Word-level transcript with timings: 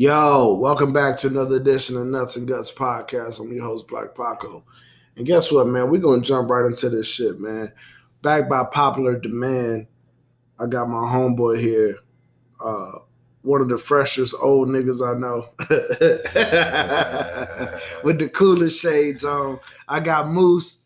Yo, 0.00 0.54
welcome 0.54 0.92
back 0.92 1.16
to 1.16 1.26
another 1.26 1.56
edition 1.56 1.96
of 1.96 2.06
Nuts 2.06 2.36
and 2.36 2.46
Guts 2.46 2.70
podcast. 2.70 3.40
I'm 3.40 3.52
your 3.52 3.64
host, 3.64 3.88
Black 3.88 4.14
Paco. 4.14 4.62
And 5.16 5.26
guess 5.26 5.50
what, 5.50 5.66
man? 5.66 5.90
We're 5.90 6.00
going 6.00 6.22
to 6.22 6.28
jump 6.28 6.50
right 6.50 6.66
into 6.66 6.88
this 6.88 7.08
shit, 7.08 7.40
man. 7.40 7.72
Back 8.22 8.48
by 8.48 8.62
popular 8.62 9.18
demand, 9.18 9.88
I 10.56 10.66
got 10.66 10.88
my 10.88 11.00
homeboy 11.00 11.58
here, 11.58 11.98
uh, 12.64 13.00
one 13.42 13.60
of 13.60 13.68
the 13.68 13.76
freshest 13.76 14.36
old 14.40 14.68
niggas 14.68 15.04
I 15.04 15.18
know, 15.18 15.48
with 18.04 18.20
the 18.20 18.28
coolest 18.28 18.78
shades 18.78 19.24
on. 19.24 19.58
I 19.88 19.98
got 19.98 20.28
Moose 20.28 20.77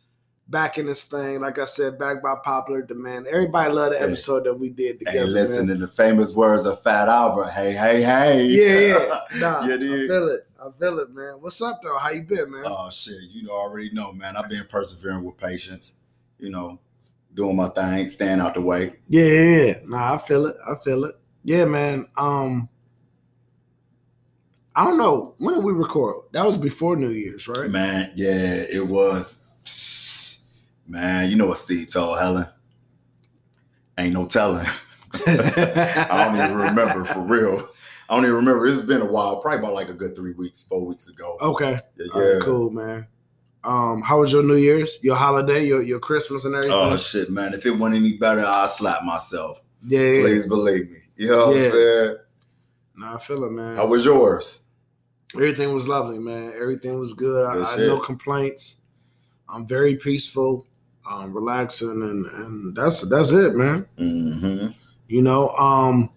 back 0.53 0.79
in 0.79 0.87
this 0.87 1.05
thing. 1.07 1.41
Like 1.41 1.59
I 1.59 1.65
said, 1.65 1.99
back 1.99 2.23
by 2.23 2.37
popular 2.45 2.83
demand. 2.83 3.27
Everybody 3.27 3.73
loved 3.73 3.97
the 3.97 4.03
episode 4.03 4.45
that 4.45 4.55
we 4.55 4.69
did 4.71 5.01
together. 5.01 5.19
Hey, 5.19 5.25
listen 5.25 5.67
man. 5.67 5.79
to 5.79 5.87
the 5.87 5.93
famous 5.93 6.33
words 6.35 6.67
of 6.67 6.81
Fat 6.83 7.09
Albert. 7.09 7.49
Hey, 7.49 7.73
hey, 7.73 8.03
hey. 8.03 8.47
Yeah, 8.47 8.99
yeah. 8.99 9.41
Nah, 9.41 9.65
You 9.67 9.75
I 9.75 10.09
feel 10.09 10.29
it. 10.29 10.47
I 10.61 10.69
feel 10.79 10.99
it, 11.01 11.11
man. 11.11 11.35
What's 11.41 11.61
up, 11.61 11.81
though? 11.83 11.99
How 11.99 12.11
you 12.11 12.23
been, 12.23 12.53
man? 12.53 12.63
Oh 12.67 12.89
shit, 12.91 13.17
you 13.33 13.51
already 13.51 13.91
know, 13.91 14.13
man. 14.13 14.37
I've 14.37 14.49
been 14.49 14.65
persevering 14.69 15.25
with 15.25 15.37
patience. 15.37 15.99
You 16.39 16.51
know, 16.51 16.79
doing 17.35 17.57
my 17.57 17.69
thing, 17.71 18.07
staying 18.07 18.39
out 18.41 18.55
the 18.55 18.61
way. 18.61 18.95
Yeah, 19.09 19.25
yeah, 19.25 19.65
yeah. 19.65 19.75
Nah, 19.85 20.15
I 20.15 20.19
feel 20.19 20.47
it. 20.47 20.57
I 20.65 20.75
feel 20.85 21.05
it. 21.05 21.17
Yeah, 21.43 21.65
man. 21.65 22.07
Um, 22.17 22.69
I 24.77 24.85
don't 24.85 24.99
know. 24.99 25.35
When 25.39 25.55
did 25.55 25.65
we 25.65 25.73
record? 25.73 26.25
That 26.33 26.47
was 26.47 26.57
before 26.57 26.97
New 26.97 27.11
Year's, 27.11 27.49
right? 27.49 27.69
Man, 27.69 28.13
yeah, 28.15 28.65
it 28.71 28.87
was. 28.87 29.45
Man, 30.93 31.31
you 31.31 31.37
know 31.37 31.47
what 31.47 31.57
Steve 31.57 31.91
told 31.91 32.19
Helen? 32.19 32.47
Ain't 33.97 34.13
no 34.13 34.27
telling. 34.27 34.67
I 35.27 36.27
don't 36.29 36.37
even 36.37 36.55
remember 36.55 37.03
for 37.07 37.21
real. 37.21 37.67
I 38.11 38.15
don't 38.15 38.25
even 38.25 38.37
remember. 38.37 38.67
It's 38.67 38.83
been 38.83 39.01
a 39.01 39.07
while, 39.07 39.41
probably 39.41 39.61
about 39.61 39.73
like 39.73 39.89
a 39.89 39.95
good 39.95 40.15
three 40.15 40.35
weeks, 40.35 40.61
four 40.61 40.85
weeks 40.87 41.09
ago. 41.09 41.39
okay. 41.41 41.81
yeah, 41.97 42.07
All 42.13 42.21
right, 42.21 42.43
cool, 42.43 42.69
man. 42.69 43.07
Um, 43.65 44.03
how 44.03 44.21
was 44.21 44.35
your 44.35 44.43
New 44.43 44.57
Year's, 44.57 44.99
your 45.03 45.17
holiday, 45.17 45.65
your 45.65 45.81
your 45.81 45.99
Christmas 45.99 46.45
and 46.45 46.55
everything? 46.55 46.77
Oh 46.77 46.95
shit, 46.99 47.31
man! 47.31 47.55
If 47.55 47.65
it 47.65 47.71
went 47.71 47.95
any 47.95 48.19
better, 48.19 48.45
I'd 48.45 48.69
slap 48.69 49.03
myself. 49.03 49.63
yeah, 49.87 50.01
yeah. 50.01 50.21
Please 50.21 50.47
believe 50.47 50.91
me. 50.91 50.99
You 51.17 51.29
know 51.29 51.47
what 51.47 51.57
Yeah. 51.57 51.65
I'm 51.65 51.71
saying? 51.71 52.17
Nah, 52.97 53.15
I 53.15 53.19
feel 53.19 53.45
it, 53.45 53.51
man. 53.53 53.77
How 53.77 53.87
was 53.87 54.05
yours? 54.05 54.61
Everything 55.35 55.73
was 55.73 55.89
lovely, 55.89 56.19
man. 56.19 56.53
Everything 56.55 56.99
was 56.99 57.15
good. 57.15 57.47
I, 57.47 57.55
Good 57.55 57.65
I 57.67 57.71
had 57.71 57.79
no 57.81 57.99
complaints. 57.99 58.81
I'm 59.49 59.67
very 59.67 59.97
peaceful, 59.97 60.67
um, 61.09 61.33
relaxing, 61.33 62.03
and 62.03 62.27
and 62.27 62.77
that's 62.77 63.03
that's 63.03 63.33
it, 63.33 63.55
man. 63.55 63.87
Mm-hmm. 63.99 64.69
You 65.09 65.23
know, 65.23 65.51
um, 65.51 66.11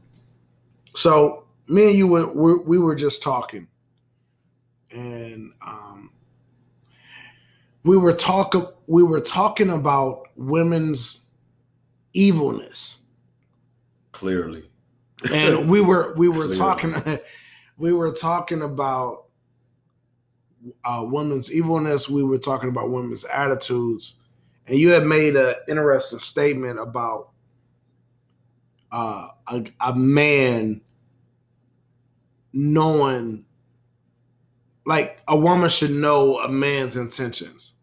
so 0.96 1.46
me 1.68 1.90
and 1.90 1.98
you 1.98 2.08
were 2.08 2.28
we, 2.32 2.56
we 2.56 2.80
were 2.80 2.96
just 2.96 3.24
talking, 3.24 3.68
and 4.92 5.52
um, 5.66 6.12
we 7.84 7.98
were 7.98 8.14
talking 8.14 8.68
we 8.88 9.04
were 9.04 9.22
talking 9.22 9.70
about 9.70 10.28
women's 10.36 11.26
evilness, 12.14 13.00
Clearly. 14.12 14.70
and 15.32 15.70
we 15.70 15.82
were 15.82 16.14
we 16.16 16.28
were 16.28 16.48
Clearly. 16.48 16.58
talking 16.58 16.96
we 17.78 17.94
were 17.94 18.12
talking 18.12 18.62
about 18.62 19.26
uh, 20.84 21.04
women's 21.08 21.54
evilness. 21.54 22.10
We 22.10 22.24
were 22.24 22.38
talking 22.38 22.70
about 22.70 22.90
women's 22.90 23.26
attitudes, 23.26 24.16
and 24.68 24.78
you 24.80 24.90
had 24.90 25.06
made 25.06 25.36
an 25.36 25.54
interesting 25.68 26.20
statement 26.20 26.80
about 26.80 27.30
uh, 28.92 29.28
a, 29.48 29.64
a 29.82 29.96
man 29.96 30.82
knowing, 32.54 33.46
like 34.86 35.20
a 35.28 35.38
woman 35.38 35.70
should 35.70 35.92
know 35.92 36.40
a 36.40 36.50
man's 36.50 36.98
intentions, 36.98 37.74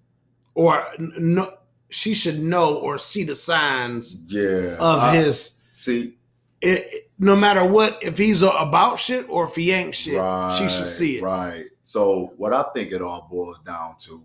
or 0.55 0.85
no, 0.99 1.55
she 1.91 2.15
should 2.15 2.41
know 2.41 2.77
or 2.77 2.99
see 2.99 3.25
the 3.25 3.37
signs 3.37 4.17
Yeah. 4.29 4.77
of 4.81 4.99
I- 5.01 5.17
his. 5.17 5.57
see. 5.71 6.17
It, 6.61 6.87
it- 6.93 7.09
no 7.19 7.37
matter 7.37 7.65
what, 7.65 8.03
if 8.03 8.19
he's 8.19 8.43
about 8.43 8.99
shit 8.99 9.29
or 9.29 9.45
if 9.45 9.55
he 9.55 9.71
ain't 9.71 9.95
shit, 9.95 10.19
Right, 10.19 10.53
she 10.59 10.69
should 10.69 10.89
see 10.89 11.19
it. 11.19 11.23
Right. 11.23 11.67
So 11.85 12.33
what 12.37 12.53
I 12.53 12.65
think 12.75 12.91
it 12.91 13.01
all 13.01 13.29
boils 13.31 13.61
down 13.61 13.95
to, 14.01 14.25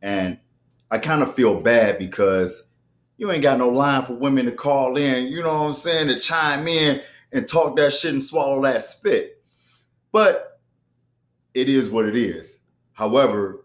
and 0.00 0.38
I 0.90 0.98
kind 0.98 1.22
of 1.22 1.34
feel 1.34 1.60
bad 1.60 1.98
because 1.98 2.72
you 3.16 3.30
ain't 3.30 3.42
got 3.42 3.58
no 3.58 3.68
line 3.68 4.04
for 4.04 4.14
women 4.14 4.46
to 4.46 4.52
call 4.52 4.96
in, 4.96 5.26
you 5.26 5.42
know 5.42 5.54
what 5.54 5.66
I'm 5.66 5.72
saying, 5.72 6.08
to 6.08 6.18
chime 6.18 6.66
in 6.68 7.00
and 7.32 7.48
talk 7.48 7.76
that 7.76 7.92
shit 7.92 8.12
and 8.12 8.22
swallow 8.22 8.62
that 8.62 8.82
spit. 8.82 9.42
But 10.12 10.60
it 11.54 11.68
is 11.68 11.90
what 11.90 12.06
it 12.06 12.16
is. 12.16 12.60
However, 12.92 13.64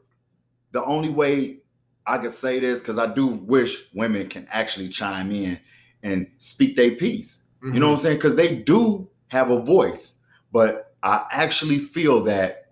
the 0.71 0.83
only 0.83 1.09
way 1.09 1.57
I 2.05 2.17
could 2.17 2.31
say 2.31 2.59
this, 2.59 2.79
because 2.79 2.97
I 2.97 3.07
do 3.07 3.27
wish 3.27 3.89
women 3.93 4.27
can 4.29 4.47
actually 4.49 4.89
chime 4.89 5.31
in 5.31 5.59
and 6.03 6.27
speak 6.37 6.75
their 6.75 6.91
piece. 6.91 7.43
You 7.61 7.67
know 7.67 7.73
mm-hmm. 7.73 7.83
what 7.83 7.91
I'm 7.91 7.97
saying? 7.97 8.17
Because 8.17 8.35
they 8.35 8.55
do 8.55 9.09
have 9.27 9.51
a 9.51 9.61
voice, 9.61 10.19
but 10.51 10.95
I 11.03 11.25
actually 11.31 11.77
feel 11.77 12.23
that 12.23 12.71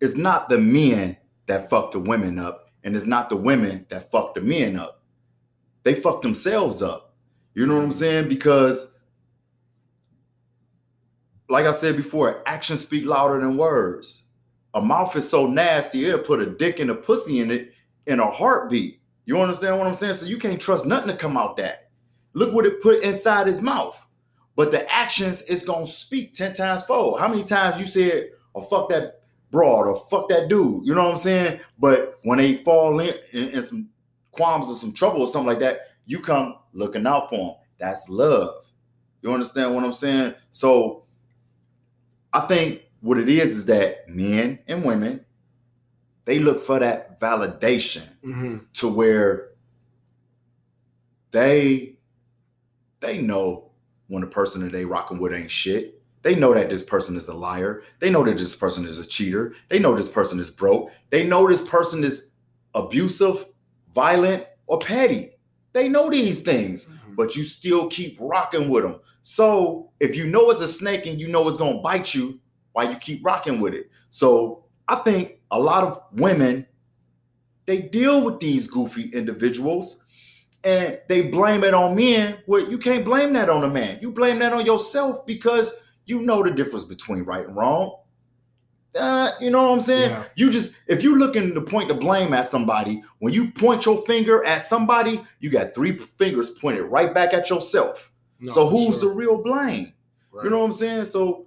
it's 0.00 0.16
not 0.16 0.48
the 0.48 0.58
men 0.58 1.16
that 1.46 1.68
fuck 1.68 1.90
the 1.90 1.98
women 1.98 2.38
up, 2.38 2.67
and 2.84 2.94
it's 2.94 3.06
not 3.06 3.28
the 3.28 3.36
women 3.36 3.86
that 3.88 4.10
fuck 4.10 4.34
the 4.34 4.40
men 4.40 4.78
up. 4.78 5.02
They 5.82 5.94
fuck 5.94 6.22
themselves 6.22 6.82
up. 6.82 7.14
You 7.54 7.66
know 7.66 7.76
what 7.76 7.84
I'm 7.84 7.90
saying? 7.90 8.28
Because, 8.28 8.94
like 11.48 11.66
I 11.66 11.72
said 11.72 11.96
before, 11.96 12.42
actions 12.46 12.80
speak 12.80 13.04
louder 13.04 13.40
than 13.40 13.56
words. 13.56 14.24
A 14.74 14.80
mouth 14.80 15.16
is 15.16 15.28
so 15.28 15.46
nasty, 15.46 16.06
it'll 16.06 16.20
put 16.20 16.42
a 16.42 16.46
dick 16.50 16.78
and 16.78 16.90
a 16.90 16.94
pussy 16.94 17.40
in 17.40 17.50
it 17.50 17.72
in 18.06 18.20
a 18.20 18.30
heartbeat. 18.30 19.00
You 19.24 19.40
understand 19.40 19.78
what 19.78 19.86
I'm 19.86 19.94
saying? 19.94 20.14
So 20.14 20.26
you 20.26 20.38
can't 20.38 20.60
trust 20.60 20.86
nothing 20.86 21.08
to 21.08 21.16
come 21.16 21.36
out 21.36 21.56
that. 21.58 21.90
Look 22.32 22.52
what 22.52 22.66
it 22.66 22.82
put 22.82 23.02
inside 23.02 23.46
his 23.46 23.60
mouth. 23.60 24.06
But 24.56 24.70
the 24.70 24.90
actions 24.92 25.42
is 25.42 25.64
gonna 25.64 25.86
speak 25.86 26.34
10 26.34 26.54
times 26.54 26.82
fold. 26.82 27.20
How 27.20 27.28
many 27.28 27.44
times 27.44 27.80
you 27.80 27.86
said, 27.86 28.30
oh 28.54 28.62
fuck 28.62 28.88
that 28.90 29.17
broad 29.50 29.86
or 29.86 30.06
fuck 30.10 30.28
that 30.28 30.48
dude? 30.48 30.84
You 30.86 30.94
know 30.94 31.04
what 31.04 31.12
I'm 31.12 31.16
saying? 31.18 31.60
But 31.78 32.18
when 32.22 32.38
they 32.38 32.56
fall 32.64 32.98
in, 33.00 33.14
in, 33.32 33.48
in 33.48 33.62
some 33.62 33.88
qualms 34.32 34.68
or 34.68 34.76
some 34.76 34.92
trouble 34.92 35.20
or 35.20 35.26
something 35.26 35.46
like 35.48 35.60
that, 35.60 35.80
you 36.06 36.20
come 36.20 36.56
looking 36.72 37.06
out 37.06 37.28
for 37.30 37.36
them. 37.36 37.54
That's 37.78 38.08
love. 38.08 38.64
You 39.22 39.32
understand 39.32 39.74
what 39.74 39.84
I'm 39.84 39.92
saying? 39.92 40.34
So 40.50 41.04
I 42.32 42.40
think 42.40 42.82
what 43.00 43.18
it 43.18 43.28
is 43.28 43.56
is 43.56 43.66
that 43.66 44.08
men 44.08 44.58
and 44.68 44.84
women, 44.84 45.24
they 46.24 46.38
look 46.38 46.60
for 46.62 46.78
that 46.78 47.20
validation 47.20 48.02
Mhm. 48.24 48.66
to 48.74 48.88
where 48.88 49.50
they 51.30 51.96
they 53.00 53.18
know 53.18 53.70
when 54.08 54.22
the 54.22 54.26
person 54.26 54.62
that 54.62 54.72
they 54.72 54.84
rocking 54.84 55.18
with 55.18 55.32
ain't 55.32 55.50
shit. 55.50 55.97
They 56.28 56.34
know 56.34 56.52
that 56.52 56.68
this 56.68 56.82
person 56.82 57.16
is 57.16 57.28
a 57.28 57.32
liar. 57.32 57.82
They 58.00 58.10
know 58.10 58.22
that 58.22 58.36
this 58.36 58.54
person 58.54 58.84
is 58.84 58.98
a 58.98 59.06
cheater. 59.06 59.54
They 59.70 59.78
know 59.78 59.94
this 59.94 60.10
person 60.10 60.38
is 60.38 60.50
broke. 60.50 60.90
They 61.08 61.24
know 61.26 61.48
this 61.48 61.66
person 61.66 62.04
is 62.04 62.32
abusive, 62.74 63.46
violent, 63.94 64.44
or 64.66 64.78
petty. 64.78 65.30
They 65.72 65.88
know 65.88 66.10
these 66.10 66.42
things, 66.42 66.84
Mhm. 66.86 67.16
but 67.16 67.34
you 67.34 67.42
still 67.42 67.88
keep 67.88 68.18
rocking 68.20 68.68
with 68.68 68.82
them. 68.82 68.96
So 69.22 69.88
if 70.00 70.14
you 70.16 70.26
know 70.26 70.50
it's 70.50 70.60
a 70.60 70.68
snake 70.68 71.06
and 71.06 71.18
you 71.18 71.28
know 71.28 71.48
it's 71.48 71.56
gonna 71.56 71.78
bite 71.80 72.14
you, 72.14 72.38
why 72.72 72.90
you 72.90 72.96
keep 72.98 73.24
rocking 73.24 73.58
with 73.58 73.72
it? 73.72 73.88
So 74.10 74.64
I 74.86 74.96
think 74.96 75.40
a 75.50 75.58
lot 75.58 75.82
of 75.82 75.98
women 76.12 76.66
they 77.64 77.80
deal 77.80 78.22
with 78.22 78.38
these 78.38 78.66
goofy 78.66 79.04
individuals 79.14 80.04
and 80.62 80.98
they 81.08 81.22
blame 81.22 81.64
it 81.64 81.72
on 81.72 81.94
men. 81.94 82.36
Well, 82.46 82.68
you 82.70 82.76
can't 82.76 83.04
blame 83.04 83.32
that 83.32 83.48
on 83.48 83.64
a 83.64 83.68
man. 83.70 83.98
You 84.02 84.12
blame 84.12 84.38
that 84.40 84.52
on 84.52 84.66
yourself 84.66 85.24
because 85.24 85.70
you 86.08 86.22
know 86.22 86.42
the 86.42 86.50
difference 86.50 86.84
between 86.84 87.22
right 87.22 87.46
and 87.46 87.54
wrong. 87.54 87.96
Uh, 88.94 89.32
you 89.38 89.50
know 89.50 89.62
what 89.62 89.72
I'm 89.72 89.80
saying? 89.80 90.10
Yeah. 90.10 90.24
You 90.34 90.50
just 90.50 90.72
if 90.86 91.02
you're 91.02 91.18
looking 91.18 91.54
to 91.54 91.60
point 91.60 91.88
the 91.88 91.94
blame 91.94 92.32
at 92.32 92.46
somebody, 92.46 93.02
when 93.18 93.34
you 93.34 93.50
point 93.50 93.84
your 93.84 94.04
finger 94.06 94.44
at 94.44 94.62
somebody, 94.62 95.22
you 95.40 95.50
got 95.50 95.74
three 95.74 95.96
fingers 95.96 96.50
pointed 96.50 96.84
right 96.84 97.14
back 97.14 97.34
at 97.34 97.50
yourself. 97.50 98.10
No, 98.40 98.50
so 98.50 98.68
who's 98.68 98.98
sure. 98.98 99.10
the 99.10 99.14
real 99.14 99.42
blame? 99.42 99.92
Right. 100.32 100.44
You 100.44 100.50
know 100.50 100.60
what 100.60 100.64
I'm 100.64 100.72
saying? 100.72 101.04
So 101.04 101.46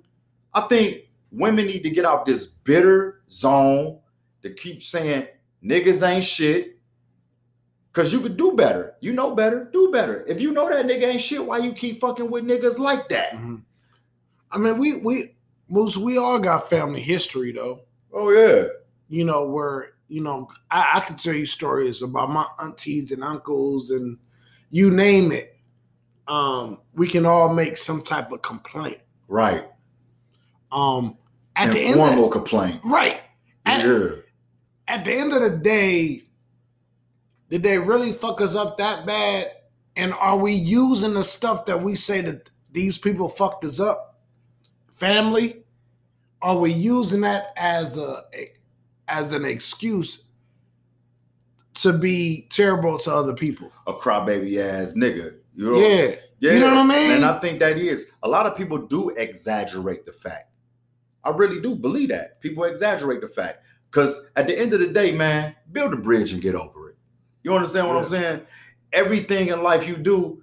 I 0.53 0.61
think 0.61 1.09
women 1.31 1.65
need 1.65 1.83
to 1.83 1.89
get 1.89 2.05
out 2.05 2.25
this 2.25 2.45
bitter 2.45 3.21
zone 3.29 3.99
to 4.43 4.53
keep 4.53 4.83
saying 4.83 5.27
niggas 5.63 6.07
ain't 6.07 6.23
shit. 6.23 6.77
Cause 7.93 8.13
you 8.13 8.21
could 8.21 8.37
do 8.37 8.53
better. 8.53 8.93
You 9.01 9.11
know 9.11 9.35
better, 9.35 9.69
do 9.73 9.91
better. 9.91 10.23
If 10.25 10.39
you 10.39 10.53
know 10.53 10.69
that 10.69 10.85
nigga 10.85 11.07
ain't 11.07 11.21
shit, 11.21 11.45
why 11.45 11.57
you 11.57 11.73
keep 11.73 11.99
fucking 11.99 12.31
with 12.31 12.45
niggas 12.45 12.79
like 12.79 13.09
that? 13.09 13.33
Mhm. 13.33 13.63
I 14.51 14.57
mean, 14.57 14.77
we 14.77 14.97
we 14.97 15.35
Moose, 15.69 15.97
we 15.97 16.17
all 16.17 16.37
got 16.37 16.69
family 16.69 17.01
history 17.01 17.51
though. 17.53 17.81
Oh 18.13 18.31
yeah. 18.31 18.65
You 19.07 19.23
know 19.23 19.45
where 19.45 19.93
you 20.07 20.21
know 20.21 20.49
I, 20.69 20.91
I 20.95 20.99
can 20.99 21.15
tell 21.15 21.33
you 21.33 21.45
stories 21.45 22.01
about 22.01 22.29
my 22.29 22.45
aunties 22.59 23.11
and 23.11 23.23
uncles 23.23 23.91
and 23.91 24.17
you 24.69 24.91
name 24.91 25.31
it. 25.31 25.55
Um, 26.27 26.79
we 26.93 27.07
can 27.07 27.25
all 27.25 27.53
make 27.53 27.77
some 27.77 28.01
type 28.01 28.31
of 28.31 28.41
complaint. 28.41 28.99
Right. 29.27 29.65
Um, 30.71 31.17
at 31.55 31.73
the 31.73 31.79
end, 31.79 31.99
of, 31.99 32.31
complaint. 32.31 32.81
right? 32.85 33.21
At, 33.65 33.85
yeah. 33.85 34.09
at 34.87 35.03
the 35.03 35.13
end 35.13 35.33
of 35.33 35.41
the 35.41 35.57
day, 35.57 36.23
did 37.49 37.63
they 37.63 37.77
really 37.77 38.13
fuck 38.13 38.39
us 38.39 38.55
up 38.55 38.77
that 38.77 39.05
bad? 39.05 39.51
And 39.97 40.13
are 40.13 40.37
we 40.37 40.53
using 40.53 41.13
the 41.13 41.23
stuff 41.23 41.65
that 41.65 41.81
we 41.81 41.95
say 41.95 42.21
that 42.21 42.49
these 42.71 42.97
people 42.97 43.27
fucked 43.27 43.65
us 43.65 43.79
up? 43.81 44.10
Family? 45.01 45.63
Are 46.43 46.59
we 46.59 46.71
using 46.71 47.21
that 47.21 47.53
as 47.57 47.97
a 47.97 48.21
as 49.07 49.33
an 49.33 49.45
excuse 49.45 50.25
to 51.73 51.91
be 51.91 52.45
terrible 52.51 52.99
to 52.99 53.11
other 53.11 53.33
people? 53.33 53.71
A 53.87 53.93
crybaby 53.93 54.57
ass 54.59 54.93
nigga. 54.93 55.37
You 55.55 55.71
know? 55.71 55.79
Yeah. 55.79 56.17
Yeah. 56.37 56.53
You 56.53 56.59
know 56.59 56.67
what 56.67 56.77
I 56.77 56.83
mean? 56.83 57.11
And 57.13 57.25
I 57.25 57.39
think 57.39 57.57
that 57.61 57.79
is 57.79 58.11
a 58.21 58.29
lot 58.29 58.45
of 58.45 58.55
people 58.55 58.77
do 58.77 59.09
exaggerate 59.09 60.05
the 60.05 60.13
fact. 60.13 60.51
I 61.23 61.31
really 61.31 61.59
do 61.59 61.73
believe 61.73 62.09
that. 62.09 62.39
People 62.39 62.65
exaggerate 62.65 63.21
the 63.21 63.27
fact. 63.27 63.65
Because 63.89 64.29
at 64.35 64.45
the 64.45 64.55
end 64.55 64.71
of 64.73 64.81
the 64.81 64.87
day, 64.87 65.13
man, 65.13 65.55
build 65.71 65.95
a 65.95 65.97
bridge 65.97 66.31
and 66.31 66.43
get 66.43 66.53
over 66.53 66.91
it. 66.91 66.95
You 67.41 67.55
understand 67.55 67.87
what 67.87 67.97
I'm 67.97 68.05
saying? 68.05 68.41
Everything 68.93 69.47
in 69.47 69.63
life 69.63 69.87
you 69.87 69.97
do, 69.97 70.40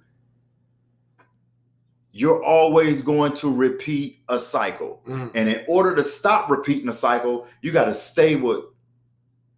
you're 2.11 2.43
always 2.43 3.01
going 3.01 3.33
to 3.33 3.53
repeat 3.53 4.19
a 4.29 4.39
cycle. 4.39 5.01
Mhm. 5.07 5.31
And 5.35 5.49
in 5.49 5.63
order 5.67 5.95
to 5.95 6.03
stop 6.03 6.49
repeating 6.49 6.89
a 6.89 6.93
cycle, 6.93 7.47
you 7.61 7.71
got 7.71 7.85
to 7.85 7.93
stay 7.93 8.35
with 8.35 8.65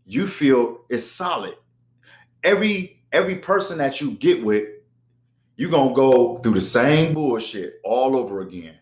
you 0.06 0.28
feel 0.28 0.80
is 0.90 1.10
solid. 1.10 1.56
Every 2.44 3.02
every 3.14 3.36
person 3.36 3.78
that 3.78 4.02
you 4.02 4.12
get 4.12 4.44
with, 4.44 4.68
you're 5.56 5.72
gonna 5.72 5.94
go 5.94 6.38
through 6.38 6.54
the 6.54 6.62
same 6.62 7.14
bullshit 7.14 7.76
all 7.84 8.16
over 8.16 8.42
again. 8.42 8.76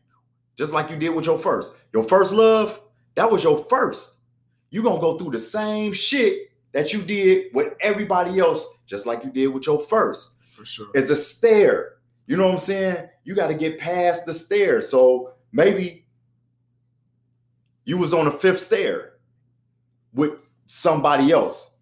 Just 0.58 0.74
like 0.74 0.90
you 0.90 0.98
did 0.98 1.10
with 1.10 1.26
your 1.26 1.38
first. 1.38 1.76
Your 1.94 2.04
first 2.04 2.34
love, 2.34 2.80
that 3.16 3.30
was 3.30 3.44
your 3.44 3.58
first. 3.66 4.18
You're 4.72 4.84
gonna 4.84 5.02
go 5.02 5.18
through 5.18 5.32
the 5.32 5.40
same 5.40 5.94
shit 5.94 6.52
that 6.72 6.94
you 6.94 7.02
did 7.02 7.54
with 7.54 7.74
everybody 7.82 8.40
else, 8.40 8.66
just 8.86 9.06
like 9.06 9.24
you 9.24 9.30
did 9.32 9.48
with 9.48 9.66
your 9.66 9.80
first 9.80 10.36
For 10.56 10.66
sure. 10.66 10.88
It's 10.94 11.10
a 11.10 11.16
stair. 11.16 11.99
You 12.30 12.38
know 12.38 12.46
what 12.46 12.54
I'm 12.54 12.60
saying? 12.60 13.10
You 13.24 13.34
got 13.34 13.48
to 13.48 13.56
get 13.56 13.80
past 13.80 14.28
the 14.28 14.34
stair. 14.34 14.82
So 14.82 15.34
maybe 15.52 16.06
you 17.86 17.98
was 17.98 18.14
on 18.14 18.26
the 18.26 18.32
fifth 18.32 18.60
stair 18.60 19.14
with 20.14 20.48
somebody 20.68 21.32
else. 21.32 21.74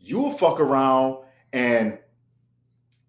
You'll 0.00 0.32
fuck 0.32 0.60
around 0.60 1.18
and 1.52 1.98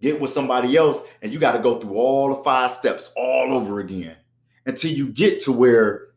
get 0.01 0.19
with 0.19 0.29
somebody 0.29 0.75
else, 0.75 1.05
and 1.21 1.31
you 1.31 1.39
got 1.39 1.53
to 1.53 1.59
go 1.59 1.79
through 1.79 1.95
all 1.95 2.35
the 2.35 2.43
five 2.43 2.71
steps 2.71 3.13
all 3.15 3.53
over 3.53 3.79
again 3.79 4.17
until 4.65 4.91
you 4.91 5.07
get 5.07 5.39
to 5.39 5.53
where 5.53 6.09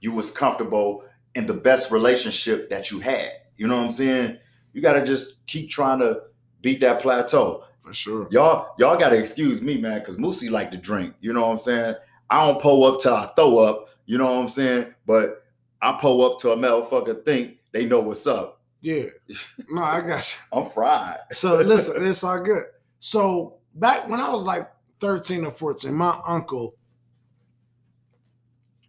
you 0.00 0.12
was 0.12 0.30
comfortable 0.30 1.02
in 1.34 1.46
the 1.46 1.54
best 1.54 1.90
relationship 1.90 2.70
that 2.70 2.92
you 2.92 3.00
had. 3.00 3.32
You 3.56 3.66
know 3.66 3.76
what 3.76 3.82
I'm 3.82 3.90
saying? 3.90 4.38
You 4.72 4.82
got 4.82 4.92
to 4.92 5.04
just 5.04 5.44
keep 5.48 5.68
trying 5.68 5.98
to 5.98 6.22
beat 6.62 6.78
that 6.78 7.02
plateau 7.02 7.65
For 7.86 7.94
sure. 7.94 8.26
y'all 8.30 8.74
y'all 8.78 8.98
gotta 8.98 9.16
excuse 9.16 9.62
me 9.62 9.78
man 9.78 10.00
because 10.00 10.16
Moosey 10.16 10.50
like 10.50 10.70
to 10.72 10.76
drink 10.76 11.14
you 11.20 11.32
know 11.32 11.42
what 11.42 11.52
i'm 11.52 11.58
saying 11.58 11.94
i 12.30 12.44
don't 12.44 12.60
pull 12.60 12.84
up 12.84 12.98
till 13.00 13.14
i 13.14 13.26
throw 13.36 13.58
up 13.58 13.90
you 14.06 14.18
know 14.18 14.24
what 14.24 14.40
i'm 14.42 14.48
saying 14.48 14.92
but 15.06 15.44
i 15.80 15.96
pull 16.00 16.24
up 16.24 16.38
to 16.40 16.50
a 16.50 16.56
motherfucker 16.56 17.24
think 17.24 17.58
they 17.70 17.84
know 17.84 18.00
what's 18.00 18.26
up 18.26 18.60
Yeah. 18.80 19.04
No, 19.70 19.82
I 19.84 20.00
got 20.00 20.32
you. 20.32 20.58
i'm 20.58 20.68
fried 20.68 21.18
So 21.32 21.60
listen, 21.60 22.04
it's 22.04 22.24
all 22.24 22.40
good. 22.40 22.64
So 22.98 23.58
back 23.76 24.08
when 24.08 24.20
I 24.20 24.30
was 24.30 24.42
like 24.42 24.68
13 25.00 25.44
or 25.44 25.52
14, 25.52 25.92
my 25.94 26.18
uncle, 26.26 26.74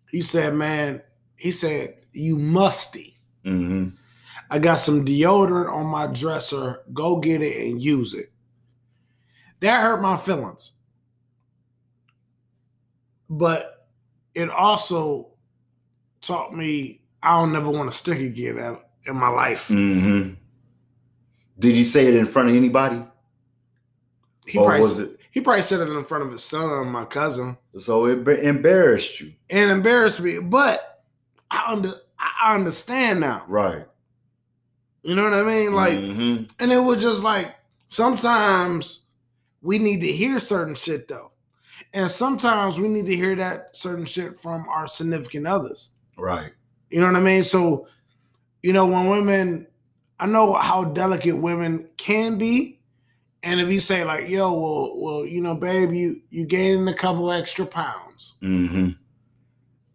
he 0.09 0.21
said, 0.21 0.53
man, 0.55 1.01
he 1.35 1.51
said, 1.51 1.97
you 2.13 2.37
musty. 2.37 3.19
mm-hmm. 3.45 3.89
I 4.49 4.59
got 4.59 4.75
some 4.75 5.05
deodorant 5.05 5.71
on 5.71 5.85
my 5.87 6.07
dresser. 6.07 6.79
Go 6.93 7.17
get 7.19 7.41
it 7.41 7.67
and 7.69 7.81
use 7.81 8.13
it. 8.13 8.31
That 9.59 9.81
hurt 9.81 10.01
my 10.01 10.17
feelings. 10.17 10.73
But 13.29 13.87
it 14.33 14.49
also 14.49 15.29
taught 16.21 16.55
me 16.55 17.01
I 17.23 17.39
don't 17.39 17.51
never 17.51 17.69
want 17.69 17.91
to 17.91 17.97
stick 17.97 18.19
again 18.19 18.57
in- 18.57 18.77
in 19.07 19.15
my 19.15 19.29
life. 19.29 19.67
Mm-hmm. 19.69 20.33
did 21.59 21.75
he 21.75 21.83
say 21.83 22.05
it 22.07 22.13
in 22.15 22.25
front 22.25 22.49
of 22.49 22.55
anybody 22.55 23.03
He 24.45 24.57
or 24.59 24.65
probably, 24.65 24.81
was 24.81 24.99
it 24.99 25.19
he 25.31 25.41
probably 25.41 25.61
said 25.63 25.79
it 25.81 25.89
in 25.89 26.03
front 26.05 26.23
of 26.25 26.31
his 26.31 26.43
son, 26.43 26.87
my 26.89 27.05
cousin. 27.05 27.57
so 27.77 28.05
it 28.05 28.27
embarrassed 28.27 29.19
you 29.19 29.33
and 29.49 29.71
embarrassed 29.71 30.19
me. 30.19 30.39
But 30.39 31.03
I 31.51 31.71
under 31.71 31.93
I 32.19 32.53
understand 32.55 33.19
now. 33.21 33.43
right 33.47 33.85
You 35.03 35.15
know 35.15 35.23
what 35.23 35.33
I 35.33 35.43
mean? 35.43 35.73
Like, 35.73 35.97
Mhm. 35.97 36.51
and 36.59 36.71
it 36.71 36.79
was 36.79 37.01
just 37.01 37.23
like 37.23 37.55
sometimes 37.89 39.03
we 39.61 39.79
need 39.79 40.01
to 40.01 40.11
hear 40.11 40.39
certain 40.39 40.75
shit 40.75 41.07
though, 41.07 41.31
and 41.93 42.09
sometimes 42.09 42.79
we 42.79 42.87
need 42.87 43.05
to 43.07 43.15
hear 43.15 43.35
that 43.35 43.75
certain 43.75 44.05
shit 44.05 44.39
from 44.41 44.67
our 44.69 44.87
significant 44.87 45.47
others. 45.47 45.91
right 46.17 46.51
You 46.89 46.99
know 46.99 47.07
what 47.07 47.15
I 47.15 47.21
mean? 47.21 47.43
So, 47.43 47.87
you 48.63 48.73
know, 48.73 48.85
when 48.85 49.09
women, 49.09 49.67
I 50.19 50.25
know 50.25 50.53
how 50.53 50.83
delicate 50.83 51.37
women 51.37 51.89
can 51.97 52.37
be. 52.37 52.79
And 53.43 53.61
if 53.61 53.69
you 53.69 53.79
say 53.79 54.03
like, 54.03 54.27
"Yo, 54.27 54.51
well, 54.51 54.99
well, 54.99 55.25
you 55.25 55.41
know, 55.41 55.55
babe, 55.55 55.93
you 55.93 56.21
you 56.29 56.45
gained 56.45 56.89
a 56.89 56.93
couple 56.93 57.31
extra 57.31 57.65
pounds," 57.65 58.35
mm-hmm. 58.41 58.89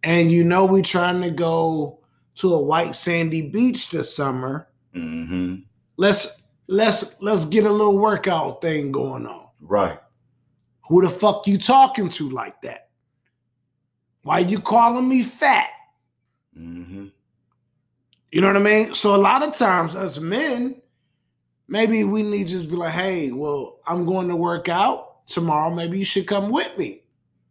and 0.01 0.31
you 0.31 0.43
know 0.43 0.65
we 0.65 0.81
trying 0.81 1.21
to 1.21 1.29
go 1.29 1.99
to 2.35 2.53
a 2.53 2.61
white 2.61 2.95
sandy 2.95 3.41
beach 3.41 3.91
this 3.91 4.15
summer 4.15 4.67
Mm-hmm. 4.95 5.55
let's 5.97 6.43
let's 6.67 7.19
let's 7.19 7.45
get 7.45 7.65
a 7.65 7.71
little 7.71 7.97
workout 7.97 8.61
thing 8.61 8.91
going 8.91 9.25
on 9.25 9.42
right. 9.63 9.99
Who 10.87 11.01
the 11.01 11.09
fuck 11.09 11.47
you 11.47 11.57
talking 11.57 12.09
to 12.09 12.29
like 12.29 12.61
that? 12.61 12.89
Why 14.23 14.39
you 14.39 14.59
calling 14.59 15.07
me 15.07 15.23
fat? 15.23 15.69
Mm-hmm. 16.57 17.07
you 18.31 18.41
know 18.41 18.47
what 18.47 18.57
i 18.57 18.59
mean? 18.59 18.93
So 18.93 19.15
a 19.15 19.17
lot 19.17 19.41
of 19.41 19.55
times 19.55 19.95
as 19.95 20.19
men 20.19 20.79
maybe 21.67 22.03
we 22.03 22.21
need 22.21 22.43
to 22.43 22.53
just 22.53 22.69
be 22.69 22.75
like 22.75 22.93
hey 22.93 23.31
well 23.31 23.79
i'm 23.87 24.05
going 24.05 24.27
to 24.27 24.35
work 24.35 24.69
out. 24.69 25.25
Tomorrow 25.25 25.73
maybe 25.73 25.97
you 25.97 26.05
should 26.05 26.27
come 26.27 26.51
with 26.51 26.77
me. 26.77 27.01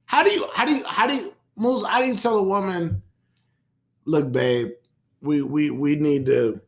How 0.05 0.23
do 0.23 0.31
you 0.31 0.47
how 0.55 0.65
do 0.65 0.75
you 0.75 0.85
how 0.85 1.07
do 1.07 1.17
you 1.17 1.35
most 1.57 1.85
how 1.87 2.01
do 2.01 2.07
you 2.07 2.17
tell 2.17 2.39
a 2.39 2.43
woman 2.43 3.03
look 4.05 4.31
babe 4.31 4.71
we 5.21 5.43
we 5.43 5.71
we 5.71 5.97
need 5.97 6.27
to 6.27 6.61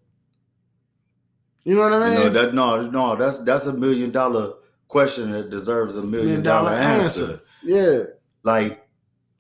you 1.64 1.74
know 1.74 1.82
what 1.82 1.92
i 1.92 2.10
mean? 2.10 2.14
no 2.14 2.28
that 2.28 2.54
no 2.54 2.90
no 2.90 3.16
that's 3.16 3.42
that's 3.44 3.66
a 3.66 3.72
million 3.72 4.10
dollar 4.10 4.54
question 4.94 5.32
that 5.32 5.50
deserves 5.50 5.96
a 5.96 6.02
million 6.02 6.26
Million 6.26 6.42
dollar 6.44 6.70
dollar 6.70 6.82
answer. 6.82 7.22
answer. 7.24 7.40
yeah 7.64 8.02
like 8.44 8.86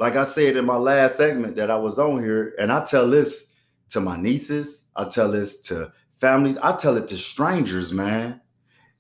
like 0.00 0.16
I 0.16 0.24
said 0.24 0.56
in 0.56 0.64
my 0.64 0.76
last 0.76 1.16
segment 1.16 1.54
that 1.56 1.70
I 1.70 1.76
was 1.76 2.00
on 2.00 2.20
here, 2.20 2.54
and 2.58 2.72
I 2.72 2.82
tell 2.82 3.08
this 3.08 3.54
to 3.90 4.00
my 4.00 4.16
nieces, 4.16 4.86
I 4.96 5.04
tell 5.04 5.30
this 5.30 5.62
to 5.68 5.92
families, 6.18 6.58
I 6.58 6.74
tell 6.74 6.96
it 6.96 7.06
to 7.08 7.16
strangers, 7.16 7.92
man. 7.92 8.40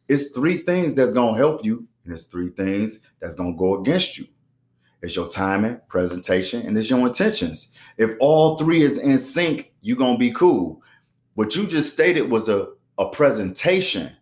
It's 0.08 0.30
three 0.30 0.58
things 0.58 0.94
that's 0.94 1.12
gonna 1.12 1.36
help 1.36 1.64
you, 1.64 1.88
and 2.04 2.12
it's 2.14 2.26
three 2.26 2.50
things 2.50 3.00
that's 3.20 3.34
gonna 3.34 3.56
go 3.56 3.80
against 3.80 4.16
you. 4.18 4.26
It's 5.02 5.16
your 5.16 5.28
timing, 5.28 5.80
presentation, 5.88 6.64
and 6.66 6.78
it's 6.78 6.88
your 6.88 7.04
intentions. 7.04 7.74
If 7.98 8.10
all 8.20 8.56
three 8.56 8.82
is 8.84 8.98
in 8.98 9.18
sync, 9.18 9.72
you're 9.82 9.96
gonna 9.96 10.16
be 10.18 10.30
cool. 10.30 10.80
What 11.34 11.56
you 11.56 11.66
just 11.66 11.92
stated 11.92 12.30
was 12.30 12.48
a, 12.48 12.68
a 12.98 13.06
presentation 13.10 14.12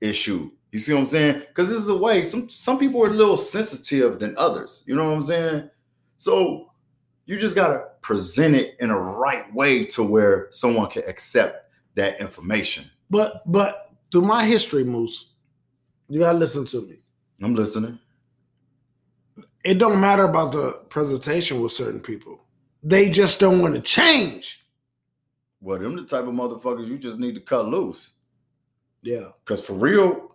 issue. 0.00 0.50
You 0.72 0.78
see 0.78 0.92
what 0.92 1.00
I'm 1.00 1.06
saying? 1.06 1.40
Because 1.40 1.68
this 1.68 1.80
is 1.80 1.88
a 1.88 1.96
way 1.96 2.22
some 2.22 2.48
some 2.48 2.78
people 2.78 3.02
are 3.02 3.08
a 3.08 3.14
little 3.14 3.36
sensitive 3.36 4.18
than 4.18 4.34
others. 4.38 4.84
You 4.86 4.94
know 4.94 5.08
what 5.08 5.14
I'm 5.14 5.22
saying? 5.22 5.70
So 6.16 6.70
you 7.26 7.38
just 7.38 7.54
gotta 7.54 7.88
present 8.02 8.54
it 8.54 8.76
in 8.80 8.90
a 8.90 8.98
right 8.98 9.52
way 9.54 9.84
to 9.86 10.02
where 10.02 10.48
someone 10.50 10.88
can 10.88 11.02
accept 11.08 11.72
that 11.94 12.20
information. 12.20 12.88
But 13.10 13.42
but 13.50 13.92
through 14.12 14.22
my 14.22 14.46
history, 14.46 14.84
Moose, 14.84 15.32
you 16.08 16.20
gotta 16.20 16.38
listen 16.38 16.66
to 16.66 16.82
me. 16.82 16.98
I'm 17.42 17.54
listening. 17.54 17.98
It 19.64 19.74
don't 19.74 20.00
matter 20.00 20.24
about 20.24 20.52
the 20.52 20.72
presentation 20.88 21.60
with 21.60 21.72
certain 21.72 22.00
people. 22.00 22.40
They 22.82 23.10
just 23.10 23.40
don't 23.40 23.60
want 23.60 23.74
to 23.74 23.82
change. 23.82 24.64
Well, 25.60 25.78
them 25.78 25.96
the 25.96 26.04
type 26.04 26.24
of 26.24 26.32
motherfuckers 26.32 26.86
you 26.88 26.98
just 26.98 27.18
need 27.18 27.34
to 27.34 27.40
cut 27.40 27.66
loose. 27.66 28.12
Yeah. 29.02 29.28
Cause 29.44 29.64
for 29.64 29.74
real, 29.74 30.29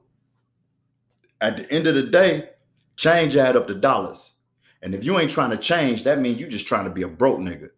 at 1.41 1.57
the 1.57 1.71
end 1.71 1.87
of 1.87 1.95
the 1.95 2.03
day, 2.03 2.49
change 2.95 3.35
add 3.35 3.55
up 3.55 3.67
to 3.67 3.75
dollars. 3.75 4.39
And 4.81 4.93
if 4.93 5.03
you 5.03 5.17
ain't 5.19 5.31
trying 5.31 5.51
to 5.51 5.57
change, 5.57 6.03
that 6.03 6.19
means 6.19 6.39
you 6.39 6.47
just 6.47 6.67
trying 6.67 6.85
to 6.85 6.91
be 6.91 7.01
a 7.01 7.07
broke 7.07 7.39
nigga. 7.39 7.69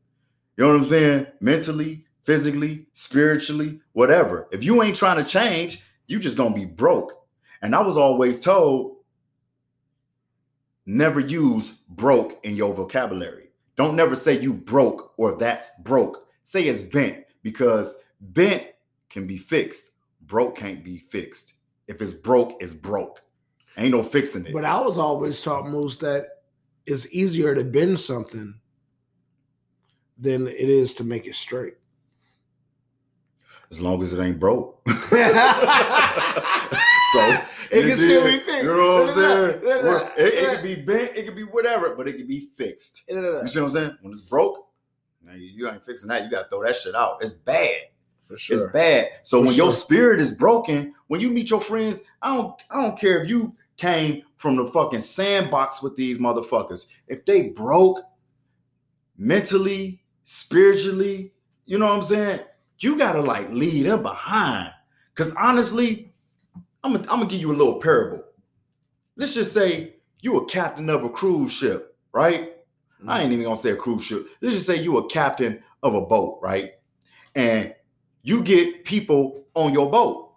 You 0.55 0.63
know 0.63 0.67
what 0.67 0.77
I'm 0.77 0.85
saying? 0.85 1.27
Mentally, 1.39 2.05
physically, 2.23 2.85
spiritually, 2.93 3.79
whatever. 3.93 4.47
If 4.51 4.63
you 4.63 4.83
ain't 4.83 4.95
trying 4.95 5.23
to 5.23 5.29
change, 5.29 5.81
you 6.07 6.19
just 6.19 6.37
gonna 6.37 6.53
be 6.53 6.65
broke. 6.65 7.13
And 7.61 7.75
I 7.75 7.81
was 7.81 7.97
always 7.97 8.39
told 8.39 8.97
never 10.85 11.19
use 11.19 11.71
broke 11.89 12.43
in 12.43 12.55
your 12.55 12.73
vocabulary. 12.73 13.49
Don't 13.75 13.95
never 13.95 14.15
say 14.15 14.39
you 14.39 14.53
broke 14.53 15.13
or 15.17 15.37
that's 15.37 15.69
broke. 15.83 16.27
Say 16.43 16.63
it's 16.63 16.83
bent 16.83 17.23
because 17.43 18.03
bent 18.19 18.63
can 19.09 19.27
be 19.27 19.37
fixed. 19.37 19.91
Broke 20.21 20.57
can't 20.57 20.83
be 20.83 20.97
fixed. 20.97 21.53
If 21.87 22.01
it's 22.01 22.13
broke, 22.13 22.61
it's 22.61 22.73
broke. 22.73 23.21
Ain't 23.77 23.91
no 23.91 24.01
fixing 24.03 24.46
it. 24.46 24.53
But 24.53 24.65
I 24.65 24.79
was 24.81 24.98
always 24.98 25.41
taught 25.41 25.69
most 25.69 26.00
that 26.01 26.43
it's 26.86 27.12
easier 27.13 27.53
to 27.53 27.63
bend 27.63 28.00
something 28.00 28.55
than 30.17 30.48
it 30.48 30.69
is 30.69 30.96
to 30.96 31.03
make 31.03 31.27
it 31.27 31.36
straight. 31.36 31.75
as 33.69 33.81
long 33.81 34.01
as 34.01 34.13
it 34.13 34.22
ain't 34.22 34.39
broke. 34.39 34.81
so 34.88 34.93
It 37.69 37.81
can 37.86 37.98
still 37.98 38.25
be 38.25 38.39
fixed. 38.39 38.50
You 38.50 38.63
know 38.63 39.05
what 39.05 39.10
I'm 39.10 39.15
saying? 39.15 39.62
Yeah, 39.63 39.75
yeah, 39.75 39.84
Well, 39.84 40.12
It, 40.17 40.34
it 40.34 40.55
can 40.55 40.63
be 40.63 40.75
bent, 40.75 41.17
it 41.17 41.25
can 41.25 41.36
be 41.36 41.43
whatever, 41.43 41.96
but 41.96 42.07
it 42.07 42.17
can 42.17 42.27
be 42.27 42.50
fixed. 42.55 43.03
You 43.10 43.48
see 43.48 43.60
what 43.60 43.65
I'm 43.65 43.69
saying? 43.72 43.98
When 44.01 44.12
it's 44.12 44.22
broke, 44.22 44.65
you, 45.36 45.69
ain't 45.69 45.84
fixing 45.84 46.07
that. 46.10 46.24
You 46.24 46.31
gotta 46.31 46.48
throw 46.50 46.63
that 46.63 46.75
shit 46.75 46.96
out. 46.96 47.17
It's 47.22 47.34
bad. 47.34 47.75
For 48.25 48.36
It's 48.36 48.63
bad. 48.72 49.10
So 49.24 49.41
For 49.41 49.48
when 49.48 49.55
your 49.55 49.72
spirit 49.72 50.19
is 50.19 50.34
broken, 50.34 50.93
when 51.07 51.22
you 51.22 51.29
meet 51.29 51.50
your 51.50 51.62
friends, 51.62 52.03
I 52.22 52.36
don't 52.36 52.53
I 52.72 52.81
don't 52.81 52.98
care 52.98 53.22
if 53.22 53.29
you 53.29 53.53
came 53.77 54.24
from 54.38 54.55
the 54.55 54.65
fucking 54.72 55.01
sandbox 55.01 55.81
with 55.81 55.96
these 55.96 56.17
motherfuckers. 56.17 56.88
If 57.07 57.25
they 57.25 57.50
broke 57.50 58.01
mentally, 59.17 60.03
spiritually, 60.24 61.31
you 61.65 61.77
know 61.77 61.88
what 61.88 61.96
I'm 61.96 62.03
saying? 62.03 62.41
You 62.79 62.98
gotta 62.98 63.22
like 63.22 63.50
leave 63.51 63.86
them 63.86 64.03
behind. 64.03 64.72
Cause 65.15 65.34
honestly, 65.36 66.13
I'm 66.84 66.93
gonna, 66.93 67.07
I'm 67.10 67.27
give 67.27 67.39
you 67.39 67.51
a 67.51 67.53
little 67.53 67.79
parable. 67.79 68.24
Let's 69.15 69.34
just 69.34 69.53
say 69.53 69.96
you 70.22 70.38
a 70.38 70.46
captain 70.46 70.89
of 70.89 71.03
a 71.03 71.10
cruise 71.10 71.51
ship, 71.51 71.96
right? 72.12 72.53
I 73.07 73.22
ain't 73.22 73.31
even 73.31 73.43
gonna 73.43 73.55
say 73.55 73.72
a 73.72 73.75
cruise 73.75 74.03
ship. 74.03 74.27
Let's 74.41 74.55
just 74.55 74.67
say 74.67 74.81
you 74.81 74.98
a 74.98 75.07
captain 75.10 75.62
of 75.84 75.96
a 75.96 76.01
boat, 76.01 76.39
right? 76.41 76.72
And 77.36 77.74
you 78.24 78.43
get 78.43 78.86
people 78.86 79.46
on 79.53 79.74
your 79.74 79.89
boat, 79.89 80.34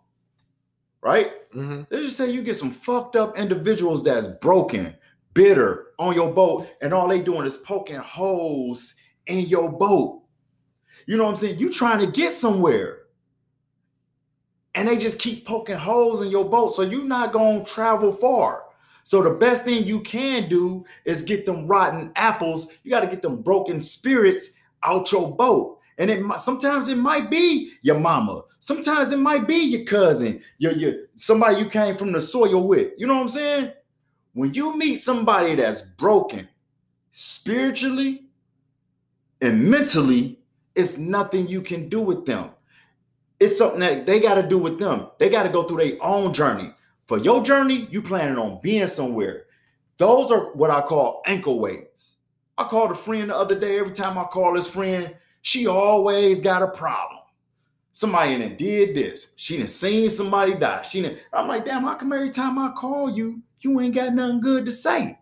right? 1.01 1.33
Mhm. 1.55 1.87
Let's 1.91 2.05
just 2.05 2.17
say 2.17 2.31
you 2.31 2.43
get 2.43 2.57
some 2.57 2.71
fucked 2.71 3.17
up 3.17 3.39
individuals 3.39 4.05
that's 4.05 4.27
broken, 4.27 4.95
bitter 5.35 5.89
on 5.99 6.15
your 6.15 6.33
boat, 6.33 6.67
and 6.81 6.93
all 6.93 7.09
they 7.09 7.21
doing 7.21 7.47
is 7.47 7.57
poking 7.57 7.97
holes 7.97 8.95
in 9.27 9.47
your 9.47 9.71
boat. 9.71 10.23
You 11.07 11.17
know 11.17 11.25
what 11.25 11.31
I'm 11.31 11.37
saying? 11.37 11.59
You 11.59 11.73
trying 11.73 12.01
to 12.01 12.07
get 12.11 12.33
somewhere. 12.33 12.99
And 14.77 14.87
they 14.87 14.97
just 14.97 15.19
keep 15.19 15.47
poking 15.47 15.77
holes 15.77 16.21
in 16.21 16.31
your 16.31 16.49
boat. 16.49 16.69
So 16.73 16.83
you're 16.83 17.05
not 17.05 17.33
gonna 17.33 17.65
travel 17.65 18.13
far. 18.13 18.67
So 19.03 19.23
the 19.23 19.31
best 19.31 19.65
thing 19.65 19.85
you 19.85 20.01
can 20.03 20.49
do 20.49 20.85
is 21.05 21.23
get 21.25 21.45
them 21.45 21.67
rotten 21.67 22.13
apples. 22.15 22.73
You 22.85 22.91
got 22.93 23.01
to 23.01 23.09
get 23.09 23.23
them 23.23 23.43
broken 23.43 23.83
spirits 23.83 24.55
out 24.85 25.11
your 25.11 25.35
boat. 25.35 25.80
And 26.01 26.11
it 26.11 26.25
sometimes 26.39 26.89
it 26.89 26.97
might 26.97 27.31
be 27.31 27.75
your 27.83 27.99
mama. 27.99 28.41
Sometimes 28.59 29.13
it 29.13 29.19
might 29.19 29.47
be 29.47 29.57
your 29.57 29.85
cousin, 29.85 30.41
your, 30.57 30.73
your 30.73 30.95
somebody 31.15 31.59
you 31.59 31.69
came 31.69 31.95
from 31.95 32.11
the 32.11 32.21
soil 32.23 32.67
with. 32.67 32.93
You 32.97 33.07
know 33.07 33.17
what 33.17 33.21
I'm 33.21 33.29
saying? 33.29 33.73
When 34.33 34.55
you 34.55 34.79
meet 34.79 34.97
somebody 34.97 35.57
that's 35.57 35.83
broken 35.83 36.49
spiritually 37.13 38.25
and 39.43 39.71
mentally, 39.71 40.41
it's 40.75 40.97
nothing 40.97 41.47
you 41.49 41.61
can 41.61 41.91
do 41.91 42.01
with 42.01 42.25
them. 42.25 42.53
It's 43.39 43.59
something 43.59 43.81
that 43.81 44.07
they 44.07 44.21
got 44.21 44.37
to 44.37 44.49
do 44.49 44.57
with 44.57 44.79
them. 44.79 45.09
They 45.19 45.29
got 45.29 45.43
to 45.43 45.51
go 45.51 45.65
through 45.65 45.85
their 45.85 46.03
own 46.03 46.33
journey. 46.33 46.73
For 47.09 47.19
your 47.19 47.43
journey, 47.43 47.89
you 47.91 48.01
planning 48.01 48.39
on 48.39 48.61
being 48.63 48.87
somewhere. 48.87 49.45
Those 49.99 50.31
are 50.31 50.53
what 50.55 50.71
I 50.71 50.81
call 50.81 51.21
ankle 51.27 51.59
weights. 51.59 52.17
I 52.57 52.65
called 52.65 52.91
a 52.91 52.95
friend 52.95 53.29
the 53.29 53.37
other 53.37 53.59
day. 53.59 53.79
Every 53.79 53.93
time 53.93 54.17
I 54.17 54.25
call 54.25 54.55
this 54.55 54.73
friend, 54.73 55.15
she 55.43 55.67
always 55.67 56.41
got 56.41 56.63
a 56.63 56.69
problem. 56.69 57.19
Somebody 57.93 58.39
done 58.39 58.57
did 58.57 58.95
this. 58.95 59.33
She 59.37 59.59
done 59.59 59.69
seen 59.69 60.09
somebody 60.09 60.55
die. 60.55 60.83
She 60.83 61.03
done, 61.03 61.17
I'm 61.33 61.49
like, 61.49 61.65
damn, 61.65 61.83
how 61.83 61.95
come 61.95 62.13
every 62.13 62.31
time 62.31 62.59
I 62.59 62.73
call 62.73 63.11
you, 63.11 63.43
you 63.61 63.81
ain't 63.81 63.95
got 63.95 64.15
nothing 64.15 64.41
good 64.41 64.65
to 64.65 64.71
say? 64.71 65.19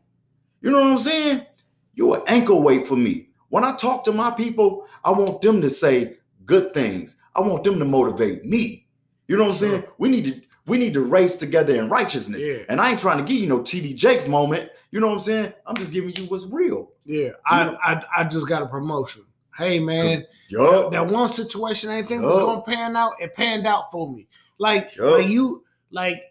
You 0.60 0.70
know 0.70 0.80
what 0.80 0.92
I'm 0.92 0.98
saying? 0.98 1.46
You're 1.94 2.16
an 2.16 2.22
ankle 2.26 2.62
weight 2.62 2.87
for 2.87 2.96
me. 2.96 3.30
When 3.48 3.64
I 3.64 3.75
talk 3.75 4.04
to 4.04 4.12
my 4.12 4.30
people, 4.30 4.87
I 5.04 5.10
want 5.10 5.40
them 5.40 5.60
to 5.62 5.70
say 5.70 6.18
good 6.44 6.75
things. 6.75 7.16
I 7.34 7.40
want 7.40 7.64
them 7.64 7.78
to 7.78 7.84
motivate 7.84 8.44
me. 8.44 8.87
You 9.26 9.37
know 9.37 9.44
what 9.44 9.52
I'm 9.52 9.58
saying? 9.58 9.84
We 9.98 10.08
need 10.08 10.25
to 10.26 10.40
we 10.66 10.76
need 10.76 10.92
to 10.94 11.02
race 11.02 11.37
together 11.37 11.75
in 11.75 11.88
righteousness. 11.88 12.46
Yeah. 12.46 12.58
And 12.68 12.80
I 12.80 12.90
ain't 12.90 13.00
trying 13.00 13.18
to 13.18 13.25
give 13.25 13.40
you 13.40 13.46
no 13.48 13.60
TD 13.60 13.94
Jakes 13.94 14.28
moment. 14.28 14.70
You 14.90 15.00
know 15.00 15.08
what 15.08 15.14
I'm 15.14 15.20
saying? 15.20 15.52
I'm 15.66 15.75
just 15.76 15.90
giving 15.90 16.14
you 16.14 16.25
what's 16.26 16.46
real. 16.46 16.90
Yeah, 17.04 17.30
I, 17.46 17.75
I 17.82 18.04
I 18.18 18.25
just 18.25 18.48
got 18.48 18.62
a 18.62 18.66
promotion. 18.66 19.25
Hey 19.58 19.80
man, 19.80 20.24
Yo, 20.48 20.88
that 20.90 21.08
one 21.08 21.28
situation 21.28 21.90
I 21.90 21.96
didn't 21.96 22.08
think 22.08 22.22
was 22.22 22.38
gonna 22.38 22.62
pan 22.62 22.94
out, 22.96 23.14
it 23.20 23.34
panned 23.34 23.66
out 23.66 23.90
for 23.90 24.08
me. 24.08 24.28
Like, 24.58 24.94
Yup. 24.94 25.18
like 25.18 25.28
you, 25.28 25.64
like, 25.90 26.22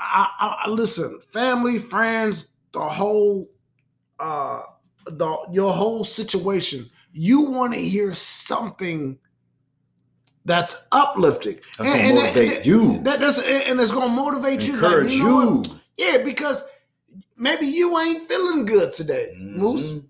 I, 0.00 0.26
I, 0.40 0.62
I 0.64 0.70
listen, 0.70 1.20
family, 1.32 1.78
friends, 1.78 2.52
the 2.72 2.80
whole, 2.80 3.48
uh, 4.18 4.62
the 5.06 5.38
your 5.52 5.72
whole 5.72 6.02
situation. 6.02 6.90
You 7.12 7.42
want 7.42 7.74
to 7.74 7.80
hear 7.80 8.12
something 8.16 9.16
that's 10.44 10.88
uplifting. 10.90 11.60
that's 11.78 11.90
gonna 11.90 12.12
motivate 12.12 12.66
you. 12.66 13.00
That, 13.02 13.20
that's 13.20 13.40
and 13.40 13.80
it's 13.80 13.92
gonna 13.92 14.12
motivate 14.12 14.66
you. 14.66 14.72
Like, 14.74 14.82
Encourage 14.82 15.12
you. 15.12 15.22
know 15.22 15.62
you. 15.64 15.80
Yeah, 15.96 16.24
because 16.24 16.66
maybe 17.36 17.66
you 17.66 17.96
ain't 18.00 18.26
feeling 18.26 18.64
good 18.64 18.92
today, 18.92 19.32
Moose. 19.38 20.00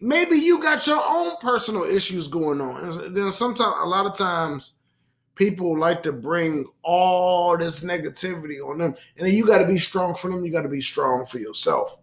Maybe 0.00 0.36
you 0.36 0.60
got 0.60 0.86
your 0.86 1.02
own 1.06 1.36
personal 1.40 1.84
issues 1.84 2.28
going 2.28 2.60
on. 2.60 2.84
And 2.84 3.16
then 3.16 3.30
sometimes, 3.30 3.74
a 3.80 3.86
lot 3.86 4.06
of 4.06 4.14
times, 4.14 4.72
people 5.34 5.78
like 5.78 6.02
to 6.02 6.12
bring 6.12 6.66
all 6.82 7.56
this 7.56 7.84
negativity 7.84 8.66
on 8.66 8.78
them, 8.78 8.94
and 9.16 9.26
then 9.26 9.34
you 9.34 9.46
got 9.46 9.58
to 9.58 9.66
be 9.66 9.78
strong 9.78 10.14
for 10.14 10.30
them. 10.30 10.44
You 10.44 10.52
got 10.52 10.62
to 10.62 10.68
be 10.68 10.80
strong 10.80 11.24
for 11.24 11.38
yourself. 11.38 11.96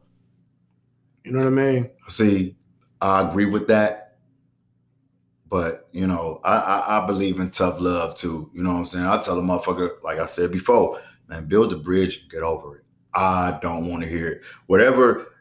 You 1.23 1.31
know 1.31 1.39
what 1.39 1.47
I 1.47 1.51
mean? 1.51 1.89
See, 2.07 2.55
I 3.01 3.27
agree 3.27 3.45
with 3.45 3.67
that. 3.67 4.00
But 5.50 5.88
you 5.91 6.07
know, 6.07 6.41
I, 6.43 6.57
I 6.57 7.03
I 7.03 7.05
believe 7.05 7.39
in 7.39 7.51
tough 7.51 7.79
love 7.79 8.15
too. 8.15 8.50
You 8.55 8.63
know 8.63 8.73
what 8.73 8.79
I'm 8.79 8.85
saying? 8.88 9.05
I 9.05 9.19
tell 9.19 9.38
a 9.38 9.41
motherfucker, 9.41 10.01
like 10.03 10.17
I 10.17 10.25
said 10.25 10.51
before, 10.51 11.00
man, 11.27 11.45
build 11.45 11.71
a 11.73 11.77
bridge, 11.77 12.27
get 12.27 12.41
over 12.41 12.77
it. 12.77 12.83
I 13.13 13.59
don't 13.62 13.88
want 13.88 14.01
to 14.01 14.09
hear 14.09 14.29
it. 14.29 14.43
Whatever 14.65 15.32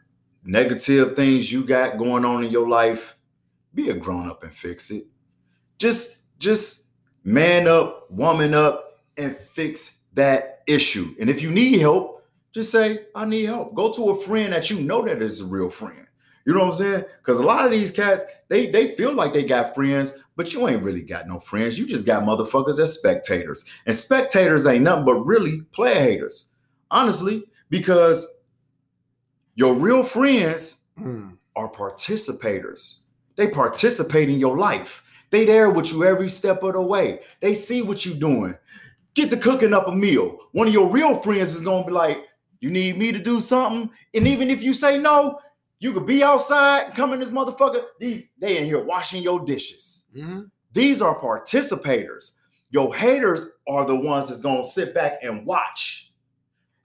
negative 0.45 1.15
things 1.15 1.51
you 1.51 1.63
got 1.63 1.97
going 1.97 2.25
on 2.25 2.43
in 2.43 2.51
your 2.51 2.67
life, 2.67 3.15
be 3.73 3.89
a 3.89 3.93
grown 3.93 4.29
up 4.29 4.43
and 4.43 4.53
fix 4.53 4.91
it. 4.91 5.05
Just 5.77 6.19
just 6.39 6.87
man 7.23 7.67
up, 7.67 8.09
woman 8.11 8.53
up, 8.53 9.01
and 9.17 9.35
fix 9.35 10.01
that 10.13 10.61
issue. 10.67 11.15
And 11.19 11.29
if 11.29 11.41
you 11.41 11.51
need 11.51 11.79
help, 11.79 12.23
just 12.53 12.71
say, 12.71 13.05
I 13.15 13.25
need 13.25 13.45
help. 13.45 13.73
Go 13.73 13.91
to 13.93 14.11
a 14.11 14.19
friend 14.19 14.53
that 14.53 14.69
you 14.69 14.79
know 14.79 15.01
that 15.03 15.21
is 15.21 15.41
a 15.41 15.45
real 15.45 15.69
friend. 15.69 16.05
You 16.45 16.53
know 16.53 16.59
what 16.59 16.67
I'm 16.67 16.73
saying? 16.73 17.05
Because 17.19 17.39
a 17.39 17.43
lot 17.43 17.65
of 17.65 17.71
these 17.71 17.91
cats, 17.91 18.25
they 18.49 18.69
they 18.69 18.91
feel 18.91 19.13
like 19.13 19.33
they 19.33 19.43
got 19.43 19.73
friends, 19.73 20.19
but 20.35 20.53
you 20.53 20.67
ain't 20.67 20.83
really 20.83 21.01
got 21.01 21.27
no 21.27 21.39
friends. 21.39 21.79
You 21.79 21.87
just 21.87 22.05
got 22.05 22.23
motherfuckers 22.23 22.77
that's 22.77 22.91
spectators. 22.91 23.63
And 23.85 23.95
spectators 23.95 24.67
ain't 24.67 24.83
nothing 24.83 25.05
but 25.05 25.25
really 25.25 25.61
player 25.71 26.01
haters. 26.01 26.45
Honestly, 26.91 27.45
because 27.69 28.27
your 29.55 29.73
real 29.73 30.03
friends 30.03 30.81
Mm. 30.99 31.37
are 31.55 31.69
participators. 31.71 32.99
They 33.35 33.47
participate 33.47 34.29
in 34.29 34.39
your 34.39 34.57
life. 34.57 35.03
They 35.31 35.45
there 35.45 35.71
with 35.71 35.91
you 35.91 36.03
every 36.03 36.29
step 36.29 36.61
of 36.61 36.73
the 36.73 36.81
way. 36.81 37.21
They 37.41 37.53
see 37.55 37.81
what 37.81 38.05
you're 38.05 38.15
doing. 38.15 38.55
Get 39.15 39.29
to 39.31 39.37
cooking 39.37 39.73
up 39.73 39.87
a 39.87 39.91
meal. 39.91 40.37
One 40.51 40.67
of 40.67 40.73
your 40.73 40.89
real 40.89 41.15
friends 41.17 41.55
is 41.55 41.61
gonna 41.61 41.85
be 41.85 41.91
like, 41.91 42.19
"You 42.59 42.69
need 42.69 42.97
me 42.97 43.11
to 43.11 43.19
do 43.19 43.41
something," 43.41 43.89
and 44.13 44.27
even 44.27 44.49
if 44.51 44.61
you 44.61 44.73
say 44.73 44.97
no, 44.99 45.39
you 45.79 45.91
could 45.93 46.05
be 46.05 46.23
outside, 46.23 46.93
come 46.95 47.11
in 47.13 47.19
this 47.19 47.31
motherfucker. 47.31 47.83
These 47.99 48.25
they 48.37 48.57
in 48.57 48.65
here 48.65 48.83
washing 48.83 49.23
your 49.23 49.39
dishes. 49.39 50.03
Mhm. 50.15 50.49
These 50.71 51.01
are 51.01 51.19
participators. 51.19 52.31
Your 52.69 52.93
haters 52.95 53.47
are 53.67 53.85
the 53.85 53.95
ones 53.95 54.29
that's 54.29 54.41
gonna 54.41 54.63
sit 54.63 54.93
back 54.93 55.19
and 55.23 55.45
watch. 55.45 56.12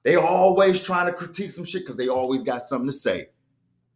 They 0.08 0.16
always 0.16 0.80
trying 0.80 1.04
to 1.04 1.12
critique 1.12 1.50
some 1.50 1.66
shit 1.66 1.82
because 1.82 1.98
they 1.98 2.08
always 2.08 2.42
got 2.42 2.62
something 2.62 2.88
to 2.88 2.92
say. 2.92 3.28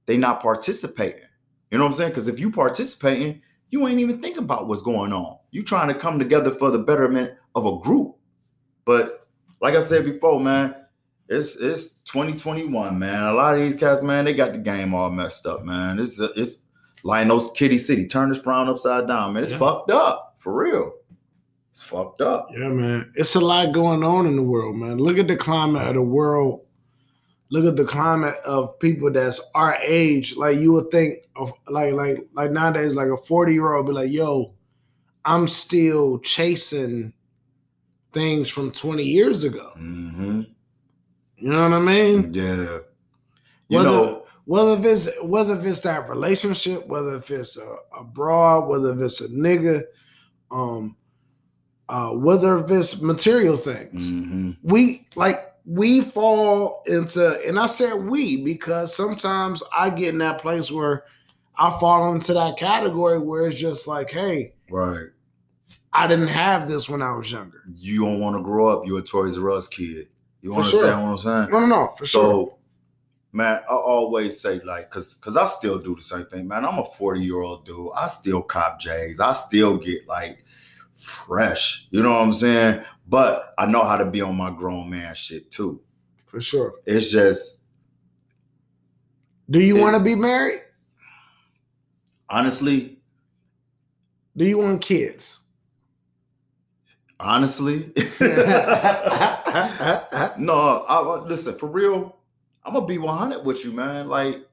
They 0.05 0.19
not 0.19 0.43
participating. 0.43 1.23
You 1.71 1.79
know 1.79 1.85
what 1.85 1.89
I'm 1.89 1.95
saying? 1.95 2.11
Because 2.11 2.29
if 2.29 2.39
you 2.39 2.51
participating, 2.51 3.41
you 3.71 3.89
ain't 3.89 3.99
even 3.99 4.21
thinking 4.21 4.43
about 4.43 4.69
what's 4.69 4.83
going 4.83 5.15
on. 5.15 5.39
You 5.53 5.63
trying 5.63 5.89
to 5.89 5.95
come 5.95 6.19
together 6.19 6.51
for 6.51 6.71
the 6.71 6.81
betterment 6.81 7.31
of 7.55 7.65
a 7.65 7.79
group. 7.79 8.17
But 8.85 9.27
like 9.63 9.75
I 9.75 9.81
said 9.81 10.05
before, 10.05 10.39
man, 10.39 10.75
it's 11.31 11.57
it's 11.59 11.97
2021, 12.05 12.99
man. 12.99 13.23
A 13.23 13.33
lot 13.33 13.55
of 13.55 13.63
these 13.63 13.75
cats, 13.75 14.03
man, 14.03 14.27
they 14.27 14.35
got 14.35 14.53
the 14.53 14.59
game 14.59 14.93
all 14.93 15.09
messed 15.11 15.47
up, 15.47 15.65
man. 15.65 15.99
It's 15.99 16.19
it's 16.19 16.67
Lionel's 17.05 17.51
Kitty 17.53 17.79
City. 17.79 18.07
Turn 18.07 18.29
this 18.29 18.39
frown 18.39 18.69
upside 18.69 19.09
down, 19.09 19.33
man. 19.33 19.45
It's 19.45 19.53
Yeah. 19.53 19.59
fucked 19.61 19.91
up 19.91 20.35
for 20.37 20.53
real. 20.53 20.93
It's 21.73 21.83
fucked 21.83 22.21
up. 22.21 22.49
Yeah, 22.53 22.69
man. 22.69 23.11
It's 23.17 23.35
a 23.35 23.41
lot 23.41 23.73
going 23.73 24.05
on 24.05 24.27
in 24.27 24.37
the 24.37 24.43
world, 24.43 24.77
man. 24.77 24.99
Look 24.99 25.19
at 25.19 25.27
the 25.29 25.37
climate 25.37 25.87
of 25.89 25.95
the 25.95 26.03
world. 26.03 26.61
look 27.51 27.65
at 27.67 27.77
the 27.77 27.85
climate 27.85 28.37
of 28.47 28.79
people 28.79 29.11
that's 29.11 29.41
our 29.55 29.77
age. 29.83 30.37
Like 30.37 30.59
you 30.59 30.73
would 30.75 30.91
think 30.91 31.19
of 31.37 31.53
like 31.69 31.93
like 31.95 32.27
like 32.35 32.51
nowadays, 32.51 32.95
like 32.95 33.09
a 33.09 33.17
40 33.17 33.53
year 33.55 33.73
old 33.73 33.87
be 33.87 33.93
like, 33.93 34.11
yo, 34.13 34.55
I'm 35.25 35.47
still 35.49 36.19
chasing 36.21 37.13
things 38.13 38.49
from 38.51 38.71
20 38.71 39.03
years 39.03 39.45
ago. 39.45 39.73
Mm-hmm. 39.79 40.43
You 41.37 41.49
know 41.49 41.63
what 41.69 41.73
I 41.73 41.81
mean? 41.81 42.33
Yeah. 42.35 42.79
You 43.69 43.79
Whether- 43.79 43.89
know, 43.89 44.25
Whether 44.45 44.73
if 44.81 44.85
it's 44.85 45.09
whether 45.23 45.59
if 45.59 45.65
it's 45.65 45.81
that 45.83 46.09
relationship, 46.09 46.87
whether 46.87 47.15
if 47.17 47.31
it's 47.31 47.57
a, 47.57 47.77
a 47.99 48.05
broad, 48.05 48.67
whether 48.69 48.93
if 48.93 49.01
it's 49.01 49.21
a 49.23 49.29
nigga, 49.29 49.85
um, 50.51 50.97
uh, 51.93 52.11
whether 52.13 52.59
if 52.65 52.71
it's 52.71 53.03
material 53.03 53.57
things. 53.57 53.93
mhm. 53.93 54.57
we 54.63 55.07
like 55.15 55.53
we 55.67 56.01
fall 56.01 56.83
into 56.87 57.39
and 57.47 57.59
i 57.61 57.67
said 57.67 57.93
we 57.95 58.43
because 58.43 58.97
sometimes 58.97 59.63
i 59.77 59.91
get 59.91 60.09
in 60.09 60.19
that 60.19 60.41
place 60.41 60.71
where 60.73 61.05
i 61.59 61.69
fall 61.79 62.13
into 62.15 62.33
that 62.33 62.57
category 62.57 63.19
where 63.19 63.47
it's 63.47 63.61
just 63.61 63.87
like 63.87 64.11
hey 64.11 64.55
right. 64.71 65.07
i 65.93 66.07
didn't 66.07 66.29
have 66.29 66.67
this 66.67 66.89
when 66.89 67.03
i 67.03 67.13
was 67.15 67.31
younger 67.31 67.63
You 67.77 68.05
don't 68.07 68.21
want 68.21 68.37
to 68.37 68.43
grow 68.43 68.67
up. 68.73 68.87
You're 68.87 69.01
a 69.01 69.03
Toys 69.03 69.39
R 69.39 69.51
Us 69.51 69.69
kid. 69.69 70.09
You 70.41 70.51
For 70.53 70.57
understand 70.61 70.83
sure. 70.85 70.97
what 70.97 71.11
I'm 71.13 71.19
saying? 71.19 71.51
no 71.53 71.61
no 71.61 71.67
no 71.67 71.95
for 71.99 72.07
sure 72.07 72.23
So, 72.23 72.59
man, 73.33 73.61
I 73.71 73.75
always 73.75 74.41
say 74.41 74.61
like, 74.61 74.91
cause, 74.91 75.15
cause 75.15 75.37
I 75.37 75.47
still 75.47 75.79
do 75.79 75.95
the 75.95 76.03
same 76.03 76.27
thing, 76.27 76.49
man. 76.49 76.65
I'm 76.65 76.79
a 76.79 76.85
40 76.85 77.21
year 77.21 77.41
old 77.41 77.65
dude. 77.65 77.91
I 77.95 78.09
still 78.09 78.43
cop 78.43 78.81
J's. 78.81 79.21
I 79.21 79.33
still 79.33 79.77
get 79.79 80.09
like 80.09 80.42
fresh. 81.03 81.87
You 81.91 82.03
know 82.03 82.11
what 82.11 82.23
I'm 82.23 82.33
saying? 82.33 82.85
But 83.09 83.55
I 83.59 83.67
know 83.67 83.85
how 83.85 83.97
to 83.97 84.05
be 84.05 84.21
on 84.21 84.37
my 84.37 84.51
grown 84.51 84.91
man 84.91 85.15
shit 85.15 85.51
too. 85.51 85.81
for 86.27 86.41
sure 86.41 86.75
It's 86.87 87.11
just 87.11 87.65
do 89.51 89.61
you 89.61 89.77
want 89.77 89.97
to 89.97 90.03
be 90.03 90.15
married 90.15 90.63
honestly, 92.31 92.99
do 94.37 94.45
you 94.45 94.59
want 94.59 94.81
kids 94.81 95.43
honestly. 97.23 97.93
no, 100.39 100.85
I, 100.89 101.21
listen 101.27 101.57
for 101.57 101.69
real. 101.69 102.17
I'm 102.65 102.75
gonna 102.75 102.87
be 102.87 102.99
100 102.99 103.45
with 103.45 103.65
you, 103.65 103.73
man. 103.73 104.07
Like 104.07 104.47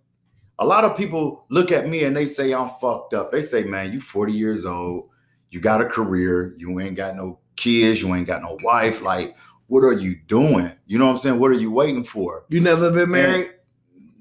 a 0.59 0.65
lot 0.65 0.83
of 0.83 0.97
people 0.97 1.45
look 1.49 1.71
at 1.71 1.87
me 1.87 2.03
and 2.03 2.15
they 2.15 2.25
say 2.25 2.53
I'm 2.53 2.69
fucked 2.81 3.13
up. 3.13 3.31
They 3.31 3.41
say, 3.41 3.63
man, 3.63 3.91
you 3.91 4.01
40 4.01 4.33
years 4.33 4.65
old, 4.65 5.09
you 5.51 5.59
got 5.59 5.81
a 5.81 5.85
career, 5.85 6.55
you 6.57 6.79
ain't 6.79 6.95
got 6.95 7.15
no 7.15 7.39
kids, 7.55 8.01
you 8.01 8.13
ain't 8.15 8.27
got 8.27 8.41
no 8.41 8.57
wife. 8.63 9.01
Like, 9.01 9.35
what 9.67 9.83
are 9.83 9.93
you 9.93 10.15
doing? 10.27 10.71
You 10.87 10.97
know 10.97 11.05
what 11.05 11.11
I'm 11.11 11.17
saying? 11.17 11.39
What 11.39 11.51
are 11.51 11.55
you 11.55 11.71
waiting 11.71 12.03
for? 12.03 12.45
you 12.49 12.59
never 12.61 12.91
been 12.91 13.11
married 13.11 13.51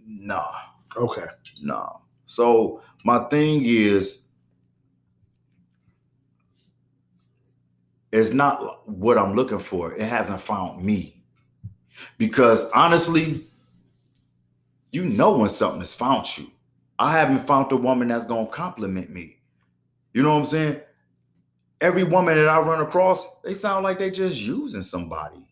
Nah, 0.06 0.50
okay 0.96 1.26
no. 1.62 2.00
So 2.26 2.82
my 3.04 3.24
thing 3.24 3.62
is, 3.64 4.28
it's 8.12 8.32
not 8.32 8.88
what 8.88 9.18
I'm 9.18 9.34
looking 9.34 9.58
for. 9.58 9.92
It 9.94 10.02
hasn't 10.02 10.40
found 10.40 10.82
me. 10.82 11.22
Because 12.16 12.70
honestly, 12.72 13.40
you 14.92 15.04
know 15.04 15.36
when 15.38 15.50
something 15.50 15.80
has 15.80 15.94
found 15.94 16.38
you. 16.38 16.50
I 16.98 17.12
haven't 17.12 17.46
found 17.46 17.70
a 17.70 17.76
woman 17.76 18.08
that's 18.08 18.24
gonna 18.24 18.46
compliment 18.46 19.10
me. 19.10 19.38
You 20.12 20.22
know 20.22 20.34
what 20.34 20.40
I'm 20.40 20.46
saying? 20.46 20.80
Every 21.80 22.04
woman 22.04 22.36
that 22.36 22.48
I 22.48 22.60
run 22.60 22.80
across, 22.80 23.26
they 23.42 23.54
sound 23.54 23.84
like 23.84 23.98
they 23.98 24.10
just 24.10 24.40
using 24.40 24.82
somebody. 24.82 25.46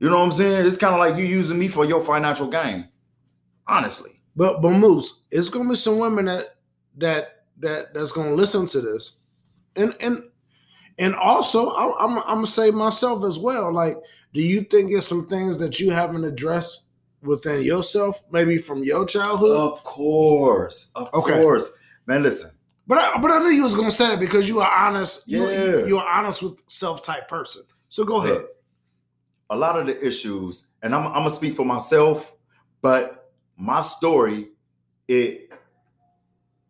You 0.00 0.10
know 0.10 0.18
what 0.18 0.24
I'm 0.24 0.32
saying? 0.32 0.66
It's 0.66 0.76
kind 0.76 0.94
of 0.94 0.98
like 0.98 1.16
you 1.16 1.24
using 1.24 1.58
me 1.58 1.68
for 1.68 1.84
your 1.84 2.02
financial 2.02 2.48
gain. 2.48 2.88
Honestly. 3.66 4.20
but 4.34 4.60
but 4.62 4.70
moose 4.72 5.20
it's 5.30 5.48
gonna 5.48 5.68
be 5.68 5.76
some 5.76 5.98
women 5.98 6.24
that 6.24 6.56
that 6.96 7.44
that 7.58 7.94
that's 7.94 8.10
gonna 8.10 8.34
listen 8.34 8.66
to 8.66 8.80
this 8.80 9.12
and 9.76 9.94
and 10.00 10.24
and 10.98 11.14
also 11.14 11.70
I, 11.70 12.04
I'm 12.04 12.18
I'm 12.18 12.24
gonna 12.38 12.46
say 12.48 12.70
myself 12.72 13.24
as 13.24 13.38
well. 13.38 13.72
Like, 13.72 13.96
do 14.34 14.40
you 14.42 14.62
think 14.62 14.90
it's 14.92 15.06
some 15.06 15.26
things 15.28 15.58
that 15.58 15.78
you 15.78 15.90
haven't 15.90 16.24
addressed 16.24 16.86
within 17.22 17.62
yourself, 17.62 18.20
maybe 18.32 18.58
from 18.58 18.82
your 18.82 19.06
childhood? 19.06 19.56
Of 19.56 19.84
course. 19.84 20.90
Of 20.96 21.12
Okay. 21.14 21.40
course. 21.40 21.70
Man, 22.06 22.22
listen. 22.24 22.50
But 22.90 22.98
I, 22.98 23.20
but 23.20 23.30
I 23.30 23.38
knew 23.38 23.50
you 23.50 23.62
was 23.62 23.76
gonna 23.76 23.88
say 23.88 24.08
that 24.08 24.18
because 24.18 24.48
you 24.48 24.58
are 24.58 24.68
honest. 24.68 25.22
You, 25.28 25.48
Yeah. 25.48 25.86
you, 25.86 25.96
are 25.98 26.08
honest 26.08 26.42
with 26.42 26.54
self 26.66 27.04
type 27.04 27.28
person. 27.28 27.62
So 27.88 28.02
go 28.02 28.20
ahead. 28.20 28.44
A 29.50 29.56
lot 29.56 29.78
of 29.78 29.86
the 29.86 30.04
issues, 30.04 30.72
and 30.82 30.92
I'm, 30.92 31.06
I'm 31.06 31.12
gonna 31.12 31.30
speak 31.30 31.54
for 31.54 31.64
myself, 31.64 32.32
but 32.82 33.30
my 33.56 33.80
story, 33.80 34.48
it 35.06 35.52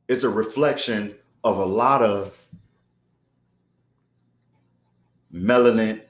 is 0.09 0.24
a 0.24 0.28
reflection 0.28 1.14
of 1.42 1.56
a 1.56 1.64
lot 1.64 2.02
of 2.02 2.37
melanin 5.33 6.02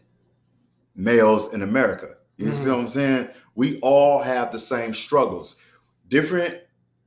males 0.96 1.54
in 1.54 1.62
America. 1.62 2.16
You 2.36 2.52
see 2.56 2.66
Mhm. 2.66 2.70
what 2.72 2.80
I'm 2.80 2.88
saying? 2.88 3.28
We 3.54 3.78
all 3.78 4.18
have 4.20 4.50
the 4.50 4.58
same 4.58 4.92
struggles, 4.92 5.54
different 6.08 6.56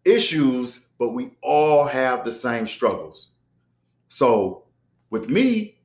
issues, 0.05 0.82
but 0.97 1.09
we 1.09 1.31
all 1.41 1.85
have 1.85 2.23
the 2.23 2.31
same 2.31 2.67
struggles. 2.67 3.31
So 4.09 4.65
with 5.09 5.29
me, 5.29 5.79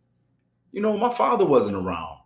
you 0.73 0.81
know, 0.81 0.97
my 0.97 1.13
father 1.13 1.45
wasn't 1.45 1.85
around. 1.85 2.19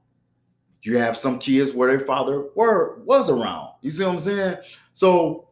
You 0.82 0.98
have 0.98 1.16
some 1.16 1.38
kids 1.38 1.74
where 1.74 1.96
their 1.96 2.04
father 2.04 2.48
were 2.56 3.02
was 3.04 3.30
around. 3.30 3.70
You 3.82 3.90
see 3.90 4.04
what 4.04 4.12
I'm 4.12 4.18
saying? 4.18 4.56
So, 4.92 5.48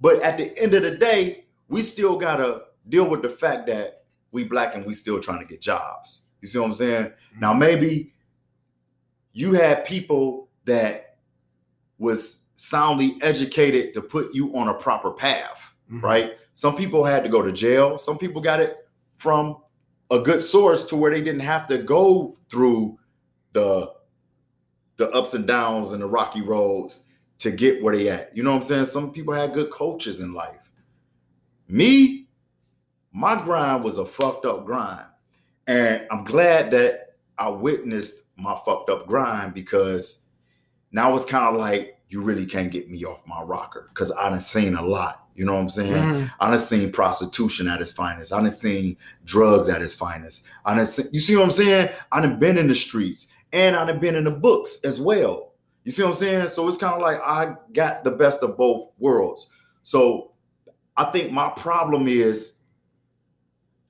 but 0.00 0.20
at 0.22 0.36
the 0.36 0.56
end 0.58 0.74
of 0.74 0.82
the 0.82 0.90
day, 0.90 1.46
we 1.68 1.80
still 1.80 2.18
gotta 2.18 2.62
deal 2.88 3.08
with 3.08 3.22
the 3.22 3.30
fact 3.30 3.66
that 3.68 4.04
we 4.30 4.44
black 4.44 4.74
and 4.74 4.84
we 4.84 4.92
still 4.92 5.20
trying 5.20 5.38
to 5.38 5.46
get 5.46 5.62
jobs. 5.62 6.24
You 6.42 6.48
see 6.48 6.58
what 6.58 6.66
I'm 6.66 6.74
saying? 6.74 7.04
Mm-hmm. 7.04 7.40
Now 7.40 7.54
maybe 7.54 8.12
you 9.32 9.54
had 9.54 9.84
people 9.84 10.48
that 10.66 11.16
was 11.98 12.42
soundly 12.56 13.16
educated 13.22 13.94
to 13.94 14.02
put 14.02 14.34
you 14.34 14.54
on 14.56 14.68
a 14.68 14.74
proper 14.74 15.10
path 15.10 15.73
Mhm. 15.90 16.02
right? 16.02 16.32
Some 16.54 16.76
people 16.76 17.04
had 17.04 17.24
to 17.24 17.28
go 17.30 17.42
to 17.42 17.52
jail. 17.52 17.98
Some 17.98 18.18
people 18.18 18.40
got 18.40 18.60
it 18.60 18.88
from 19.16 19.58
a 20.10 20.18
good 20.20 20.40
source 20.40 20.84
to 20.84 20.96
where 20.96 21.10
they 21.10 21.20
didn't 21.22 21.40
have 21.40 21.66
to 21.68 21.78
go 21.78 22.32
through 22.50 22.98
the 23.52 23.92
the 24.96 25.10
ups 25.10 25.34
and 25.34 25.46
downs 25.46 25.90
and 25.92 26.00
the 26.02 26.06
rocky 26.06 26.40
roads 26.40 27.06
to 27.38 27.50
get 27.50 27.82
where 27.82 27.96
they 27.96 28.08
at. 28.08 28.34
You 28.36 28.44
know 28.44 28.50
what 28.50 28.56
I'm 28.58 28.62
saying? 28.62 28.84
Some 28.86 29.12
people 29.12 29.34
had 29.34 29.52
good 29.52 29.70
coaches 29.70 30.20
in 30.20 30.32
life. 30.32 30.70
Me, 31.66 32.28
my 33.12 33.36
grind 33.36 33.82
was 33.82 33.98
a 33.98 34.04
fucked 34.04 34.46
up 34.46 34.64
grind. 34.64 35.06
And 35.66 36.06
I'm 36.12 36.24
glad 36.24 36.70
that 36.72 37.16
I 37.38 37.48
witnessed 37.48 38.22
my 38.36 38.54
fucked 38.64 38.88
up 38.88 39.06
grind 39.08 39.52
because 39.52 40.26
now 40.92 41.14
it's 41.16 41.24
kind 41.24 41.52
of 41.54 41.60
like 41.60 41.93
you 42.08 42.22
really 42.22 42.46
can't 42.46 42.70
get 42.70 42.90
me 42.90 43.04
off 43.04 43.26
my 43.26 43.42
rocker 43.42 43.90
because 43.92 44.12
I 44.12 44.30
done 44.30 44.40
seen 44.40 44.74
a 44.74 44.82
lot. 44.82 45.26
You 45.34 45.44
know 45.44 45.54
what 45.54 45.62
I'm 45.62 45.68
saying? 45.68 45.92
Mhm. 45.92 46.30
I 46.38 46.50
done 46.50 46.60
seen 46.60 46.92
prostitution 46.92 47.66
at 47.66 47.80
its 47.80 47.90
finest. 47.92 48.32
I 48.32 48.40
done 48.40 48.50
seen 48.50 48.96
drugs 49.24 49.68
at 49.68 49.82
its 49.82 49.94
finest. 49.94 50.46
I 50.64 50.76
done 50.76 50.86
seen, 50.86 51.06
you 51.12 51.18
see 51.18 51.34
what 51.34 51.44
I'm 51.44 51.50
saying? 51.50 51.90
I 52.12 52.20
done 52.20 52.38
been 52.38 52.56
in 52.56 52.68
the 52.68 52.74
streets 52.74 53.26
and 53.52 53.74
I 53.74 53.84
done 53.84 53.98
been 53.98 54.14
in 54.14 54.24
the 54.24 54.30
books 54.30 54.78
as 54.84 55.00
well. 55.00 55.54
You 55.82 55.90
see 55.90 56.02
what 56.02 56.10
I'm 56.10 56.14
saying? 56.14 56.48
So 56.48 56.68
it's 56.68 56.76
kind 56.76 56.94
of 56.94 57.00
like 57.00 57.20
I 57.20 57.56
got 57.72 58.04
the 58.04 58.12
best 58.12 58.42
of 58.42 58.56
both 58.56 58.90
worlds. 58.98 59.48
So 59.82 60.32
I 60.96 61.04
think 61.04 61.32
my 61.32 61.48
problem 61.50 62.06
is 62.06 62.58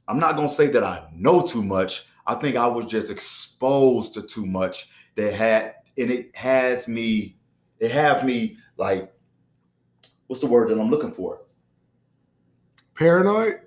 I'm 0.09 0.19
not 0.19 0.37
gonna 0.37 0.49
say 0.49 0.69
that 0.69 0.83
I 0.83 1.07
know 1.15 1.43
too 1.43 1.63
much. 1.63 2.07
I 2.27 2.35
think 2.37 2.57
I 2.57 2.67
was 2.67 2.87
just 2.87 3.11
exposed 3.11 4.15
to 4.15 4.23
too 4.23 4.47
much 4.47 4.89
that 5.17 5.35
had 5.35 5.75
and 5.97 6.11
it 6.11 6.35
has 6.35 6.89
me, 6.89 7.37
it 7.81 7.91
have 7.91 8.25
me 8.25 8.57
like 8.77 9.13
what's 10.27 10.41
the 10.41 10.47
word 10.47 10.71
that 10.71 10.81
I'm 10.81 10.91
looking 10.91 11.13
for? 11.13 11.41
Paranoid. 12.95 13.61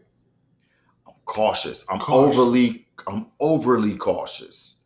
I'm 1.08 1.14
cautious. 1.26 1.86
I'm 1.90 2.00
Cautious. 2.00 2.38
overly 2.38 2.88
I'm 3.08 3.28
overly 3.40 3.96
cautious. 3.96 4.78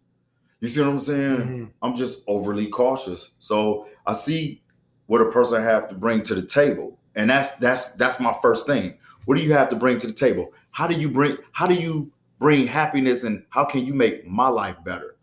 You 0.60 0.68
see 0.68 0.80
what 0.82 0.90
I'm 0.90 1.00
saying? 1.00 1.38
Mhm. 1.38 1.72
I'm 1.82 1.96
just 1.96 2.24
overly 2.28 2.68
cautious. 2.68 3.32
So 3.40 3.88
I 4.06 4.14
see 4.14 4.62
what 5.08 5.22
a 5.22 5.32
person 5.32 5.62
have 5.62 5.90
to 5.90 5.96
bring 5.96 6.22
to 6.24 6.36
the 6.36 6.42
table. 6.44 6.98
And 7.16 7.30
that's 7.30 7.58
that's 7.58 7.94
that's 7.94 8.20
my 8.20 8.36
first 8.42 8.66
thing. 8.68 8.94
What 9.26 9.38
do 9.38 9.44
you 9.44 9.54
have 9.54 9.70
to 9.70 9.76
bring 9.76 10.00
to 10.00 10.08
the 10.08 10.14
table? 10.14 10.54
How 10.72 10.88
do 10.88 10.96
you 10.96 11.10
bring 11.10 11.38
how 11.52 11.68
do 11.68 11.74
you 11.76 12.12
bring 12.40 12.66
happiness 12.66 13.24
and 13.24 13.44
how 13.50 13.66
can 13.66 13.86
you 13.86 13.94
make 13.94 14.26
my 14.28 14.48
life 14.48 14.78
better? 14.84 15.16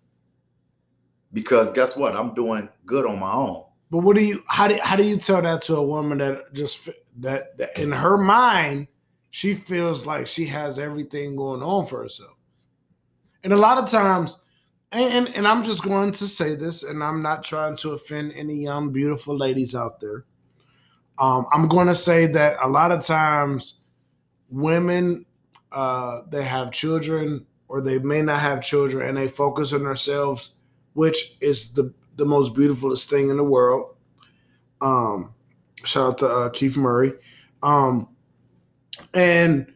Because 1.33 1.73
guess 1.73 1.97
what? 1.97 2.17
I'm 2.17 2.35
doing 2.35 2.69
good 2.87 3.07
on 3.07 3.19
my 3.19 3.33
own. 3.33 3.65
But 3.91 3.99
what 3.99 4.17
do 4.17 4.23
you? 4.23 4.43
How 4.47 4.69
do 4.69 4.79
how 4.83 4.97
do 4.97 5.05
you 5.05 5.17
tell 5.17 5.41
that 5.43 5.63
to 5.63 5.77
a 5.77 5.83
woman 5.83 6.19
that 6.19 6.53
just 6.53 6.89
that, 7.19 7.57
that 7.59 7.79
in 7.79 7.91
her 7.91 8.19
mind 8.19 8.89
she 9.31 9.55
feels 9.55 10.07
like 10.07 10.27
she 10.27 10.47
has 10.47 10.79
everything 10.79 11.37
going 11.37 11.63
on 11.63 11.87
for 11.87 12.03
herself, 12.03 12.37
and 13.45 13.53
a 13.53 13.57
lot 13.57 13.79
of 13.79 13.89
times, 13.89 14.39
and, 14.93 15.13
and 15.27 15.37
and 15.37 15.49
I'm 15.49 15.65
just 15.65 15.83
going 15.83 16.13
to 16.13 16.29
say 16.29 16.55
this, 16.55 16.83
and 16.83 17.03
I'm 17.03 17.23
not 17.23 17.45
trying 17.45 17.77
to 17.79 17.93
offend 17.93 18.33
any 18.35 18.63
young 18.63 18.93
beautiful 18.93 19.37
ladies 19.37 19.75
out 19.75 20.01
there. 20.01 20.25
Um, 21.19 21.47
I'm 21.53 21.67
going 21.67 21.89
to 21.89 21.95
say 21.95 22.27
that 22.27 22.59
a 22.63 22.69
lot 22.69 22.93
of 22.93 23.05
times 23.05 23.81
women 24.51 25.27
uh, 25.73 26.23
they 26.31 26.45
have 26.45 26.73
children 26.73 27.47
or 27.69 27.81
they 27.81 27.99
may 27.99 28.23
not 28.23 28.41
have 28.41 28.63
children 28.63 29.09
and 29.09 29.17
they 29.17 29.29
focus 29.29 29.73
on 29.73 29.85
themselves, 29.85 30.55
which 30.95 31.37
is 31.41 31.73
the 31.75 31.93
the 32.19 32.27
most 32.27 32.55
beautifulest 32.55 33.09
thing 33.09 33.31
in 33.31 33.39
the 33.39 33.45
world. 33.45 33.97
Um, 34.81 35.33
shout 35.85 36.13
out 36.13 36.19
to 36.19 36.29
uh, 36.29 36.49
Keith 36.51 36.77
Murray. 36.77 37.13
Um, 37.63 38.09
and 39.15 39.73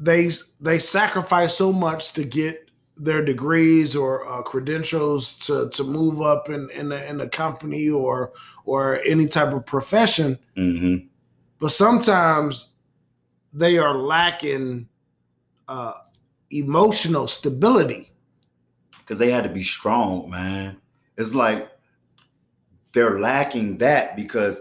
they 0.00 0.30
they 0.60 0.78
sacrifice 0.78 1.54
so 1.54 1.72
much 1.72 2.12
to 2.14 2.24
get 2.24 2.70
their 2.96 3.24
degrees 3.24 3.94
or 3.96 4.26
uh, 4.26 4.42
credentials 4.42 5.36
to 5.38 5.68
to 5.70 5.84
move 5.84 6.22
up 6.22 6.48
in 6.48 6.70
in 6.70 6.88
the, 6.88 7.08
in 7.08 7.18
the 7.18 7.28
company 7.28 7.88
or 7.88 8.32
or 8.64 9.00
any 9.04 9.26
type 9.26 9.52
of 9.52 9.66
profession. 9.66 10.38
Mm-hmm. 10.56 11.06
But 11.58 11.72
sometimes 11.72 12.70
they 13.52 13.78
are 13.78 13.96
lacking 13.96 14.88
uh, 15.68 15.94
emotional 16.50 17.28
stability. 17.28 18.10
Because 18.98 19.18
they 19.18 19.30
had 19.30 19.44
to 19.44 19.50
be 19.50 19.62
strong, 19.62 20.30
man. 20.30 20.78
It's 21.16 21.34
like 21.34 21.70
they're 22.92 23.18
lacking 23.18 23.78
that 23.78 24.16
because 24.16 24.60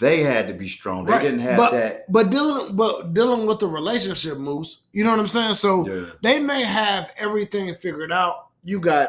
they 0.00 0.22
had 0.22 0.46
to 0.48 0.54
be 0.54 0.68
strong. 0.68 1.04
They 1.04 1.12
Right. 1.12 1.22
didn't 1.22 1.40
have 1.40 1.56
but, 1.56 1.72
that. 1.72 2.12
But 2.12 2.30
dealing 2.30 2.76
but 2.76 3.14
dealing 3.14 3.46
with 3.46 3.60
the 3.60 3.68
relationship 3.68 4.36
moves, 4.38 4.82
you 4.92 5.04
know 5.04 5.10
what 5.10 5.20
I'm 5.20 5.26
saying? 5.26 5.54
So 5.54 5.88
Yeah. 5.88 6.10
they 6.22 6.38
may 6.38 6.62
have 6.62 7.10
everything 7.16 7.74
figured 7.74 8.12
out. 8.12 8.48
You 8.62 8.80
got 8.80 9.08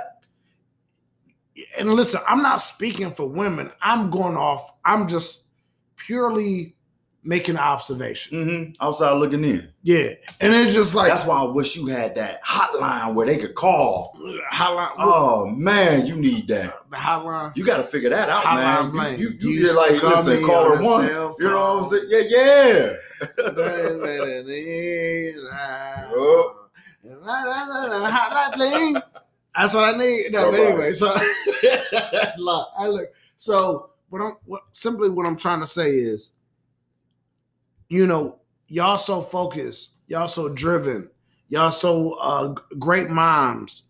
and 1.77 1.93
listen, 1.93 2.21
I'm 2.27 2.41
not 2.43 2.57
speaking 2.57 3.13
for 3.13 3.27
women. 3.27 3.71
I'm 3.81 4.09
going 4.11 4.37
off, 4.37 4.73
I'm 4.85 5.07
just 5.07 5.47
purely 5.97 6.76
making 7.27 7.55
an 7.55 7.61
observation. 7.61 8.37
Mm-hmm. 8.37 8.71
Outside 8.85 9.11
looking 9.13 9.43
in. 9.43 9.69
Yeah. 9.83 10.13
And 10.39 10.53
it's 10.55 10.73
just 10.73 10.95
like 10.95 11.09
That's 11.11 11.25
why 11.25 11.43
I 11.43 11.51
wish 11.51 11.75
you 11.75 11.87
had 11.87 12.15
that 12.15 12.43
hotline 12.43 13.13
where 13.13 13.27
they 13.27 13.37
could 13.37 13.53
call. 13.53 14.17
hotline 14.51 14.91
Oh 14.97 15.45
man, 15.47 16.05
you 16.05 16.15
need 16.15 16.47
that. 16.47 16.79
the 16.89 16.95
hotline. 16.95 17.55
You 17.55 17.65
got 17.65 17.77
to 17.77 17.83
figure 17.83 18.09
that 18.09 18.29
out, 18.29 18.43
Hotline 18.43 18.55
man. 18.83 18.91
blank. 18.91 19.19
You, 19.19 19.29
you, 19.39 19.49
You 19.49 19.67
you 19.67 19.77
like, 19.77 19.99
call 19.99 20.11
listen, 20.11 20.41
me 20.41 20.47
call 20.47 20.71
on 20.73 20.83
one. 20.83 21.05
You 21.05 21.49
know 21.49 21.75
what 21.75 21.79
I'm 21.79 21.85
saying? 21.85 22.05
Yeah, 22.07 22.23
yeah. 22.29 22.93
That's 29.55 29.73
what 29.73 29.95
I 29.95 29.97
need. 29.97 30.31
No, 30.31 30.51
but 30.51 30.59
anyway, 30.59 30.93
so 30.93 31.07
look, 32.37 32.67
I 32.77 32.87
look. 32.87 33.07
So 33.37 33.91
what 34.09 34.21
I'm 34.21 34.33
what, 34.45 34.63
simply 34.71 35.09
what 35.09 35.25
I'm 35.25 35.37
trying 35.37 35.59
to 35.61 35.65
say 35.65 35.89
is, 35.91 36.33
you 37.89 38.07
know, 38.07 38.37
y'all 38.67 38.97
so 38.97 39.21
focused, 39.21 39.95
y'all 40.07 40.27
so 40.27 40.49
driven, 40.49 41.09
y'all 41.49 41.71
so 41.71 42.13
uh, 42.19 42.53
great 42.77 43.09
moms, 43.09 43.83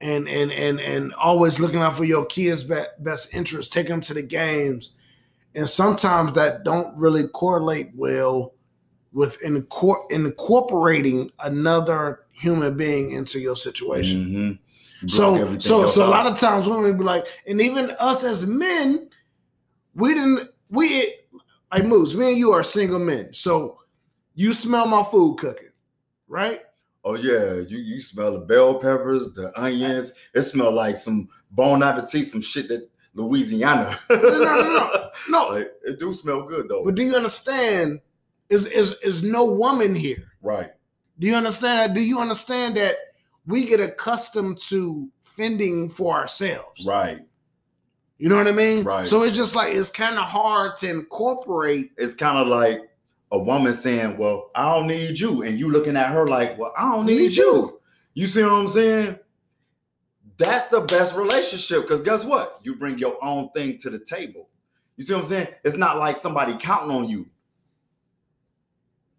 and 0.00 0.28
and 0.28 0.52
and 0.52 0.80
and 0.80 1.14
always 1.14 1.60
looking 1.60 1.80
out 1.80 1.96
for 1.96 2.04
your 2.04 2.26
kids' 2.26 2.64
be- 2.64 2.84
best 3.00 3.34
interest, 3.34 3.72
taking 3.72 3.90
them 3.90 4.00
to 4.02 4.14
the 4.14 4.22
games, 4.22 4.92
and 5.54 5.68
sometimes 5.68 6.32
that 6.34 6.64
don't 6.64 6.96
really 6.96 7.28
correlate 7.28 7.90
well 7.94 8.54
with 9.12 9.40
incor- 9.42 10.10
incorporating 10.10 11.30
another 11.40 12.20
human 12.32 12.76
being 12.76 13.12
into 13.12 13.38
your 13.38 13.56
situation. 13.56 14.26
Mhm. 14.26 14.58
Block 15.02 15.10
So, 15.10 15.58
so, 15.58 15.86
so 15.86 16.06
a 16.06 16.08
lot 16.08 16.26
of 16.26 16.38
times 16.38 16.68
women 16.68 16.96
be 16.98 17.04
like, 17.04 17.26
and 17.46 17.60
even 17.60 17.90
us 17.98 18.24
as 18.24 18.46
men, 18.46 19.08
we 19.94 20.14
didn't, 20.14 20.50
we 20.70 21.14
like 21.74 21.86
moves. 21.86 22.14
Me 22.14 22.28
and 22.30 22.38
you 22.38 22.52
are 22.52 22.62
single 22.62 22.98
men, 22.98 23.32
so 23.32 23.78
you 24.34 24.52
smell 24.52 24.86
my 24.86 25.02
food 25.02 25.38
cooking, 25.38 25.70
right? 26.28 26.60
Oh 27.04 27.16
yeah, 27.16 27.54
you 27.54 27.78
you 27.78 28.00
smell 28.00 28.32
the 28.32 28.40
bell 28.40 28.74
peppers, 28.80 29.32
the 29.32 29.52
onions. 29.60 30.12
It 30.34 30.42
smell 30.42 30.72
like 30.72 30.96
some 30.96 31.28
bon 31.50 31.82
appetit, 31.82 32.26
some 32.26 32.40
shit 32.40 32.68
that 32.68 32.88
Louisiana. 33.14 33.98
No, 34.10 34.16
no, 34.20 34.38
no, 34.38 34.62
no, 34.62 35.10
no. 35.28 35.48
Like, 35.48 35.72
it 35.84 35.98
do 35.98 36.12
smell 36.12 36.42
good 36.42 36.68
though. 36.68 36.84
But 36.84 36.94
do 36.94 37.02
you 37.02 37.14
understand? 37.14 38.00
Is 38.48 38.66
is 38.66 38.92
is 39.02 39.22
no 39.22 39.44
woman 39.44 39.94
here? 39.94 40.24
right. 40.42 40.70
Do 41.18 41.28
you 41.28 41.34
understand 41.36 41.78
that? 41.78 41.94
Do 41.94 42.00
you 42.00 42.18
understand 42.18 42.76
that 42.76 42.96
we 43.46 43.64
get 43.66 43.80
accustomed 43.80 44.58
to 44.68 45.08
fending 45.22 45.88
for 45.88 46.14
ourselves? 46.14 46.84
Right. 46.86 47.20
You 48.24 48.30
know 48.30 48.36
what 48.38 48.48
I 48.48 48.52
mean? 48.52 48.84
Right. 48.84 49.06
So 49.06 49.22
it's 49.22 49.36
just 49.36 49.54
like 49.54 49.74
it's 49.74 49.90
kind 49.90 50.16
of 50.18 50.24
hard 50.24 50.78
to 50.78 50.88
incorporate. 50.88 51.92
It's 51.98 52.14
kind 52.14 52.38
of 52.38 52.46
like 52.46 52.80
a 53.30 53.38
woman 53.38 53.74
saying, 53.74 54.16
"Well, 54.16 54.50
I 54.54 54.74
don't 54.74 54.86
need 54.86 55.18
you," 55.18 55.42
and 55.42 55.58
you 55.58 55.70
looking 55.70 55.94
at 55.94 56.10
her 56.10 56.26
like, 56.26 56.58
"Well, 56.58 56.72
I 56.74 56.90
don't 56.90 57.04
need, 57.04 57.18
Need 57.18 57.32
you. 57.36 57.44
you. 57.44 57.80
You 58.14 58.26
see 58.26 58.42
what 58.42 58.52
I'm 58.52 58.68
saying? 58.68 59.18
That's 60.38 60.68
the 60.68 60.80
best 60.80 61.14
relationship 61.14 61.82
because 61.82 62.00
guess 62.00 62.24
what? 62.24 62.60
You 62.62 62.76
bring 62.76 62.98
your 62.98 63.22
own 63.22 63.50
thing 63.50 63.76
to 63.80 63.90
the 63.90 63.98
table. 63.98 64.48
You 64.96 65.04
see 65.04 65.12
what 65.12 65.18
I'm 65.20 65.26
saying? 65.26 65.48
It's 65.62 65.76
not 65.76 65.98
like 65.98 66.16
somebody 66.16 66.56
counting 66.58 66.96
on 66.96 67.10
you. 67.10 67.26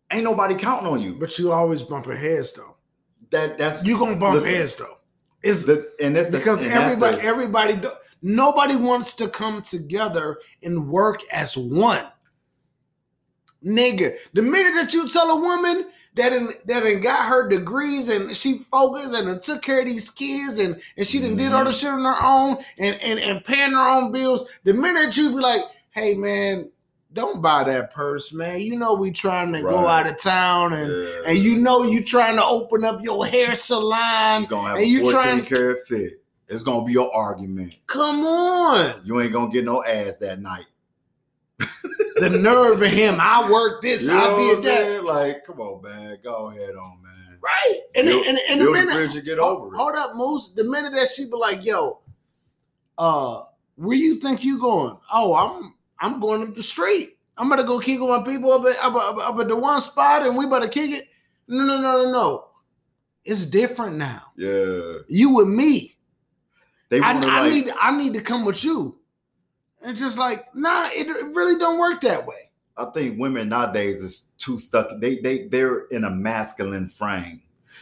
Ain't 0.10 0.24
nobody 0.24 0.56
counting 0.56 0.88
on 0.88 1.00
you. 1.00 1.13
But 1.13 1.38
you 1.38 1.52
always 1.52 1.84
bumping 1.84 2.18
heads 2.18 2.54
though. 2.54 2.76
That 3.30 3.60
that's 3.60 3.86
You 3.86 4.00
gonna 4.00 4.15
bump 4.15 4.34
listen, 4.34 4.50
heads 4.52 4.76
though. 4.78 4.98
It's 5.44 5.63
the- 5.63 5.91
and 6.02 6.15
that's 6.15 6.30
the, 6.30 6.39
because 6.39 6.63
and 6.63 6.72
everybody, 6.72 7.18
the- 7.18 7.22
everybody, 7.24 7.76
do, 7.76 7.91
nobody 8.26 8.76
wants 8.76 9.14
to 9.14 9.30
come 9.30 9.62
together 9.62 10.40
and 10.64 10.90
work 10.90 11.22
as 11.32 11.56
one. 11.56 12.06
Nigga, 13.64 14.16
the 14.34 14.42
minute 14.42 14.74
that 14.74 14.94
you 14.94 15.08
tell 15.08 15.30
a 15.30 15.40
woman 15.40 15.92
that 16.16 16.34
in, 16.34 16.50
that 16.66 16.86
ain't 16.86 17.04
got 17.04 17.26
her 17.26 17.48
degrees 17.48 18.10
and 18.10 18.36
she 18.36 18.66
focused 18.72 19.14
and 19.14 19.42
took 19.42 19.62
care 19.62 19.82
of 19.82 19.86
these 19.86 20.10
kids 20.10 20.58
and 20.58 20.82
and 20.98 21.06
she 21.06 21.20
done 21.20 21.36
did 21.36 21.52
all 21.52 21.64
the 21.64 21.70
mm-hmm. 21.70 21.80
shit 21.80 21.90
on 21.90 22.04
her 22.04 22.24
own 22.24 22.58
and 22.80 23.00
and 23.02 23.20
and 23.20 23.46
paying 23.46 23.72
her 23.72 23.88
own 23.88 24.12
bills, 24.12 24.50
the 24.64 24.74
minute 24.74 25.16
you 25.18 25.30
be 25.30 25.36
like, 25.36 25.62
hey 25.92 26.16
man, 26.16 26.70
don't 27.14 27.42
buy 27.42 27.64
that 27.64 27.94
purse, 27.94 28.34
man. 28.34 28.60
You 28.60 28.80
know 28.80 28.96
we 28.96 29.12
trying 29.12 29.54
to 29.54 29.62
go 29.62 29.88
out 29.88 30.10
of 30.10 30.20
town 30.20 30.74
and 30.74 30.92
Yeah. 30.92 31.20
and 31.28 31.38
you 31.38 31.58
know 31.58 31.84
you 31.84 32.04
trying 32.04 32.38
to 32.38 32.46
open 32.46 32.84
up 32.86 33.04
your 33.04 33.26
hair 33.26 33.54
salon. 33.54 34.48
and 34.52 34.88
you 34.88 35.12
14 35.12 35.12
trying- 35.12 35.46
karat 35.46 35.88
fit. 35.88 36.25
It's 36.48 36.64
gonna 36.64 36.86
be 36.86 36.94
your 36.94 37.14
argument. 37.14 37.76
Come 37.88 38.26
on. 38.26 39.02
You 39.04 39.20
ain't 39.22 39.34
gonna 39.34 39.52
get 39.52 39.66
no 39.66 39.84
ass 39.84 40.18
that 40.18 40.40
night. 40.40 40.66
the 42.18 42.30
nerve 42.30 42.82
of 42.82 42.92
him. 42.92 43.18
I 43.20 43.50
worked 43.52 43.82
this, 43.82 44.04
You 44.04 44.14
I 44.14 44.36
did 44.38 44.64
that. 44.64 45.04
Like, 45.04 45.46
come 45.46 45.60
on, 45.60 45.82
man. 45.82 46.18
Go 46.24 46.50
ahead 46.50 46.76
on, 46.76 47.02
man. 47.02 47.38
Right. 47.42 47.80
And, 47.96 48.08
Build- 48.08 48.26
and, 48.26 48.40
and 48.50 48.62
the 48.62 48.66
Build 48.66 48.78
the 48.78 48.86
minute, 48.86 49.16
and 49.16 49.26
get 49.26 49.40
hold, 49.40 49.62
over 49.62 49.76
it. 49.76 49.78
hold 49.78 49.96
up, 49.96 50.16
Moose. 50.16 50.52
The 50.52 50.64
minute 50.64 50.94
that 50.94 51.08
she 51.08 51.26
be 51.26 51.36
like, 51.36 51.66
yo, 51.66 52.00
uh, 52.98 53.44
where 53.76 53.98
you 53.98 54.20
think 54.20 54.44
you 54.44 54.60
going? 54.60 54.98
Oh, 55.12 55.36
I'm 55.36 55.74
I'm 56.00 56.20
going 56.20 56.44
up 56.44 56.56
the 56.56 56.64
street. 56.64 57.18
I'm 57.38 57.50
gonna 57.50 57.64
go 57.64 57.80
kick 57.80 58.00
with 58.00 58.10
my 58.10 58.22
people 58.22 58.52
up 58.52 58.66
at, 58.66 58.78
up, 58.84 58.96
up, 58.96 59.18
up 59.18 59.40
at 59.40 59.48
the 59.48 59.56
one 59.56 59.82
spot 59.82 60.26
and 60.26 60.38
we 60.38 60.46
better 60.48 60.68
kick 60.68 60.92
it. 60.92 61.08
No, 61.48 61.64
no, 61.66 61.82
no, 61.82 62.04
no, 62.04 62.12
no. 62.12 62.46
It's 63.24 63.46
different 63.46 63.98
now. 63.98 64.24
Yeah. 64.38 65.00
You 65.08 65.30
with 65.32 65.48
me. 65.48 65.95
They 66.96 67.02
I, 67.02 67.12
I 67.12 67.42
like, 67.42 67.54
need 67.54 67.74
I 67.78 67.98
need 67.98 68.14
to 68.14 68.22
come 68.22 68.46
with 68.46 68.64
you. 68.64 68.96
It's 69.84 70.00
just 70.00 70.18
like, 70.18 70.46
nah, 70.56 70.90
it 70.94 71.08
really 71.36 71.60
don't 71.60 71.78
work 71.78 72.00
that 72.02 72.26
way. 72.26 72.52
I 72.78 72.86
think 72.86 73.20
women 73.20 73.50
nowadays 73.50 74.02
is 74.02 74.32
too 74.38 74.58
stuck. 74.58 74.88
They 75.02 75.18
they 75.20 75.50
they're 75.50 75.88
in 75.88 76.06
a 76.06 76.10
masculine 76.10 76.88
frame. 76.88 77.42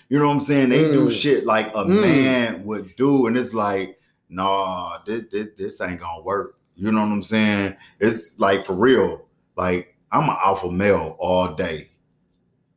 You 0.10 0.18
know 0.18 0.26
what 0.26 0.34
I'm 0.34 0.40
saying? 0.40 0.70
They 0.70 0.90
do 0.92 1.10
Mm. 1.10 1.12
shit 1.12 1.46
like 1.46 1.68
a 1.76 1.84
Mm. 1.84 2.02
man 2.02 2.66
would 2.66 2.96
do, 2.96 3.28
and 3.28 3.38
it's 3.38 3.54
like, 3.54 4.00
nah, 4.30 4.98
this, 5.06 5.26
this 5.32 5.50
this 5.58 5.80
ain't 5.80 6.00
gonna 6.00 6.24
work. 6.24 6.58
You 6.76 6.92
know 6.92 7.02
what 7.02 7.12
I'm 7.12 7.22
saying? 7.22 7.76
It's 8.00 8.40
like 8.40 8.66
for 8.66 8.74
real. 8.74 9.28
Like 9.56 9.96
I'm 10.12 10.28
an 10.28 10.38
alpha 10.44 10.72
male 10.72 11.16
all 11.20 11.54
day, 11.54 11.92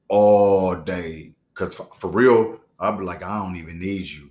all 0.08 0.74
day. 0.76 1.32
Cause 1.54 1.74
for, 1.74 1.88
for 1.98 2.10
real, 2.10 2.60
I'll 2.78 2.98
be 2.98 3.04
like, 3.04 3.22
I 3.22 3.38
don't 3.38 3.56
even 3.56 3.78
need 3.78 4.06
you. 4.06 4.25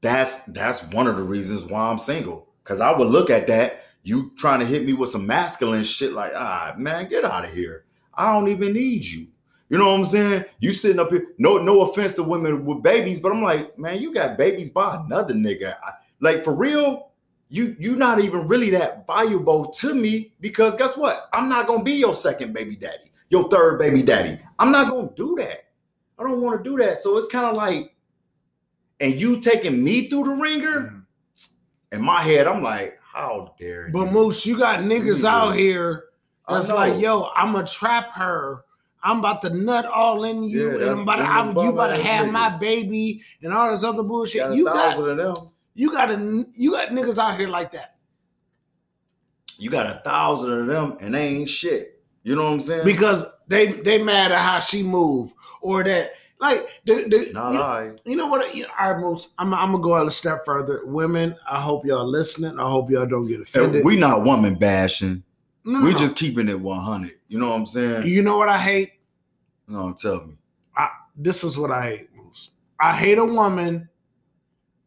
That's 0.00 0.36
that's 0.48 0.82
one 0.84 1.06
of 1.06 1.16
the 1.16 1.22
reasons 1.22 1.64
why 1.64 1.80
I'm 1.88 1.98
single. 1.98 2.48
Cause 2.64 2.80
I 2.80 2.96
would 2.96 3.08
look 3.08 3.30
at 3.30 3.46
that 3.48 3.82
you 4.02 4.32
trying 4.36 4.60
to 4.60 4.66
hit 4.66 4.84
me 4.84 4.92
with 4.92 5.10
some 5.10 5.26
masculine 5.26 5.82
shit 5.82 6.12
like, 6.12 6.32
ah, 6.34 6.74
man, 6.76 7.08
get 7.08 7.24
out 7.24 7.44
of 7.44 7.52
here. 7.52 7.84
I 8.14 8.32
don't 8.32 8.48
even 8.48 8.72
need 8.72 9.04
you. 9.04 9.26
You 9.68 9.78
know 9.78 9.88
what 9.88 9.98
I'm 9.98 10.04
saying? 10.04 10.44
You 10.58 10.72
sitting 10.72 10.98
up 10.98 11.10
here, 11.10 11.28
no, 11.38 11.58
no 11.58 11.82
offense 11.82 12.14
to 12.14 12.22
women 12.22 12.64
with 12.64 12.82
babies, 12.82 13.20
but 13.20 13.30
I'm 13.30 13.42
like, 13.42 13.78
man, 13.78 14.00
you 14.00 14.12
got 14.12 14.36
babies 14.36 14.70
by 14.70 14.96
another 14.96 15.34
nigga. 15.34 15.76
I- 15.84 15.92
like 16.22 16.44
for 16.44 16.54
real, 16.54 17.12
you 17.48 17.74
you 17.78 17.96
not 17.96 18.20
even 18.20 18.46
really 18.46 18.68
that 18.70 19.06
valuable 19.06 19.68
to 19.68 19.94
me 19.94 20.34
because 20.40 20.76
guess 20.76 20.98
what? 20.98 21.30
I'm 21.32 21.48
not 21.48 21.66
gonna 21.66 21.82
be 21.82 21.94
your 21.94 22.12
second 22.12 22.52
baby 22.52 22.76
daddy, 22.76 23.10
your 23.30 23.48
third 23.48 23.78
baby 23.78 24.02
daddy. 24.02 24.38
I'm 24.58 24.70
not 24.70 24.90
gonna 24.90 25.08
do 25.16 25.34
that. 25.38 25.70
I 26.18 26.24
don't 26.24 26.42
want 26.42 26.62
to 26.62 26.70
do 26.70 26.76
that. 26.76 26.98
So 26.98 27.16
it's 27.16 27.28
kind 27.28 27.46
of 27.46 27.56
like, 27.56 27.94
and 29.00 29.18
you 29.20 29.40
taking 29.40 29.82
me 29.82 30.08
through 30.08 30.24
the 30.24 30.30
ringer. 30.30 30.80
Mm-hmm. 30.80 30.96
In 31.92 32.02
my 32.02 32.20
head, 32.20 32.46
I'm 32.46 32.62
like, 32.62 32.98
How 33.02 33.54
dare 33.58 33.88
you? 33.88 33.92
But 33.92 34.12
Moose, 34.12 34.46
you 34.46 34.56
got 34.56 34.80
niggas 34.80 35.24
out 35.24 35.56
here 35.56 36.04
that's 36.48 36.68
like, 36.68 37.00
yo, 37.00 37.30
I'm 37.34 37.52
gonna 37.52 37.66
trap 37.66 38.12
her. 38.14 38.64
I'm 39.02 39.20
about 39.20 39.40
to 39.42 39.50
nut 39.50 39.86
all 39.86 40.24
in 40.24 40.44
you, 40.44 40.68
Yeah, 40.68 40.74
and 40.74 40.90
I'm 40.90 40.98
about 41.00 41.16
to, 41.16 41.22
I'm, 41.22 41.56
you 41.56 41.70
about 41.70 41.96
to 41.96 42.02
have 42.02 42.28
my 42.28 42.56
baby 42.58 43.22
and 43.42 43.52
all 43.52 43.70
this 43.70 43.82
other 43.82 44.02
bullshit. 44.02 44.40
got 44.42 44.52
a 44.52 44.56
you 44.56 44.64
got, 44.66 44.76
thousand 44.76 45.10
of 45.10 45.16
them. 45.16 45.50
you 45.74 45.90
got 45.90 46.10
a, 46.10 46.44
you 46.54 46.72
got 46.72 46.88
niggas 46.88 47.18
out 47.18 47.38
here 47.38 47.48
like 47.48 47.72
that 47.72 47.96
You 49.58 49.70
got 49.70 49.86
a 49.86 50.00
thousand 50.00 50.52
of 50.52 50.66
them, 50.66 50.98
and 51.00 51.14
they 51.14 51.28
ain't 51.28 51.48
shit. 51.48 52.02
You 52.24 52.36
know 52.36 52.44
what 52.44 52.52
I'm 52.52 52.60
saying? 52.60 52.84
because 52.84 53.24
they 53.48 53.72
they 53.80 54.02
mad 54.02 54.32
at 54.32 54.40
how 54.42 54.60
she 54.60 54.82
move 54.82 55.32
or 55.62 55.82
that 55.84 56.12
like 56.40 56.68
the, 56.84 56.94
the 57.08 57.30
Not 57.32 57.52
you, 57.52 57.60
I. 57.60 57.92
you 58.04 58.16
know 58.16 58.26
what? 58.26 58.54
You 58.54 58.62
know, 58.64 58.68
right, 58.80 58.98
Moose, 58.98 59.34
I'm, 59.38 59.52
I'm 59.54 59.72
gonna 59.72 59.82
go 59.82 59.94
out 59.94 60.06
a 60.06 60.10
step 60.10 60.44
further. 60.44 60.80
Women, 60.84 61.36
I 61.50 61.60
hope 61.60 61.84
y'all 61.84 62.06
listening. 62.06 62.58
I 62.58 62.68
hope 62.68 62.90
y'all 62.90 63.06
don't 63.06 63.26
get 63.26 63.40
offended. 63.40 63.84
We 63.84 63.96
not 63.96 64.24
woman 64.24 64.54
bashing. 64.54 65.22
No, 65.64 65.82
We 65.82 65.92
just 65.92 66.16
keeping 66.16 66.48
it 66.48 66.58
100. 66.58 67.12
You 67.28 67.38
know 67.38 67.50
what 67.50 67.56
I'm 67.56 67.66
saying? 67.66 68.06
you 68.06 68.22
know 68.22 68.38
what 68.38 68.48
I 68.48 68.58
hate? 68.58 68.92
No, 69.68 69.92
tell 69.92 70.24
me. 70.24 70.34
this 71.16 71.44
is 71.44 71.58
what 71.58 71.70
I 71.70 71.82
hate, 71.82 72.08
Moose. 72.16 72.50
I 72.80 72.96
hate 72.96 73.18
a 73.18 73.24
woman 73.24 73.88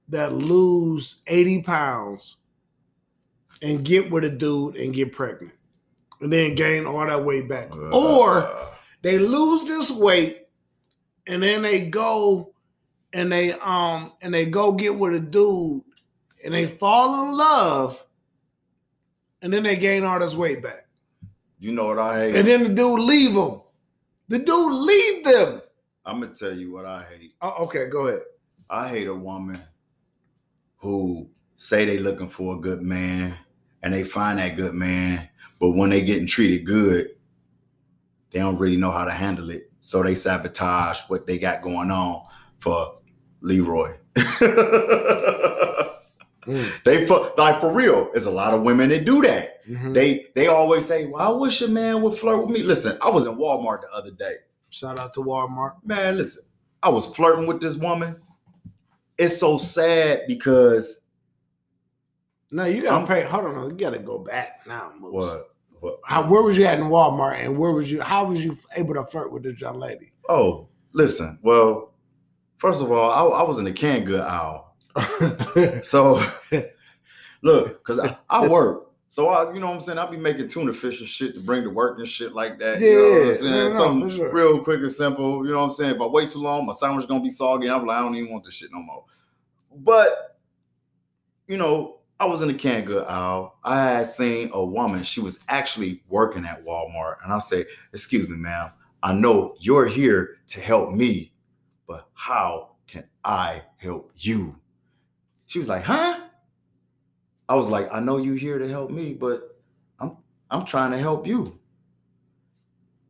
that 0.10 0.34
lose 0.34 1.22
80 1.28 1.62
pounds 1.62 2.38
and 3.62 3.86
get 3.86 4.10
with 4.10 4.24
a 4.24 4.30
dude 4.30 4.76
and 4.76 4.94
get 4.94 5.12
pregnant 5.14 5.54
and 6.20 6.34
then 6.34 6.56
gain 6.56 6.86
all 6.86 7.06
that 7.06 7.24
weight 7.24 7.48
back. 7.48 7.74
or 7.76 8.48
Uh, 8.48 8.66
they 9.04 9.20
lose 9.20 9.66
this 9.66 9.92
weight 9.92 10.43
and 11.28 11.42
then 11.42 11.62
they 11.62 11.82
go 11.82 12.54
and 13.14 13.32
they 13.32 13.54
um 13.54 14.14
and 14.22 14.34
they 14.34 14.46
go 14.46 14.72
get 14.72 14.98
with 14.98 15.14
a 15.14 15.20
dude 15.20 15.84
and 16.44 16.54
they 16.54 16.66
fall 16.66 17.26
in 17.26 17.32
love 17.32 18.06
and 19.42 19.52
then 19.54 19.64
they 19.64 19.76
gain 19.76 20.04
all 20.04 20.20
this 20.20 20.36
weight 20.36 20.64
back. 20.64 20.88
you 21.60 21.72
know 21.72 21.86
what 21.86 22.00
I 22.00 22.20
hate? 22.20 22.36
And 22.36 22.48
then 22.48 22.64
the 22.64 22.70
dude 22.70 23.00
leave 23.00 23.34
them. 23.34 23.62
The 24.30 24.40
dude 24.40 24.74
leave 24.74 25.24
them. 25.26 25.62
I'm 26.06 26.22
gonna 26.22 26.34
tell 26.34 26.58
you 26.58 26.72
what 26.74 26.86
I 26.86 27.04
hate. 27.04 27.36
Oh, 27.42 27.66
okay, 27.66 27.88
go 27.88 28.08
ahead. 28.08 28.22
I 28.70 28.88
hate 28.88 29.08
a 29.08 29.16
woman 29.16 29.62
who 30.78 31.30
say 31.56 31.86
they 31.86 32.00
looking 32.00 32.30
for 32.30 32.56
a 32.56 32.60
good 32.60 32.82
man 32.82 33.38
and 33.84 33.94
they 33.94 34.04
find 34.04 34.40
that 34.40 34.56
good 34.56 34.74
man, 34.74 35.30
but 35.60 35.72
when 35.72 35.90
they 35.90 36.02
getting 36.02 36.26
treated 36.28 36.66
good, 36.66 37.10
they 38.32 38.40
don't 38.40 38.58
really 38.58 38.78
know 38.78 38.92
how 38.92 39.06
to 39.06 39.12
handle 39.12 39.50
it. 39.50 39.72
So 39.86 40.02
they 40.02 40.16
sabotage 40.16 41.02
what 41.10 41.28
they 41.28 41.38
got 41.38 41.62
going 41.62 41.92
on 41.92 42.24
for 42.60 43.00
Leroy. 43.42 43.98
they 46.86 47.06
fu- 47.06 47.28
like 47.38 47.60
for 47.62 47.74
real. 47.74 48.10
There's 48.12 48.26
a 48.26 48.32
lot 48.32 48.54
of 48.54 48.62
women 48.64 48.90
that 48.90 49.06
do 49.06 49.22
that. 49.24 49.66
Mhm. 49.68 49.94
They 49.94 50.28
they 50.36 50.48
always 50.48 50.86
say, 50.86 51.06
"Well, 51.08 51.22
I 51.22 51.38
wish 51.38 51.62
a 51.62 51.68
man 51.68 52.02
would 52.02 52.18
flirt 52.18 52.42
with 52.46 52.50
me." 52.56 52.64
Listen, 52.64 52.98
I 53.02 53.10
was 53.10 53.26
in 53.26 53.36
Walmart 53.36 53.82
the 53.82 53.90
other 53.94 54.12
day. 54.12 54.36
Shout 54.70 54.98
out 55.00 55.14
to 55.16 55.20
Walmart. 55.22 55.74
Man, 55.86 56.18
listen, 56.18 56.44
I 56.82 56.90
was 56.90 57.06
flirting 57.08 57.46
with 57.48 57.60
this 57.62 57.76
woman. 57.78 58.16
It's 59.18 59.38
so 59.38 59.58
sad 59.58 60.22
because 60.28 61.02
No, 62.52 62.66
you 62.66 62.84
gotta 62.84 62.96
I'm- 62.98 63.08
pay. 63.08 63.24
Hold 63.24 63.46
on, 63.46 63.70
you 63.70 63.76
gotta 63.76 64.00
go 64.00 64.18
back 64.20 64.62
now. 64.68 64.92
Moose. 65.00 65.14
what? 65.14 65.53
What? 65.84 66.00
How, 66.06 66.24
um, 66.24 66.30
where 66.30 66.42
was 66.42 66.58
you 66.58 66.64
at 66.64 66.80
in 66.80 66.86
Walmart, 66.86 67.44
and 67.44 67.58
where 67.58 67.72
was 67.72 67.92
you? 67.92 68.00
How 68.02 68.24
was 68.24 68.44
you 68.44 68.58
able 68.78 68.94
to 68.94 69.06
flirt 69.06 69.34
with 69.34 69.44
this 69.44 69.60
young 69.60 69.78
lady? 69.80 70.14
Oh, 70.30 70.70
listen. 70.94 71.38
Well, 71.42 71.92
first 72.58 72.82
of 72.82 72.90
all, 72.90 73.12
I, 73.12 73.40
I 73.40 73.44
was 73.44 73.58
in 73.58 73.66
the 73.66 73.74
canned 73.74 74.06
good 74.06 74.22
aisle. 74.22 74.76
So 75.84 76.22
look, 77.42 77.80
because 77.84 78.00
I, 78.00 78.16
I 78.30 78.48
work. 78.48 78.92
So 79.10 79.28
I, 79.28 79.54
you 79.54 79.60
know 79.60 79.68
what 79.68 79.76
I'm 79.76 79.82
saying? 79.82 80.00
I'll 80.00 80.10
be 80.10 80.16
making 80.16 80.48
tuna 80.48 80.72
fish 80.72 81.02
and 81.02 81.10
shit 81.10 81.36
to 81.36 81.42
bring 81.42 81.64
to 81.64 81.70
work 81.70 82.00
and 82.00 82.08
shit 82.08 82.32
like 82.32 82.58
that. 82.60 82.80
you 82.82 82.96
know 82.96 83.02
what 83.04 83.22
Yeah, 83.22 83.28
I'm 83.28 83.34
saying? 83.36 83.54
yeah, 83.54 83.64
no, 83.64 83.70
Something 83.70 84.16
sure. 84.16 84.32
real 84.34 84.64
quick 84.64 84.80
and 84.80 84.92
simple. 84.92 85.46
You 85.46 85.52
know 85.52 85.60
what 85.60 85.66
I'm 85.66 85.76
saying? 85.76 85.96
If 85.96 86.02
I 86.02 86.06
wait 86.08 86.30
too 86.30 86.40
long, 86.40 86.66
my 86.66 86.72
sandwich 86.72 87.04
is 87.04 87.08
gonna 87.08 87.22
be 87.22 87.30
soggy. 87.30 87.70
I'm 87.70 87.86
like, 87.86 87.98
I 87.98 88.02
don't 88.02 88.16
even 88.16 88.32
want 88.32 88.46
this 88.46 88.54
shit 88.54 88.72
no 88.72 88.80
more. 88.80 89.04
But 89.76 90.38
you 91.48 91.58
know, 91.58 92.00
I 92.24 92.26
was 92.26 92.42
in 92.42 92.48
the 92.48 92.54
canned 92.54 92.88
good 92.88 93.06
aisle. 93.06 93.58
I 93.66 93.84
had 93.84 94.08
seen 94.08 94.50
a 94.54 94.66
woman. 94.66 95.04
She 95.04 95.20
was 95.20 95.42
actually 95.50 96.02
working 96.08 96.46
at 96.46 96.64
Walmart, 96.64 97.18
and 97.22 97.34
I 97.34 97.40
say, 97.40 97.66
"Excuse 97.92 98.30
me, 98.30 98.38
ma'am. 98.38 98.72
I 99.04 99.12
know 99.12 99.56
you're 99.60 99.88
here 99.88 100.38
to 100.48 100.62
help 100.62 100.92
me, 100.92 101.34
but 101.86 102.08
how 102.14 102.78
can 102.88 103.04
I 103.26 103.64
help 103.76 104.14
you?" 104.16 104.58
She 105.48 105.60
was 105.60 105.68
like, 105.68 105.84
"Huh?" 105.84 106.22
I 107.50 107.56
was 107.56 107.68
like, 107.68 107.90
"I 107.92 108.00
know 108.00 108.16
you're 108.16 108.38
here 108.38 108.58
to 108.58 108.70
help 108.70 108.90
me, 108.90 109.14
but 109.14 109.60
I'm 110.00 110.16
I'm 110.50 110.64
trying 110.64 110.92
to 110.92 110.98
help 110.98 111.28
you." 111.28 111.60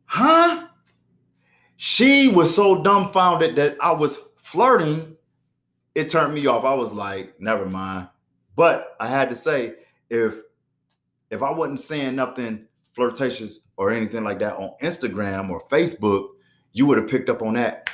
Huh? 0.06 0.66
She 1.76 2.26
was 2.26 2.52
so 2.52 2.82
dumbfounded 2.82 3.54
that 3.54 3.76
I 3.80 3.92
was 3.92 4.18
flirting. 4.38 5.16
It 5.94 6.08
turned 6.08 6.34
me 6.34 6.46
off. 6.48 6.64
I 6.64 6.74
was 6.74 6.94
like, 6.94 7.40
"Never 7.40 7.66
mind." 7.66 8.08
But 8.56 8.96
I 9.00 9.08
had 9.08 9.30
to 9.30 9.36
say, 9.36 9.74
if 10.10 10.40
if 11.30 11.42
I 11.42 11.50
wasn't 11.50 11.80
saying 11.80 12.14
nothing 12.14 12.66
flirtatious 12.92 13.68
or 13.76 13.90
anything 13.90 14.22
like 14.22 14.38
that 14.38 14.56
on 14.56 14.72
Instagram 14.82 15.50
or 15.50 15.66
Facebook, 15.68 16.28
you 16.72 16.86
would 16.86 16.98
have 16.98 17.08
picked 17.08 17.28
up 17.28 17.42
on 17.42 17.54
that 17.54 17.90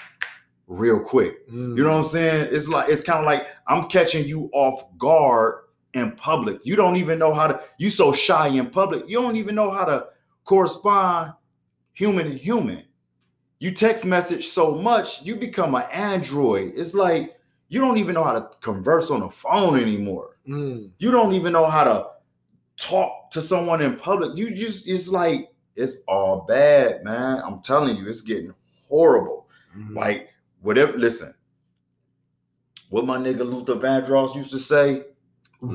real 0.67 1.01
quick. 1.01 1.49
Mm. 1.49 1.77
You 1.77 1.85
know 1.85 1.91
what 1.91 1.99
I'm 1.99 2.05
saying? 2.05 2.49
It's 2.53 2.69
like 2.69 2.89
it's 2.89 3.03
kind 3.03 3.21
of 3.21 3.27
like 3.27 3.47
I'm 3.67 3.89
catching 3.89 4.27
you 4.27 4.51
off 4.53 4.85
guard 4.99 5.65
in 5.95 6.13
public. 6.13 6.61
You 6.65 6.77
don't 6.77 6.97
even 6.97 7.19
know 7.19 7.35
how 7.35 7.49
to. 7.49 7.61
You 7.79 7.91
so 7.91 8.13
shy 8.13 8.49
in 8.49 8.71
public. 8.71 9.05
You 9.09 9.21
don't 9.21 9.37
even 9.37 9.55
know 9.55 9.71
how 9.71 9.85
to 9.85 10.07
correspond 10.45 11.33
human 11.93 12.27
to 12.27 12.37
human. 12.37 12.85
You 13.59 13.73
text 13.73 14.07
message 14.07 14.49
so 14.49 14.75
much, 14.75 15.23
you 15.23 15.37
become 15.37 15.75
an 15.75 15.85
android. 15.93 16.73
It's 16.75 16.95
like 16.95 17.37
you 17.69 17.81
don't 17.81 17.99
even 17.99 18.15
know 18.15 18.25
how 18.25 18.33
to 18.33 18.51
converse 18.61 19.11
on 19.11 19.21
the 19.21 19.29
phone 19.29 19.79
anymore. 19.79 20.30
Mm. 20.51 20.91
You 20.99 21.11
don't 21.13 21.33
even 21.35 21.53
know 21.53 21.67
how 21.67 21.85
to 21.85 22.07
talk 22.77 23.31
to 23.31 23.41
someone 23.41 23.81
in 23.81 23.97
public. 23.97 24.37
You 24.37 24.53
just 24.53 24.87
it's 24.89 25.09
like 25.09 25.49
it's 25.77 26.03
all 26.09 26.41
bad, 26.49 27.05
man. 27.05 27.41
I'm 27.45 27.61
telling 27.61 27.97
you, 27.97 28.09
it's 28.09 28.23
getting 28.23 28.53
horrible. 28.89 29.47
Mhm. 29.77 29.95
Like 29.95 30.29
whatever. 30.61 30.99
Listen, 30.99 31.33
what 32.89 33.07
my 33.07 33.17
nigga 33.17 33.49
Luther 33.49 33.77
Vandross 33.77 34.35
used 34.35 34.51
to 34.53 34.59
say. 34.59 35.05
No, 35.63 35.69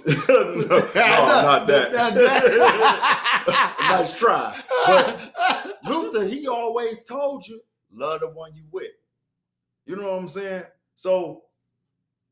no, 0.06 0.78
not 0.94 1.66
that. 1.66 1.92
nice 3.80 4.18
try. 4.18 4.58
But 4.86 5.76
Luther, 5.86 6.24
he 6.24 6.48
always 6.48 7.04
told 7.04 7.46
you, 7.46 7.60
love 7.92 8.20
the 8.20 8.30
one 8.30 8.54
you 8.54 8.64
with. 8.72 8.92
You 9.84 9.96
know 9.96 10.12
what 10.12 10.18
I'm 10.18 10.28
saying? 10.28 10.64
So, 10.94 11.42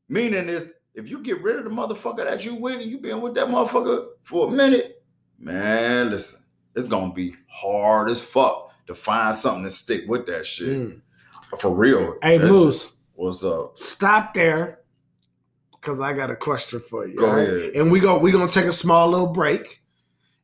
meaning 0.09 0.49
is 0.49 0.65
if 0.95 1.09
you 1.09 1.19
get 1.19 1.41
rid 1.41 1.57
of 1.57 1.63
the 1.63 1.69
motherfucker 1.69 2.23
that 2.23 2.45
you 2.45 2.55
with 2.55 2.79
and 2.81 2.89
you 2.89 2.99
been 2.99 3.21
with 3.21 3.33
that 3.35 3.47
motherfucker 3.47 4.07
for 4.23 4.47
a 4.47 4.51
minute, 4.51 5.03
man, 5.39 6.09
listen, 6.09 6.41
it's 6.75 6.85
gonna 6.85 7.13
be 7.13 7.35
hard 7.47 8.09
as 8.09 8.23
fuck 8.23 8.71
to 8.87 8.93
find 8.93 9.35
something 9.35 9.63
to 9.63 9.69
stick 9.69 10.03
with 10.07 10.25
that 10.27 10.45
shit. 10.45 10.77
Mm. 10.77 11.01
For 11.59 11.73
real. 11.73 12.15
Hey, 12.21 12.37
Moose, 12.39 12.83
shit- 12.83 12.93
What's 13.15 13.43
up? 13.43 13.77
stop 13.77 14.33
there, 14.33 14.79
because 15.71 16.01
I 16.01 16.13
got 16.13 16.31
a 16.31 16.35
question 16.35 16.81
for 16.89 17.07
you. 17.07 17.15
Go 17.15 17.33
right? 17.35 17.47
ahead. 17.47 17.71
And 17.75 17.91
we 17.91 17.99
go. 17.99 18.17
We 18.17 18.31
gonna 18.31 18.47
take 18.47 18.65
a 18.65 18.73
small 18.73 19.09
little 19.09 19.31
break. 19.31 19.81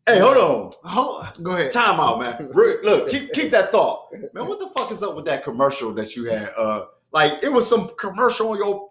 Hey, 0.08 0.20
hold 0.20 0.38
on. 0.38 0.72
Hold, 0.84 1.44
go 1.44 1.52
ahead. 1.52 1.72
Time 1.72 2.00
out, 2.00 2.20
man. 2.20 2.50
Look, 2.54 3.10
keep 3.10 3.32
keep 3.34 3.52
that 3.52 3.72
thought, 3.72 4.08
man. 4.34 4.48
What 4.48 4.60
the 4.60 4.70
fuck 4.70 4.92
is 4.92 5.04
up 5.04 5.16
with 5.16 5.26
that 5.26 5.44
commercial 5.44 5.92
that 5.94 6.16
you 6.16 6.26
had? 6.26 6.50
Uh, 6.58 6.86
like 7.12 7.44
it 7.44 7.52
was 7.52 7.68
some 7.68 7.90
commercial 7.98 8.50
on 8.52 8.58
your. 8.58 8.90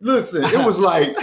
Listen, 0.00 0.44
it 0.44 0.64
was 0.64 0.78
like, 0.78 1.16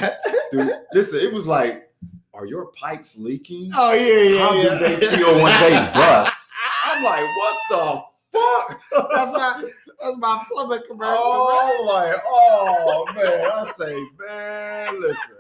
dude, 0.52 0.74
listen, 0.94 1.20
it 1.20 1.32
was 1.32 1.48
like, 1.48 1.90
are 2.34 2.46
your 2.46 2.68
pipes 2.72 3.18
leaking? 3.18 3.72
Oh 3.76 3.94
yeah, 3.94 4.30
yeah. 4.30 4.40
How 4.40 4.54
yeah. 4.56 4.64
do 4.64 4.98
they 4.98 5.16
feel 5.16 5.36
when 5.36 5.62
they 5.62 5.92
bust? 5.94 6.52
I'm 6.86 7.04
like, 7.04 7.28
what 7.38 7.58
the 7.70 8.04
fuck? 8.32 8.82
That's 9.14 9.32
my 9.34 9.70
that's 10.02 10.18
my 10.18 10.44
plumbing 10.50 10.82
commercial. 10.88 11.16
Oh, 11.16 11.86
like, 11.88 12.16
oh 12.26 13.06
man, 13.16 13.52
I 13.54 13.72
say, 13.72 14.04
man, 14.20 15.02
listen. 15.02 15.38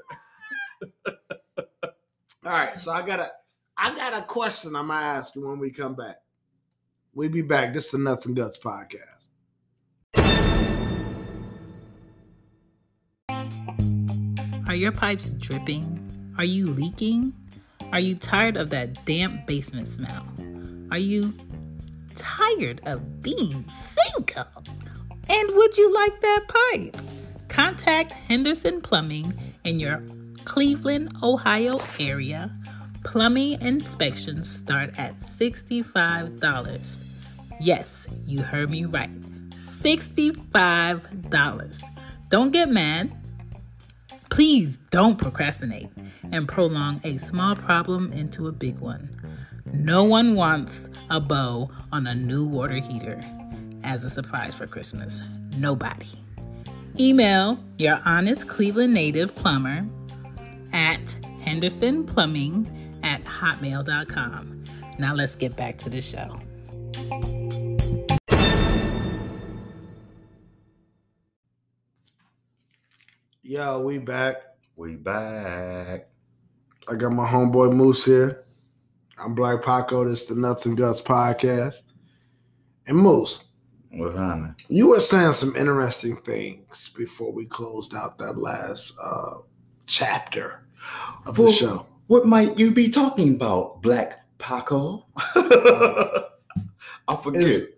All 2.45 2.51
right, 2.51 2.79
so 2.79 2.91
I 2.91 3.01
got 3.05 3.19
a 3.19 3.31
I 3.77 3.95
got 3.95 4.13
a 4.13 4.23
question 4.23 4.75
I'm 4.75 4.87
gonna 4.87 5.01
ask 5.01 5.35
you 5.35 5.47
when 5.47 5.59
we 5.59 5.71
come 5.71 5.95
back. 5.95 6.17
We 7.15 7.27
be 7.27 7.41
back. 7.41 7.73
This 7.73 7.85
is 7.85 7.91
the 7.91 7.97
Nuts 7.99 8.25
and 8.25 8.35
Guts 8.35 8.57
podcast. 8.57 9.12
Are 14.73 14.75
your 14.75 14.91
pipes 14.91 15.29
dripping? 15.33 16.33
Are 16.39 16.43
you 16.43 16.65
leaking? 16.65 17.31
Are 17.91 17.99
you 17.99 18.15
tired 18.15 18.57
of 18.57 18.71
that 18.71 19.05
damp 19.05 19.45
basement 19.45 19.87
smell? 19.87 20.25
Are 20.89 20.97
you 20.97 21.31
tired 22.15 22.81
of 22.87 23.21
being 23.21 23.69
single? 23.69 24.47
And 25.29 25.55
would 25.55 25.77
you 25.77 25.93
like 25.93 26.19
that 26.21 26.45
pipe? 26.47 26.97
Contact 27.49 28.13
Henderson 28.13 28.81
Plumbing 28.81 29.39
in 29.63 29.79
your 29.79 30.01
Cleveland, 30.43 31.17
Ohio 31.21 31.79
area, 31.99 32.49
plumbing 33.03 33.61
inspections 33.61 34.49
start 34.49 34.97
at 34.97 35.17
$65. 35.17 36.99
Yes, 37.59 38.07
you 38.25 38.41
heard 38.41 38.71
me 38.71 38.85
right. 38.85 39.11
$65. 39.51 41.83
Don't 42.29 42.49
get 42.49 42.69
mad. 42.69 43.15
Please 44.33 44.79
don't 44.89 45.19
procrastinate 45.19 45.89
and 46.31 46.47
prolong 46.47 46.99
a 47.03 47.19
small 47.19 47.55
problem 47.55 48.11
into 48.13 48.47
a 48.47 48.51
big 48.51 48.79
one. 48.79 49.15
No 49.71 50.03
one 50.03 50.33
wants 50.33 50.89
a 51.11 51.19
bow 51.19 51.69
on 51.91 52.07
a 52.07 52.15
new 52.15 52.43
water 52.43 52.77
heater 52.77 53.23
as 53.83 54.03
a 54.03 54.09
surprise 54.09 54.55
for 54.55 54.65
Christmas. 54.65 55.21
Nobody. 55.55 56.07
Email 56.99 57.63
your 57.77 58.01
honest 58.05 58.47
Cleveland 58.47 58.95
native 58.95 59.35
plumber 59.35 59.85
at 60.73 61.15
Henderson 61.43 62.03
Plumbing 62.03 62.99
at 63.03 63.23
hotmail.com. 63.25 64.63
Now 64.97 65.13
let's 65.13 65.35
get 65.35 65.55
back 65.55 65.77
to 65.77 65.91
the 65.91 66.01
show. 66.01 66.39
Yo, 73.45 73.81
we 73.81 73.97
back. 73.97 74.37
We 74.77 74.95
back. 74.95 76.07
I 76.87 76.95
got 76.95 77.11
my 77.11 77.29
homeboy 77.29 77.73
Moose 77.73 78.05
here. 78.05 78.45
I'm 79.17 79.35
Black 79.35 79.61
Paco. 79.61 80.07
This 80.07 80.21
is 80.21 80.27
the 80.27 80.35
Nuts 80.35 80.65
and 80.65 80.77
Guts 80.77 81.01
podcast. 81.01 81.75
And 82.87 82.95
Moose, 82.95 83.49
What's 83.91 84.15
happening? 84.17 84.55
you 84.69 84.87
were 84.87 85.01
saying 85.01 85.33
some 85.33 85.57
interesting 85.57 86.15
things 86.21 86.93
before 86.95 87.33
we 87.33 87.43
closed 87.43 87.93
out 87.93 88.17
that 88.19 88.37
last 88.37 88.97
uh, 89.03 89.39
chapter 89.87 90.65
of 91.25 91.35
the 91.35 91.51
show. 91.51 91.85
What 92.07 92.25
might 92.25 92.57
you 92.57 92.71
be 92.71 92.87
talking 92.87 93.35
about, 93.35 93.81
Black 93.81 94.21
Paco? 94.37 95.05
I 95.35 96.25
forget. 97.21 97.41
Is, 97.41 97.75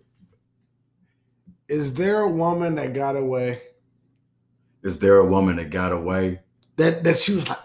is 1.66 1.94
there 1.94 2.20
a 2.20 2.30
woman 2.30 2.76
that 2.76 2.94
got 2.94 3.16
away 3.16 3.62
Is 4.86 5.00
there 5.00 5.16
a 5.16 5.26
woman 5.26 5.56
that 5.56 5.70
got 5.70 5.90
away? 5.90 6.38
that 6.76 7.02
that 7.02 7.18
she 7.18 7.34
was 7.34 7.48
like, 7.48 7.58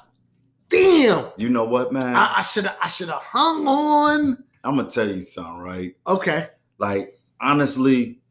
damn, 0.70 1.32
You 1.38 1.50
know 1.50 1.66
what, 1.66 1.94
man? 1.94 2.16
I, 2.16 2.42
should 2.42 2.66
have 2.66 2.78
I 2.82 2.88
should 2.88 3.10
have 3.10 3.22
hung 3.22 3.68
on. 3.68 4.44
I'm 4.64 4.76
gonna 4.76 4.90
tell 4.90 5.08
you 5.08 5.22
something, 5.22 5.60
right? 5.60 5.96
Okay. 6.08 6.48
Like, 6.80 7.20
honestly, 7.40 8.22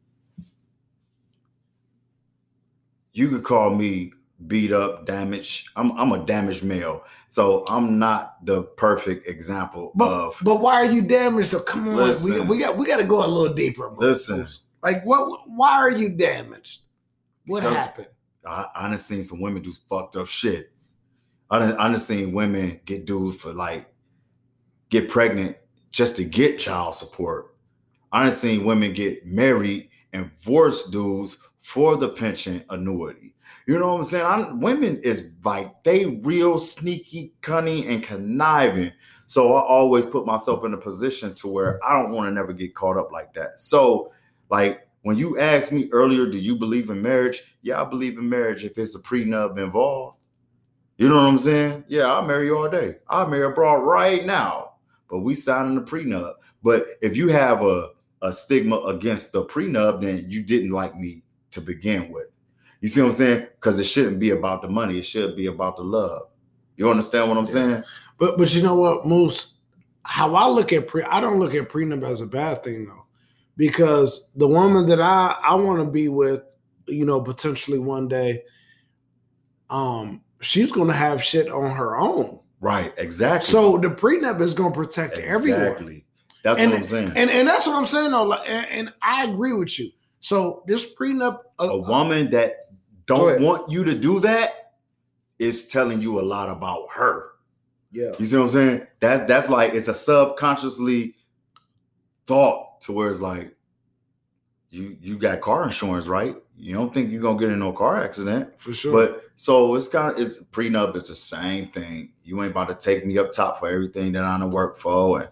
you 3.13 3.29
could 3.29 3.45
call 3.45 3.69
me 3.73 4.11
beat 4.47 4.73
up, 4.73 5.05
damaged. 5.05 5.69
I'm 5.77 5.93
I'm 5.97 6.11
a 6.11 6.25
damaged 6.25 6.65
male, 6.65 7.05
so 7.27 7.63
I'm 7.69 7.97
not 7.97 8.45
the 8.45 8.63
perfect 8.63 9.25
example 9.25 9.93
But 9.95 10.09
of. 10.09 10.37
but 10.41 10.55
why 10.59 10.73
are 10.73 10.91
you 10.91 11.01
damaged 11.01 11.51
though? 11.51 11.61
Come 11.61 11.87
on, 11.87 11.95
we, 11.95 12.01
Listen. 12.01 12.45
we 12.45 12.59
got 12.59 12.75
we 12.75 12.85
got 12.85 12.97
to 12.97 13.05
go 13.05 13.23
a 13.23 13.27
little 13.27 13.53
deeper. 13.53 13.87
Bro. 13.89 14.05
Listen. 14.05 14.45
like 14.83 15.05
what? 15.05 15.49
Why 15.49 15.71
are 15.77 15.91
you 15.91 16.09
damaged? 16.09 16.81
What 17.45 17.63
happened? 17.63 18.07
I, 18.45 18.67
I 18.75 18.89
done 18.89 18.97
seen 18.97 19.23
some 19.23 19.41
women 19.41 19.61
do 19.61 19.73
fucked 19.89 20.15
up 20.15 20.27
shit. 20.27 20.71
I 21.49 21.59
done, 21.59 21.73
I 21.73 21.87
done 21.89 21.97
seen 21.97 22.31
women 22.31 22.79
get 22.85 23.05
dudes 23.05 23.37
for 23.37 23.53
like 23.53 23.93
get 24.89 25.09
pregnant 25.09 25.57
just 25.91 26.15
to 26.17 26.23
get 26.23 26.59
child 26.59 26.95
support. 26.95 27.55
I 28.11 28.23
done 28.23 28.31
seen 28.31 28.63
women 28.63 28.93
get 28.93 29.25
married 29.25 29.89
and 30.13 30.29
divorce 30.29 30.89
dudes 30.89 31.37
for 31.59 31.95
the 31.95 32.09
pension 32.09 32.63
annuity. 32.69 33.35
You 33.67 33.77
know 33.79 33.89
what 33.89 33.97
I'm 33.97 34.03
saying? 34.03 34.25
I'm, 34.25 34.59
women 34.59 34.99
is 35.01 35.33
like 35.43 35.83
they 35.83 36.05
real 36.23 36.57
sneaky, 36.57 37.33
cunning, 37.41 37.85
and 37.87 38.03
conniving. 38.03 38.91
So 39.27 39.53
I 39.53 39.61
always 39.61 40.07
put 40.07 40.25
myself 40.25 40.65
in 40.65 40.73
a 40.73 40.77
position 40.77 41.33
to 41.35 41.47
where 41.47 41.79
I 41.85 41.97
don't 41.97 42.11
want 42.11 42.27
to 42.27 42.31
never 42.31 42.53
get 42.53 42.75
caught 42.75 42.97
up 42.97 43.11
like 43.11 43.33
that. 43.35 43.59
So, 43.59 44.11
like 44.49 44.87
when 45.03 45.17
you 45.17 45.39
asked 45.39 45.71
me 45.71 45.89
earlier, 45.91 46.25
do 46.25 46.37
you 46.37 46.57
believe 46.57 46.89
in 46.89 47.01
marriage? 47.01 47.50
Yeah, 47.61 47.81
I 47.81 47.85
believe 47.85 48.17
in 48.17 48.27
marriage 48.27 48.63
if 48.65 48.77
it's 48.77 48.95
a 48.95 48.99
prenup 48.99 49.57
involved. 49.57 50.17
You 50.97 51.09
know 51.09 51.15
what 51.15 51.25
I'm 51.25 51.37
saying? 51.37 51.83
Yeah, 51.87 52.05
I'll 52.05 52.25
marry 52.25 52.47
you 52.47 52.57
all 52.57 52.69
day. 52.69 52.97
I'll 53.07 53.27
marry 53.27 53.45
a 53.45 53.49
broad 53.49 53.77
right 53.77 54.25
now. 54.25 54.73
But 55.09 55.19
we 55.19 55.35
signing 55.35 55.75
the 55.75 55.81
prenup. 55.81 56.35
But 56.63 56.85
if 57.01 57.17
you 57.17 57.27
have 57.29 57.63
a, 57.63 57.89
a 58.21 58.31
stigma 58.31 58.77
against 58.81 59.31
the 59.31 59.45
prenup, 59.45 60.01
then 60.01 60.25
you 60.29 60.43
didn't 60.43 60.69
like 60.69 60.95
me 60.95 61.23
to 61.51 61.61
begin 61.61 62.11
with. 62.11 62.29
You 62.81 62.87
see 62.87 63.01
what 63.01 63.07
I'm 63.07 63.13
saying? 63.13 63.47
Because 63.55 63.79
it 63.79 63.83
shouldn't 63.85 64.19
be 64.19 64.31
about 64.31 64.61
the 64.61 64.67
money. 64.67 64.97
It 64.99 65.05
should 65.05 65.35
be 65.35 65.47
about 65.47 65.77
the 65.77 65.83
love. 65.83 66.23
You 66.77 66.89
understand 66.89 67.29
what 67.29 67.37
I'm 67.37 67.45
Yeah. 67.45 67.51
saying? 67.51 67.83
But 68.17 68.37
but 68.37 68.53
you 68.53 68.63
know 68.63 68.75
what, 68.75 69.05
Moose? 69.05 69.55
How 70.03 70.33
I 70.35 70.47
look 70.47 70.73
at 70.73 70.87
pre, 70.87 71.03
I 71.03 71.19
don't 71.19 71.39
look 71.39 71.53
at 71.53 71.69
prenup 71.69 72.03
as 72.09 72.21
a 72.21 72.25
bad 72.27 72.63
thing 72.63 72.85
though, 72.85 73.05
because 73.57 74.31
the 74.35 74.47
woman 74.47 74.85
that 74.87 74.99
I 75.01 75.35
I 75.43 75.55
want 75.55 75.79
to 75.79 75.85
be 75.85 76.07
with, 76.09 76.43
you 76.91 77.05
know, 77.05 77.21
potentially 77.21 77.79
one 77.79 78.07
day, 78.07 78.43
um, 79.69 80.21
she's 80.41 80.71
gonna 80.71 80.93
have 80.93 81.23
shit 81.23 81.49
on 81.49 81.75
her 81.75 81.97
own. 81.97 82.39
Right, 82.59 82.93
exactly. 82.97 83.49
So 83.51 83.77
the 83.77 83.89
prenup 83.89 84.41
is 84.41 84.53
gonna 84.53 84.73
protect 84.73 85.17
everyone. 85.17 85.61
exactly. 85.61 86.05
That's 86.43 86.59
And- 86.59 86.71
what 86.71 86.77
I'm 86.77 86.83
saying. 86.83 87.13
And 87.15 87.29
and 87.29 87.47
that's 87.47 87.67
what 87.67 87.75
I'm 87.75 87.85
saying 87.85 88.11
though. 88.11 88.23
Like, 88.23 88.47
and, 88.47 88.67
and 88.69 88.93
I 89.01 89.25
agree 89.25 89.53
with 89.53 89.77
you. 89.79 89.91
So 90.19 90.63
this 90.67 90.85
prenup, 90.93 91.39
uh, 91.59 91.69
a 91.69 91.77
woman 91.81 92.29
that 92.31 92.67
don't 93.07 93.41
want 93.41 93.69
you 93.71 93.83
to 93.83 93.95
do 93.97 94.19
that 94.21 94.73
is 95.39 95.67
telling 95.67 96.01
you 96.01 96.19
a 96.19 96.21
lot 96.21 96.49
about 96.49 96.85
her. 96.93 97.31
yeah, 97.91 98.11
You 98.19 98.25
see 98.25 98.37
what 98.37 98.43
I'm 98.43 98.49
saying? 98.49 98.87
That's 98.99 99.25
that's 99.27 99.49
like 99.49 99.73
it's 99.73 99.87
a 99.87 99.93
subconsciously 99.95 101.15
thought 102.27 102.79
to 102.81 102.91
where 102.93 103.09
it's 103.09 103.21
like 103.21 103.55
you 104.69 104.97
you 105.01 105.17
got 105.17 105.41
car 105.41 105.63
insurance, 105.63 106.07
right? 106.07 106.35
You 106.61 106.75
don't 106.75 106.93
think 106.93 107.11
you're 107.11 107.21
gonna 107.21 107.39
get 107.39 107.49
in 107.49 107.59
no 107.59 107.73
car 107.73 108.03
accident. 108.03 108.49
for 108.59 108.71
sure. 108.71 108.91
But 108.91 109.23
so 109.35 109.73
it's 109.75 109.87
kind 109.87 110.13
of 110.13 110.19
it's 110.21 110.37
prenup 110.51 110.95
is 110.95 111.07
the 111.07 111.15
same 111.15 111.67
thing. 111.69 112.11
You 112.23 112.41
ain't 112.43 112.51
about 112.51 112.69
to 112.69 112.75
take 112.75 113.05
me 113.05 113.17
up 113.17 113.31
top 113.31 113.59
for 113.59 113.67
everything 113.67 114.11
that 114.11 114.23
I 114.23 114.37
done 114.37 114.51
work 114.51 114.77
for 114.77 115.21
and 115.21 115.29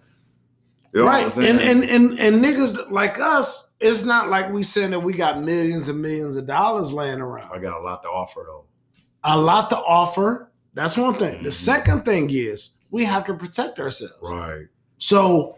you 0.91 1.01
know 1.01 1.05
what 1.05 1.13
I'm 1.15 1.23
right, 1.25 1.37
and, 1.37 1.59
and 1.59 1.83
and 1.83 2.19
and 2.19 2.43
niggas 2.43 2.89
like 2.89 3.19
us, 3.19 3.69
it's 3.79 4.03
not 4.03 4.29
like 4.29 4.51
we 4.51 4.63
saying 4.63 4.89
that 4.89 4.99
we 4.99 5.13
got 5.13 5.39
millions 5.39 5.87
and 5.87 6.01
millions 6.01 6.35
of 6.35 6.47
dollars 6.47 6.91
laying 6.91 7.21
around. 7.21 7.51
I 7.53 7.59
got 7.59 7.79
a 7.79 7.83
lot 7.83 8.01
to 8.01 8.09
offer 8.09 8.43
though. 8.47 8.65
a 9.23 9.37
lot 9.39 9.69
to 9.69 9.77
offer. 9.77 10.49
That's 10.73 10.97
one 10.97 11.13
thing. 11.15 11.43
The 11.43 11.49
Mhm. 11.49 11.53
second 11.53 12.05
thing 12.05 12.29
is 12.31 12.71
we 12.89 13.03
have 13.05 13.25
to 13.27 13.35
protect 13.35 13.79
ourselves. 13.79 14.15
Right. 14.23 14.65
So 14.97 15.57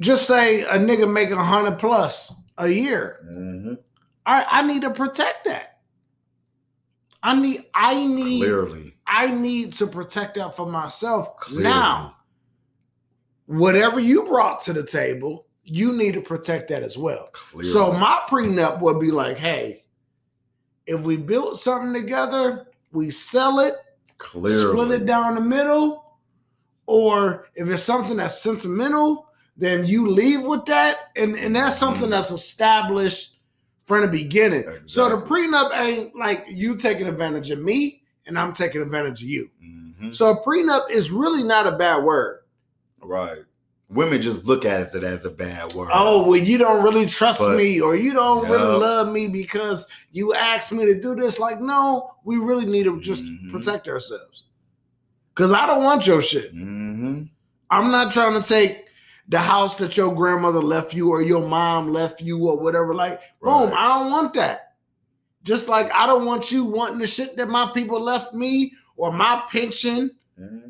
just 0.00 0.26
say 0.26 0.62
a 0.62 0.78
nigga 0.78 1.10
make 1.10 1.30
a 1.30 1.36
hundred 1.44 1.78
plus 1.78 2.34
a 2.60 2.68
year. 2.68 3.20
hmm 3.24 3.74
I 4.26 4.46
I 4.48 4.62
need 4.66 4.82
to 4.82 4.90
protect 4.90 5.44
that. 5.46 5.78
I 7.22 7.34
need 7.40 7.66
I 7.74 8.06
need 8.06 8.40
Clearly. 8.40 8.94
I 9.06 9.30
need 9.30 9.72
to 9.74 9.86
protect 9.86 10.36
that 10.36 10.56
for 10.56 10.66
myself. 10.66 11.36
Clearly. 11.38 11.64
Now, 11.64 12.16
whatever 13.46 13.98
you 13.98 14.24
brought 14.24 14.60
to 14.62 14.72
the 14.72 14.84
table, 14.84 15.46
you 15.64 15.92
need 15.92 16.14
to 16.14 16.20
protect 16.20 16.68
that 16.68 16.82
as 16.82 16.96
well. 16.96 17.28
Clearly. 17.32 17.72
So 17.72 17.92
my 17.92 18.20
prenup 18.28 18.80
would 18.80 19.00
be 19.00 19.10
like, 19.10 19.36
hey, 19.36 19.82
if 20.86 21.00
we 21.00 21.16
built 21.16 21.58
something 21.58 21.92
together, 21.92 22.66
we 22.92 23.10
sell 23.10 23.58
it, 23.60 23.74
Clearly. 24.18 24.54
split 24.86 25.02
it 25.02 25.06
down 25.06 25.34
the 25.34 25.40
middle, 25.40 26.18
or 26.86 27.48
if 27.54 27.68
it's 27.68 27.82
something 27.82 28.16
that's 28.18 28.40
sentimental, 28.40 29.29
then 29.60 29.84
you 29.84 30.08
leave 30.08 30.42
with 30.42 30.64
that, 30.66 31.10
and 31.16 31.34
and 31.36 31.54
that's 31.54 31.78
something 31.78 32.06
Mhm. 32.08 32.10
that's 32.10 32.30
established 32.30 33.36
from 33.84 34.02
the 34.02 34.08
beginning. 34.08 34.64
So 34.86 35.08
the 35.08 35.16
Exactly. 35.16 35.46
prenup 35.46 35.80
ain't 35.80 36.16
like 36.16 36.46
you 36.48 36.76
taking 36.76 37.06
advantage 37.06 37.50
of 37.50 37.58
me 37.60 38.02
and 38.26 38.38
I'm 38.38 38.52
taking 38.52 38.80
advantage 38.82 39.20
of 39.22 39.28
you. 39.28 39.50
Mhm. 39.64 40.14
So 40.14 40.30
a 40.30 40.42
prenup 40.44 40.90
is 40.90 41.10
really 41.10 41.42
not 41.42 41.66
a 41.66 41.72
bad 41.72 42.04
word. 42.04 42.40
Right. 43.02 43.40
Women 43.90 44.22
just 44.22 44.44
look 44.46 44.64
at 44.64 44.94
it 44.94 45.02
as 45.02 45.24
a 45.24 45.30
bad 45.30 45.72
word. 45.72 45.90
Oh, 45.92 46.22
well, 46.24 46.38
you 46.38 46.56
don't 46.56 46.84
really 46.84 47.06
trust 47.06 47.40
But- 47.40 47.56
me, 47.56 47.80
or 47.80 47.96
you 47.96 48.12
don't 48.12 48.48
really 48.48 48.78
love 48.78 49.08
me 49.12 49.26
because 49.26 49.84
you 50.12 50.32
asked 50.34 50.70
me 50.70 50.86
to 50.86 51.00
do 51.00 51.16
this. 51.16 51.40
Like, 51.40 51.60
no, 51.60 52.12
we 52.22 52.36
really 52.36 52.66
need 52.66 52.84
to 52.84 53.00
just 53.00 53.24
Mhm. 53.24 53.50
protect 53.50 53.88
ourselves. 53.88 54.44
Cause 55.34 55.50
I 55.50 55.66
don't 55.66 55.82
want 55.82 56.06
your 56.06 56.22
shit. 56.22 56.52
hmm 56.52 57.22
I'm 57.70 57.90
not 57.90 58.12
trying 58.12 58.40
to 58.40 58.48
take 58.48 58.86
the 59.30 59.38
house 59.38 59.76
that 59.76 59.96
your 59.96 60.12
grandmother 60.12 60.60
left 60.60 60.92
you 60.92 61.10
or 61.10 61.22
your 61.22 61.46
mom 61.46 61.88
left 61.88 62.20
you 62.20 62.48
or 62.48 62.58
whatever. 62.60 62.94
Like, 62.94 63.20
boom, 63.40 63.70
Right. 63.70 63.78
I 63.78 63.98
don't 64.00 64.10
want 64.10 64.34
that. 64.34 64.74
Just 65.44 65.68
like 65.68 65.94
I 65.94 66.06
don't 66.06 66.26
want 66.26 66.50
you 66.50 66.64
wanting 66.64 66.98
the 66.98 67.06
shit 67.06 67.36
that 67.36 67.48
my 67.48 67.70
people 67.72 68.00
left 68.00 68.34
me 68.34 68.72
or 68.96 69.12
my 69.12 69.42
pension 69.50 70.10
mm-hmm. 70.38 70.68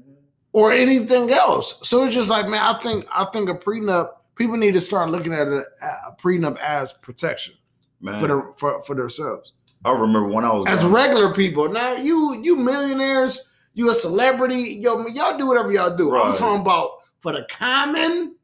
or 0.53 0.73
anything 0.73 1.31
else. 1.31 1.81
So 1.89 2.05
it's 2.05 2.15
just 2.15 2.29
like, 2.31 2.47
man, 2.49 2.63
I 2.63 2.79
think 2.81 3.07
I 3.13 3.25
think 3.33 3.49
a 3.49 3.55
prenup. 3.55 4.11
People 4.37 4.57
need 4.59 4.75
to 4.75 4.81
start 4.81 5.11
looking 5.11 5.33
at 5.33 5.49
a, 5.49 5.65
a 5.83 6.17
prenup 6.23 6.59
as 6.59 6.93
protection. 6.93 7.55
Man, 8.01 8.21
for 8.21 8.29
them 8.29 8.53
for, 8.57 8.83
for 8.83 8.95
themselves. 8.95 9.55
I 9.87 9.93
remember 9.93 10.29
when 10.29 10.45
I 10.45 10.53
was 10.53 10.67
As 10.67 10.81
growing- 10.81 10.95
regular 10.95 11.35
people. 11.35 11.69
Now 11.71 11.95
you 11.95 12.39
you 12.43 12.57
millionaires, 12.57 13.49
you 13.73 13.91
a 13.91 13.95
celebrity, 13.95 14.79
yo, 14.83 15.07
y'all 15.09 15.39
do 15.39 15.47
whatever 15.47 15.73
y'all 15.73 15.97
do. 15.97 16.15
I'm 16.15 16.37
talking 16.37 16.61
about 16.61 16.91
for 17.21 17.33
the 17.33 17.47
common 17.51 18.37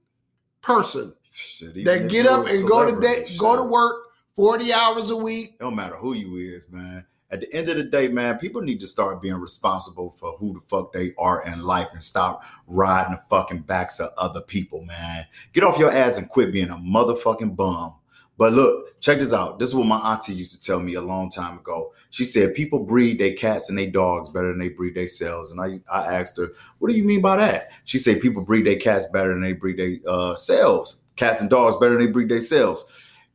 person 0.67 1.15
Shit, 1.33 1.85
that 1.85 2.09
get 2.09 2.27
up 2.27 2.47
and 2.47 2.67
go 2.67 2.85
to 2.85 3.37
go 3.39 3.57
to 3.57 3.63
work 3.63 4.07
40 4.35 4.73
hours 4.73 5.11
a 5.11 5.17
week. 5.17 5.51
It 5.51 5.61
don't 5.61 5.77
matter 5.77 5.95
who 5.95 6.15
you 6.15 6.55
is, 6.55 6.69
man. 6.71 7.05
At 7.31 7.41
the 7.41 7.53
end 7.55 7.69
of 7.69 7.77
the 7.77 7.85
day, 7.85 8.09
man, 8.09 8.39
people 8.39 8.63
need 8.63 8.81
to 8.81 8.87
start 8.87 9.23
being 9.23 9.35
responsible 9.35 10.11
for 10.11 10.33
who 10.39 10.55
the 10.55 10.61
fuck 10.69 10.93
they 10.93 11.13
are 11.19 11.45
in 11.45 11.63
life 11.63 11.89
and 11.93 12.03
stop 12.03 12.45
riding 12.67 13.13
the 13.13 13.21
fucking 13.29 13.61
backs 13.61 14.01
of 14.01 14.13
other 14.17 14.41
people, 14.41 14.83
man. 14.83 15.27
Get 15.53 15.65
off 15.65 15.79
your 15.79 15.91
ass 15.91 16.19
and 16.19 16.29
quit 16.29 16.53
being 16.53 16.71
a 16.71 16.77
motherfucking 16.77 17.57
bum. 17.57 17.95
But 18.39 18.53
look, 18.53 19.01
check 19.01 19.19
this 19.19 19.33
out. 19.33 19.59
This 19.59 19.71
is 19.71 19.75
what 19.75 19.87
my 19.87 19.99
auntie 20.13 20.35
used 20.35 20.53
to 20.53 20.61
tell 20.61 20.81
me 20.81 20.95
a 20.95 21.01
long 21.01 21.31
time 21.31 21.59
ago. 21.59 21.93
She 22.11 22.25
said 22.25 22.55
people 22.55 22.81
breed 22.81 23.19
their 23.19 23.33
cats 23.33 23.69
and 23.71 23.79
their 23.79 23.91
dogs 23.91 24.29
better 24.29 24.49
than 24.49 24.59
they 24.59 24.69
breed 24.69 24.95
themselves. 24.95 25.51
And 25.51 25.61
I, 25.61 25.81
I 25.91 26.19
asked 26.19 26.37
her, 26.37 26.53
what 26.79 26.91
do 26.91 26.97
you 26.97 27.05
mean 27.05 27.23
by 27.23 27.37
that? 27.37 27.71
She 27.85 27.99
said 27.99 28.21
people 28.21 28.43
breed 28.43 28.67
their 28.67 28.77
cats 28.77 29.07
better 29.11 29.31
than 29.31 29.43
they 29.43 29.53
breed 29.53 29.79
their 29.79 29.97
uh, 30.11 30.35
selves. 30.35 30.97
Cats 31.17 31.41
and 31.41 31.49
dogs 31.49 31.77
better 31.77 31.97
than 31.97 32.07
they 32.07 32.13
breed 32.13 32.29
themselves. 32.29 32.85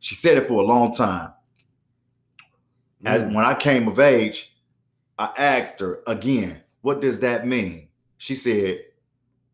She 0.02 0.14
said 0.14 0.38
it 0.38 0.48
for 0.48 0.62
a 0.62 0.66
long 0.66 0.92
time. 0.92 1.34
And 3.04 3.34
when 3.34 3.46
I 3.46 3.56
came 3.56 3.88
of 3.88 4.00
age, 4.00 4.56
I 5.18 5.32
asked 5.38 5.80
her 5.80 6.02
again, 6.06 6.62
what 6.82 7.02
does 7.02 7.20
that 7.22 7.48
mean? 7.48 7.88
She 8.18 8.36
said, 8.36 8.82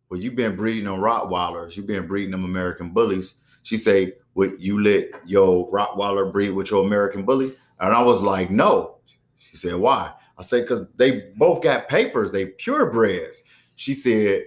Well, 0.10 0.20
you've 0.20 0.36
been 0.36 0.56
breeding 0.56 0.86
them 0.86 1.00
Rottweilers, 1.00 1.78
you've 1.78 1.88
been 1.88 2.08
breeding 2.08 2.32
them 2.32 2.44
American 2.44 2.90
bullies. 2.90 3.36
She 3.64 3.78
said, 3.78 4.14
"Would 4.36 4.62
you 4.62 4.82
let 4.82 5.10
your 5.26 5.72
Rottweiler 5.72 6.32
breed 6.32 6.52
with 6.52 6.72
your 6.72 6.86
American 6.86 7.24
bully? 7.24 7.54
And 7.80 7.94
I 7.94 8.02
was 8.02 8.22
like, 8.22 8.50
No. 8.52 8.96
She 9.38 9.58
said, 9.58 9.76
Why? 9.76 10.12
I 10.38 10.44
said, 10.44 10.64
because 10.64 10.88
they 10.96 11.32
both 11.36 11.64
got 11.64 11.90
papers, 11.90 12.32
they 12.32 12.48
purebreds. 12.48 13.38
She 13.76 13.94
said, 13.94 14.46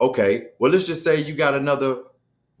Okay, 0.00 0.48
well, 0.58 0.72
let's 0.72 0.86
just 0.86 1.04
say 1.04 1.20
you 1.20 1.34
got 1.34 1.54
another 1.54 2.02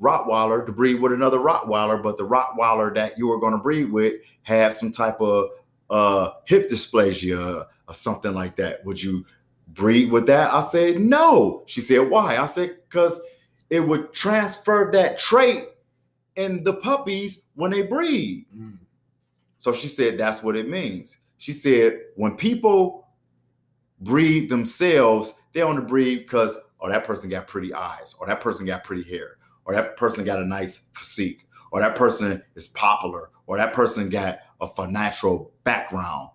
Rottweiler 0.00 0.64
to 0.66 0.72
breed 0.72 1.00
with 1.00 1.12
another 1.12 1.38
Rottweiler, 1.38 2.02
but 2.02 2.16
the 2.16 2.26
Rottweiler 2.26 2.94
that 2.94 3.16
you 3.18 3.28
were 3.28 3.38
going 3.38 3.52
to 3.52 3.58
breed 3.58 3.90
with 3.90 4.14
had 4.42 4.74
some 4.74 4.90
type 4.90 5.20
of 5.20 5.50
uh, 5.90 6.30
hip 6.46 6.68
dysplasia 6.68 7.66
or 7.88 7.94
something 7.94 8.32
like 8.32 8.56
that. 8.56 8.84
Would 8.84 9.02
you 9.02 9.24
breed 9.68 10.10
with 10.10 10.26
that? 10.26 10.52
I 10.52 10.60
said, 10.60 11.00
no. 11.00 11.62
She 11.66 11.80
said, 11.80 12.10
why? 12.10 12.36
I 12.36 12.46
said, 12.46 12.76
because 12.88 13.20
it 13.70 13.80
would 13.80 14.12
transfer 14.12 14.90
that 14.92 15.18
trait 15.18 15.68
in 16.36 16.64
the 16.64 16.74
puppies 16.74 17.42
when 17.54 17.70
they 17.70 17.82
breed. 17.82 18.46
Mm. 18.56 18.78
So 19.58 19.72
she 19.72 19.88
said, 19.88 20.18
that's 20.18 20.42
what 20.42 20.56
it 20.56 20.68
means. 20.68 21.18
She 21.38 21.52
said, 21.52 22.00
when 22.16 22.36
people 22.36 23.06
breed 24.00 24.48
themselves, 24.48 25.34
they 25.52 25.62
only 25.62 25.82
breed 25.82 26.18
because, 26.18 26.56
oh, 26.80 26.88
that 26.88 27.04
person 27.04 27.30
got 27.30 27.46
pretty 27.46 27.72
eyes, 27.72 28.16
or 28.18 28.26
that 28.26 28.40
person 28.40 28.66
got 28.66 28.84
pretty 28.84 29.08
hair, 29.08 29.36
or 29.64 29.74
that 29.74 29.96
person 29.96 30.24
got 30.24 30.40
a 30.40 30.46
nice 30.46 30.88
physique, 30.92 31.46
or 31.70 31.80
that 31.80 31.94
person 31.94 32.42
is 32.56 32.68
popular, 32.68 33.30
or 33.46 33.56
that 33.56 33.72
person 33.72 34.08
got 34.08 34.40
a 34.60 34.68
financial 34.68 35.52
background. 35.64 36.30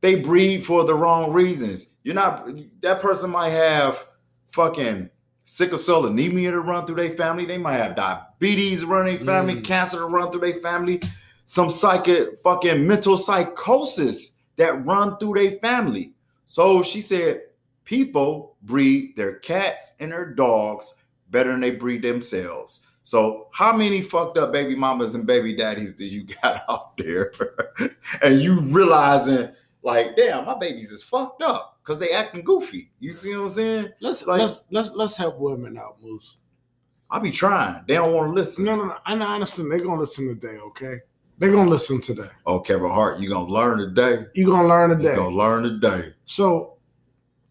They 0.00 0.16
breed 0.16 0.66
for 0.66 0.84
the 0.84 0.94
wrong 0.94 1.32
reasons. 1.32 1.94
You're 2.02 2.14
not, 2.14 2.48
that 2.82 3.00
person 3.00 3.30
might 3.30 3.50
have 3.50 4.06
fucking 4.50 5.08
sickle 5.44 5.78
cell 5.78 6.06
anemia 6.06 6.50
to 6.50 6.60
run 6.60 6.86
through 6.86 6.96
their 6.96 7.16
family. 7.16 7.44
They 7.44 7.58
might 7.58 7.76
have 7.78 7.96
diabetes 7.96 8.84
running 8.84 9.24
family, 9.24 9.56
Mm. 9.56 9.64
cancer 9.64 9.98
to 9.98 10.06
run 10.06 10.30
through 10.30 10.42
their 10.42 10.60
family, 10.60 11.02
some 11.44 11.70
psychic 11.70 12.42
fucking 12.42 12.86
mental 12.86 13.16
psychosis 13.16 14.32
that 14.56 14.84
run 14.86 15.16
through 15.18 15.34
their 15.34 15.58
family. 15.58 16.12
So 16.46 16.82
she 16.82 17.00
said, 17.00 17.42
people 17.84 18.56
breed 18.62 19.16
their 19.16 19.34
cats 19.36 19.96
and 20.00 20.12
their 20.12 20.26
dogs 20.26 20.94
better 21.30 21.50
than 21.50 21.60
they 21.60 21.70
breed 21.70 22.02
themselves. 22.02 22.86
So 23.02 23.48
how 23.52 23.72
many 23.72 24.00
fucked 24.00 24.38
up 24.38 24.52
baby 24.52 24.76
mamas 24.76 25.14
and 25.14 25.26
baby 25.26 25.56
daddies 25.56 25.94
do 25.96 26.04
you 26.04 26.24
got 26.42 26.62
out 26.68 26.96
there? 26.96 27.32
and 28.22 28.40
you 28.40 28.60
realizing 28.60 29.48
like, 29.82 30.14
damn, 30.14 30.44
my 30.44 30.54
babies 30.56 30.92
is 30.92 31.02
fucked 31.02 31.42
up 31.42 31.71
because 31.82 31.98
they 31.98 32.10
acting 32.12 32.44
goofy. 32.44 32.90
You 33.00 33.12
see 33.12 33.34
what 33.36 33.44
I'm 33.44 33.50
saying? 33.50 33.88
Let's 34.00 34.26
Like- 34.26 34.40
let's 34.40 34.60
let's 34.70 34.90
let's 34.94 35.16
help 35.16 35.38
women 35.38 35.76
out, 35.76 35.96
Moose. 36.02 36.38
I 37.10 37.18
be 37.18 37.30
trying. 37.30 37.84
They 37.86 37.94
don't 37.94 38.14
want 38.14 38.28
to 38.30 38.32
listen. 38.34 38.64
No, 38.64 38.74
no, 38.76 38.84
no. 38.86 38.96
I 39.04 39.14
know, 39.14 39.26
I 39.26 39.34
understand. 39.34 39.70
They're 39.70 39.80
gonna 39.80 40.00
listen 40.00 40.28
today, 40.28 40.56
okay? 40.58 41.00
They're 41.38 41.50
gonna 41.50 41.68
listen 41.70 42.00
today. 42.00 42.28
Oh, 42.46 42.60
Kevin 42.60 42.90
Hart, 42.90 43.18
you 43.18 43.28
gonna 43.28 43.46
learn 43.52 43.78
today. 43.78 44.24
You're 44.34 44.50
gonna 44.50 44.68
learn 44.68 44.90
today. 44.90 45.10
You 45.10 45.16
gonna 45.16 45.36
learn 45.36 45.62
today. 45.64 46.14
So 46.24 46.78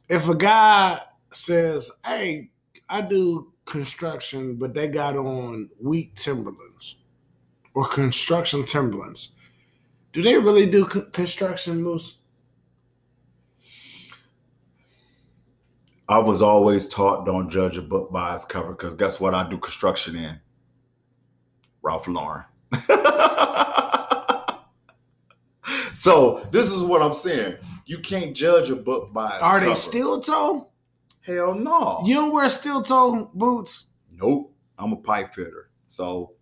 if 0.10 0.28
a 0.30 0.36
guy 0.36 1.02
says, 1.34 1.92
Hey, 2.06 2.50
I 2.90 3.02
do 3.02 3.52
construction, 3.66 4.56
but 4.56 4.74
they 4.74 4.88
got 4.88 5.16
on 5.16 5.70
wheat 5.80 6.16
Timberlands 6.16 6.98
or 7.74 7.88
construction 7.88 8.66
Timberlands, 8.66 9.32
do 10.14 10.22
they 10.22 10.38
really 10.38 10.70
do 10.70 10.86
con- 10.86 11.10
construction, 11.12 11.82
Moose? 11.84 12.18
I 16.12 16.20
was 16.20 16.42
always 16.42 16.90
taught 16.90 17.26
don't 17.26 17.50
judge 17.50 17.78
a 17.78 17.82
book 17.82 18.12
by 18.12 18.34
its 18.34 18.44
cover 18.44 18.74
because 18.74 18.96
guess 18.96 19.22
what 19.22 19.34
I 19.34 19.50
do 19.50 19.58
construction 19.58 20.18
in? 20.18 20.38
Ralph 21.82 22.06
Lauren. 22.06 22.44
so 25.94 26.46
this 26.52 26.70
is 26.70 26.84
what 26.84 27.02
I'm 27.02 27.14
saying. 27.14 27.56
You 27.86 28.00
can't 28.00 28.36
judge 28.36 28.70
a 28.70 28.76
book 28.76 29.14
by 29.14 29.36
its 29.36 29.42
Are 29.42 29.60
cover. 29.60 29.70
they 29.70 29.76
steel 29.76 30.20
toe? 30.20 30.68
Hell 31.22 31.56
no. 31.56 32.02
You 32.04 32.16
don't 32.16 32.34
wear 32.34 32.50
steel 32.50 32.82
toe 32.82 33.32
boots? 33.34 33.88
Nope. 34.20 34.54
I'm 34.78 34.92
a 34.92 34.98
pipe 34.98 35.34
fitter. 35.34 35.70
So 35.88 36.34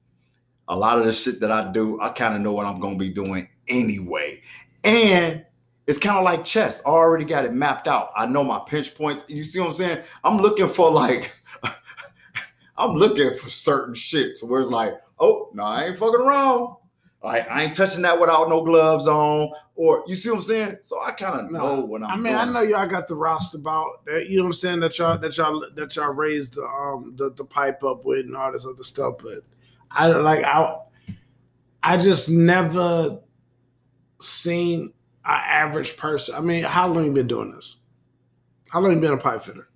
a 0.68 0.76
lot 0.76 0.98
of 0.98 1.06
the 1.06 1.12
shit 1.12 1.40
that 1.42 1.52
I 1.52 1.72
do, 1.72 2.02
I 2.02 2.10
kind 2.10 2.34
of 2.34 2.42
know 2.42 2.54
what 2.54 2.66
I'm 2.66 2.80
gonna 2.80 2.98
be 2.98 3.10
doing 3.10 3.48
anyway. 3.68 4.42
And 4.84 5.46
it's 5.90 5.98
kind 5.98 6.20
of 6.20 6.24
like 6.24 6.44
chess. 6.46 6.86
I 6.86 6.90
already 6.90 7.26
got 7.26 7.46
it 7.46 7.54
mapped 7.54 7.88
out. 7.88 8.12
I 8.16 8.28
know 8.28 8.44
my 8.44 8.62
pinch 8.68 8.94
points. 8.94 9.24
You 9.28 9.44
see 9.44 9.60
what 9.60 9.66
I'm 9.68 9.74
saying? 9.74 10.04
I'm 10.24 10.38
looking 10.38 10.68
for 10.70 10.92
like 10.92 11.36
I'm 12.78 12.94
looking 12.94 13.36
for 13.36 13.50
certain 13.50 13.96
shit 13.96 14.38
where 14.44 14.62
it's 14.62 14.70
like, 14.70 14.94
oh 15.20 15.50
no, 15.56 15.64
I 15.64 15.86
ain't 15.86 15.98
fucking 15.98 16.22
around. 16.22 16.76
Like 17.24 17.50
I 17.50 17.64
ain't 17.64 17.74
touching 17.74 18.04
that 18.04 18.20
without 18.22 18.50
no 18.50 18.64
gloves 18.64 19.08
on, 19.08 19.50
or 19.74 20.04
you 20.06 20.14
see 20.14 20.30
what 20.30 20.36
I'm 20.36 20.42
saying? 20.44 20.78
So 20.84 21.02
I 21.02 21.10
kind 21.10 21.40
of 21.48 21.52
No, 21.52 21.60
know 21.60 21.86
what 21.86 22.04
I'm 22.04 22.12
I 22.12 22.18
mean. 22.18 22.36
I 22.36 22.46
know 22.46 22.62
y'all 22.62 22.88
got 22.88 23.08
the 23.08 23.16
roustabout 23.16 24.06
that 24.06 24.28
you 24.30 24.38
know 24.38 24.44
what 24.44 24.50
I'm 24.50 24.54
saying 24.54 24.80
that 24.82 24.96
y'all 25.00 25.18
that 25.18 25.38
y'all 25.38 25.66
that 25.74 25.96
y'all 25.96 26.14
raised 26.14 26.54
the 26.54 26.66
um 26.66 27.14
the, 27.16 27.32
the 27.32 27.46
pipe 27.46 27.84
up 27.84 28.06
with 28.06 28.28
and 28.28 28.38
all 28.38 28.52
this 28.52 28.68
other 28.68 28.84
stuff, 28.84 29.16
but 29.24 29.40
I 29.90 30.06
like 30.06 30.44
I 30.46 30.78
I 31.82 31.98
just 31.98 32.30
never 32.30 33.22
seen 34.22 34.94
average 35.36 35.98
person. 35.98 36.36
I 36.36 36.40
mean, 36.42 36.64
how 36.64 36.88
long 36.88 37.06
you 37.06 37.12
been 37.12 37.28
doing 37.28 37.52
this? 37.52 37.78
How 38.70 38.80
long 38.80 38.94
you 38.94 39.00
been 39.00 39.14
a 39.14 39.18
pipe 39.18 39.44
fitter? 39.44 39.68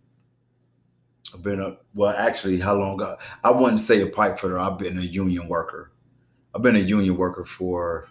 I've 1.33 1.41
been 1.41 1.59
a 1.59 1.77
well, 1.95 2.15
actually, 2.15 2.59
how 2.59 2.75
long 2.75 2.95
ago? 2.95 3.17
I 3.43 3.51
wouldn't 3.51 3.79
say 3.79 4.01
a 4.01 4.07
pipe 4.07 4.39
fitter. 4.39 4.59
I've 4.59 4.77
been 4.77 4.97
a 4.97 5.01
union 5.01 5.47
worker. 5.47 5.91
I've 6.53 6.61
been 6.61 6.75
a 6.75 6.79
union 6.79 7.17
worker 7.17 7.43
for 7.43 8.07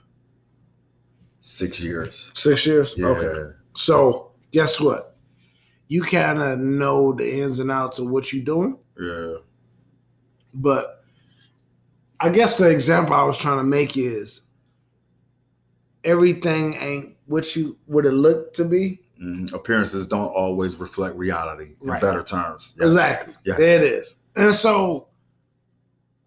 six 1.42 1.78
years. 1.78 2.32
Six 2.34 2.66
years. 2.66 2.96
Yeah. 2.98 3.06
Okay. 3.06 3.54
So 3.74 4.32
guess 4.50 4.80
what? 4.80 5.16
You 5.88 6.02
kind 6.02 6.40
of 6.40 6.58
know 6.58 7.12
the 7.12 7.42
ins 7.42 7.58
and 7.58 7.70
outs 7.70 7.98
of 7.98 8.10
what 8.10 8.32
you're 8.32 8.44
doing. 8.44 8.78
Yeah. 8.98 9.34
But 10.54 11.04
I 12.18 12.30
guess 12.30 12.56
the 12.56 12.70
example 12.70 13.14
I 13.14 13.24
was 13.24 13.38
trying 13.38 13.58
to 13.58 13.64
make 13.64 13.96
is 13.96 14.42
everything 16.04 16.74
ain't 16.74 17.11
what 17.26 17.54
you 17.56 17.76
would 17.86 18.06
it 18.06 18.12
look 18.12 18.52
to 18.54 18.64
be. 18.64 19.00
Mhm. 19.20 19.52
Appearances 19.52 20.06
don't 20.06 20.28
always 20.28 20.76
reflect 20.76 21.16
reality. 21.16 21.76
In 21.82 21.88
Right. 21.90 22.00
better 22.00 22.22
terms. 22.22 22.74
Yes. 22.78 22.88
Exactly. 22.88 23.34
Yes. 23.44 23.58
It 23.58 23.82
is. 23.82 24.16
And 24.34 24.54
so 24.54 25.08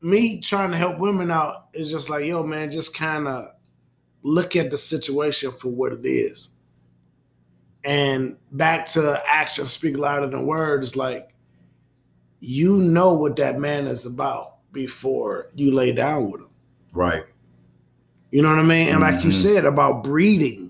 me 0.01 0.39
trying 0.39 0.71
to 0.71 0.77
help 0.77 0.99
women 0.99 1.31
out 1.31 1.65
is 1.73 1.89
just 1.91 2.09
like, 2.09 2.25
yo, 2.25 2.43
man, 2.43 2.71
just 2.71 2.93
kind 2.95 3.27
of 3.27 3.49
look 4.23 4.55
at 4.55 4.71
the 4.71 4.77
situation 4.77 5.51
for 5.51 5.69
what 5.69 5.91
it 5.93 6.05
is. 6.05 6.51
And 7.83 8.37
back 8.51 8.85
to 8.87 9.21
actions 9.27 9.71
speak 9.71 9.97
louder 9.97 10.27
than 10.27 10.45
words, 10.47 10.95
like 10.95 11.29
you 12.39 12.77
know 12.81 13.13
what 13.13 13.35
that 13.37 13.59
man 13.59 13.87
is 13.87 14.05
about 14.05 14.55
before 14.71 15.49
you 15.55 15.71
lay 15.71 15.91
down 15.91 16.31
with 16.31 16.41
him. 16.41 16.49
Right. 16.93 17.23
You 18.31 18.41
know 18.41 18.49
what 18.49 18.59
I 18.59 18.63
mean? 18.63 18.89
And 18.89 18.99
like 19.01 19.23
you 19.23 19.29
Mhm. 19.29 19.33
said 19.41 19.65
about 19.65 20.03
breeding, 20.03 20.64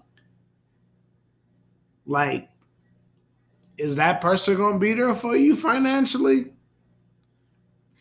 like, 2.06 2.49
is 3.78 3.95
that 3.97 4.22
person 4.22 4.56
gonna 4.58 4.80
be 4.80 4.93
there 4.93 5.14
for 5.16 5.36
you 5.36 5.56
financially? 5.56 6.51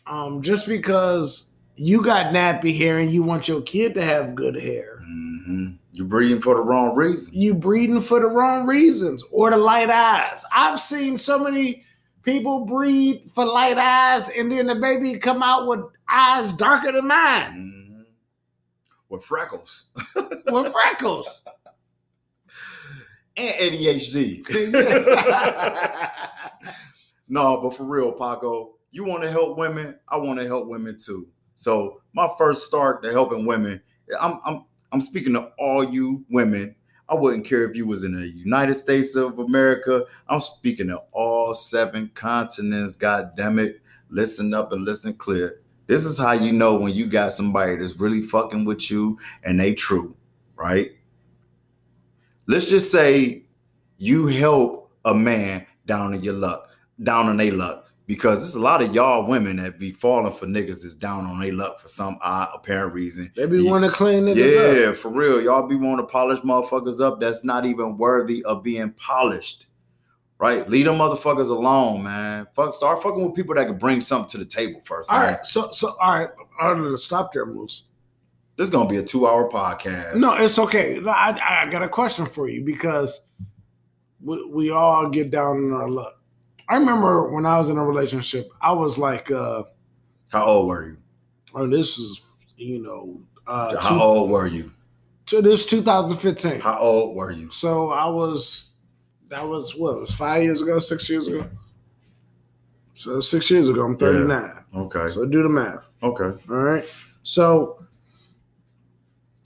Um, 0.07 0.41
just 0.41 0.67
because 0.67 1.51
you 1.75 2.01
got 2.01 2.27
nappy 2.27 2.77
hair 2.77 2.99
and 2.99 3.11
you 3.11 3.23
want 3.23 3.47
your 3.47 3.61
kid 3.61 3.93
to 3.95 4.03
have 4.03 4.35
good 4.35 4.55
hair, 4.55 4.99
hmm 5.03 5.71
You 5.91 6.05
breeding 6.05 6.41
for 6.41 6.55
the 6.55 6.61
wrong 6.61 6.95
reason. 6.95 7.33
You 7.33 7.53
breeding 7.53 8.01
for 8.01 8.19
the 8.19 8.27
wrong 8.27 8.65
reasons 8.67 9.23
or 9.31 9.49
the 9.49 9.57
light 9.57 9.89
eyes. 9.89 10.43
I've 10.53 10.79
seen 10.79 11.17
so 11.17 11.39
many 11.39 11.83
people 12.23 12.65
breed 12.65 13.29
for 13.33 13.45
light 13.45 13.77
eyes 13.77 14.29
and 14.29 14.51
then 14.51 14.67
the 14.67 14.75
baby 14.75 15.17
come 15.17 15.43
out 15.43 15.67
with 15.67 15.81
eyes 16.09 16.53
darker 16.53 16.91
than 16.91 17.07
mine 17.07 17.53
hmm 17.53 18.01
With 19.09 19.23
freckles 19.23 19.87
with 20.15 20.71
freckles. 20.73 21.43
And 23.37 23.53
ADHD. 23.55 24.45
no, 27.27 27.61
but 27.61 27.75
for 27.75 27.83
real, 27.83 28.11
Paco, 28.11 28.75
you 28.91 29.03
want 29.05 29.23
to 29.23 29.31
help 29.31 29.57
women. 29.57 29.95
I 30.07 30.17
want 30.17 30.39
to 30.39 30.47
help 30.47 30.67
women 30.67 30.97
too. 30.97 31.27
So 31.55 32.01
my 32.13 32.29
first 32.37 32.65
start 32.65 33.03
to 33.03 33.11
helping 33.11 33.45
women, 33.45 33.81
I'm 34.19 34.39
I'm 34.45 34.65
I'm 34.91 35.01
speaking 35.01 35.33
to 35.33 35.51
all 35.59 35.83
you 35.83 36.25
women. 36.29 36.75
I 37.07 37.15
wouldn't 37.15 37.45
care 37.45 37.69
if 37.69 37.75
you 37.75 37.85
was 37.85 38.03
in 38.03 38.19
the 38.19 38.27
United 38.27 38.73
States 38.73 39.15
of 39.15 39.37
America. 39.37 40.05
I'm 40.27 40.39
speaking 40.39 40.87
to 40.87 41.03
all 41.11 41.53
seven 41.53 42.09
continents. 42.15 42.95
God 42.95 43.35
damn 43.35 43.59
it. 43.59 43.81
Listen 44.09 44.53
up 44.53 44.71
and 44.71 44.83
listen 44.85 45.13
clear. 45.13 45.61
This 45.87 46.05
is 46.05 46.17
how 46.17 46.31
you 46.31 46.51
know 46.51 46.77
when 46.77 46.93
you 46.93 47.05
got 47.05 47.33
somebody 47.33 47.75
that's 47.75 47.99
really 47.99 48.21
fucking 48.21 48.65
with 48.65 48.89
you 48.89 49.19
and 49.43 49.59
they 49.59 49.73
true, 49.73 50.15
right? 50.55 50.94
Let's 52.47 52.69
just 52.69 52.91
say 52.91 53.43
you 53.97 54.27
help 54.27 54.91
a 55.05 55.13
man 55.13 55.65
down 55.85 56.13
in 56.13 56.23
your 56.23 56.33
luck, 56.33 56.69
down 57.03 57.27
on 57.27 57.37
their 57.37 57.51
luck. 57.51 57.83
Because 58.07 58.41
there's 58.41 58.53
a 58.53 58.61
lot 58.61 58.83
of 58.83 58.93
y'all 58.93 59.25
women 59.25 59.55
that 59.57 59.79
be 59.79 59.91
falling 59.91 60.31
for 60.31 60.45
niggas 60.45 60.83
that's 60.83 60.93
down 60.93 61.25
on 61.25 61.39
their 61.39 61.51
luck 61.51 61.79
for 61.79 61.87
some 61.87 62.19
odd 62.21 62.49
apparent 62.53 62.93
reason. 62.93 63.31
They 63.35 63.47
be 63.47 63.63
want 63.63 63.83
to 63.83 63.89
clean 63.89 64.25
niggas 64.25 64.83
Yeah, 64.83 64.89
up. 64.89 64.95
for 64.95 65.09
real. 65.09 65.41
Y'all 65.41 65.67
be 65.67 65.75
wanting 65.75 66.05
to 66.05 66.11
polish 66.11 66.39
motherfuckers 66.41 67.01
up 67.01 67.19
that's 67.19 67.43
not 67.43 67.65
even 67.65 67.97
worthy 67.97 68.43
of 68.43 68.61
being 68.61 68.91
polished. 68.91 69.65
Right? 70.37 70.69
Leave 70.69 70.85
them 70.85 70.97
motherfuckers 70.99 71.49
alone, 71.49 72.03
man. 72.03 72.45
Fuck, 72.55 72.73
start 72.73 73.01
fucking 73.01 73.25
with 73.25 73.33
people 73.33 73.55
that 73.55 73.65
can 73.65 73.77
bring 73.79 74.01
something 74.01 74.29
to 74.29 74.37
the 74.37 74.45
table 74.45 74.81
first. 74.83 75.11
All 75.11 75.17
man. 75.17 75.33
right, 75.35 75.45
so 75.47 75.71
so 75.71 75.95
all 75.99 76.19
right, 76.19 76.29
I'm 76.61 76.83
gonna 76.83 76.97
stop 76.99 77.33
there, 77.33 77.45
Moose. 77.47 77.85
This 78.57 78.65
is 78.67 78.69
gonna 78.71 78.87
be 78.89 78.97
a 78.97 79.03
two-hour 79.03 79.49
podcast. 79.49 80.15
No, 80.15 80.33
it's 80.35 80.57
okay. 80.57 81.01
I, 81.05 81.65
I 81.65 81.69
got 81.69 81.83
a 81.83 81.89
question 81.89 82.25
for 82.25 82.47
you 82.47 82.63
because 82.63 83.21
we, 84.23 84.45
we 84.45 84.69
all 84.71 85.09
get 85.09 85.29
down 85.29 85.57
on 85.57 85.73
our 85.73 85.89
luck. 85.89 86.21
I 86.69 86.75
remember 86.75 87.29
when 87.31 87.45
I 87.45 87.57
was 87.57 87.69
in 87.69 87.77
a 87.77 87.85
relationship, 87.85 88.49
I 88.61 88.71
was 88.71 88.97
like, 88.97 89.29
uh, 89.29 89.63
How 90.29 90.45
old 90.45 90.67
were 90.67 90.87
you? 90.87 90.97
oh, 91.53 91.67
this 91.67 91.97
is, 91.97 92.21
you 92.57 92.81
know, 92.81 93.19
uh, 93.45 93.77
How 93.77 93.89
two, 93.89 94.01
old 94.01 94.29
were 94.31 94.47
you? 94.47 94.71
so 95.25 95.41
this 95.41 95.65
2015. 95.65 96.61
How 96.61 96.79
old 96.79 97.15
were 97.15 97.31
you? 97.31 97.51
So 97.51 97.89
I 97.91 98.05
was, 98.05 98.69
that 99.27 99.45
was 99.45 99.75
what, 99.75 99.97
it 99.97 100.01
was 100.01 100.13
five 100.13 100.43
years 100.43 100.61
ago, 100.61 100.79
six 100.79 101.09
years 101.09 101.27
ago? 101.27 101.47
So 102.93 103.19
six 103.19 103.51
years 103.51 103.67
ago, 103.67 103.83
I'm 103.83 103.97
39. 103.97 104.51
Okay. 104.75 105.09
So 105.11 105.25
do 105.25 105.43
the 105.43 105.49
math. 105.49 105.89
Okay. 106.01 106.41
All 106.49 106.55
right. 106.55 106.85
So 107.23 107.84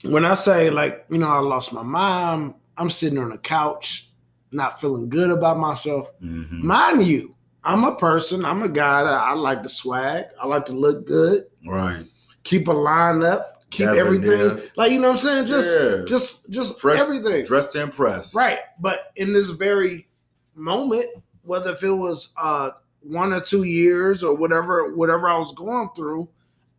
when 0.02 0.24
I 0.24 0.34
say 0.34 0.70
like, 0.70 1.04
you 1.10 1.18
know, 1.18 1.28
I 1.28 1.38
lost 1.40 1.72
my 1.72 1.82
mom, 1.82 2.54
I'm 2.76 2.90
sitting 2.90 3.18
on 3.18 3.30
the 3.30 3.38
couch, 3.38 4.08
not 4.52 4.80
feeling 4.80 5.08
good 5.08 5.30
about 5.30 5.58
myself. 5.58 6.08
Mhm. 6.22 6.62
Mind 6.62 7.06
you, 7.06 7.34
I'm 7.64 7.84
a 7.84 7.94
person, 7.94 8.44
I'm 8.44 8.62
a 8.62 8.68
guy 8.68 9.02
that 9.04 9.12
I 9.12 9.34
like 9.34 9.62
to 9.62 9.68
swag, 9.68 10.24
I 10.40 10.46
like 10.46 10.64
to 10.66 10.72
look 10.72 11.06
good, 11.06 11.44
Right. 11.66 12.06
keep 12.42 12.68
a 12.68 12.72
line 12.72 13.22
up, 13.22 13.62
keep 13.70 13.88
everything. 13.88 14.62
Like, 14.76 14.90
you 14.92 14.98
know 14.98 15.08
what 15.08 15.20
I'm 15.20 15.26
saying? 15.26 15.46
Just 15.46 15.78
Yeah. 15.78 16.04
just 16.06 16.50
just 16.50 16.80
Fresh- 16.80 16.98
everything. 17.00 17.44
Dressed 17.44 17.72
to 17.72 17.82
impress. 17.82 18.34
Right. 18.34 18.58
But 18.80 19.12
in 19.16 19.32
this 19.32 19.50
very 19.50 20.08
moment, 20.54 21.06
whether 21.42 21.72
if 21.72 21.82
it 21.82 21.90
was 21.92 22.30
uh 22.40 22.70
one 23.02 23.32
or 23.32 23.40
two 23.40 23.62
years 23.62 24.22
or 24.24 24.34
whatever, 24.34 24.94
whatever 24.94 25.28
I 25.28 25.38
was 25.38 25.52
going 25.54 25.88
through, 25.94 26.28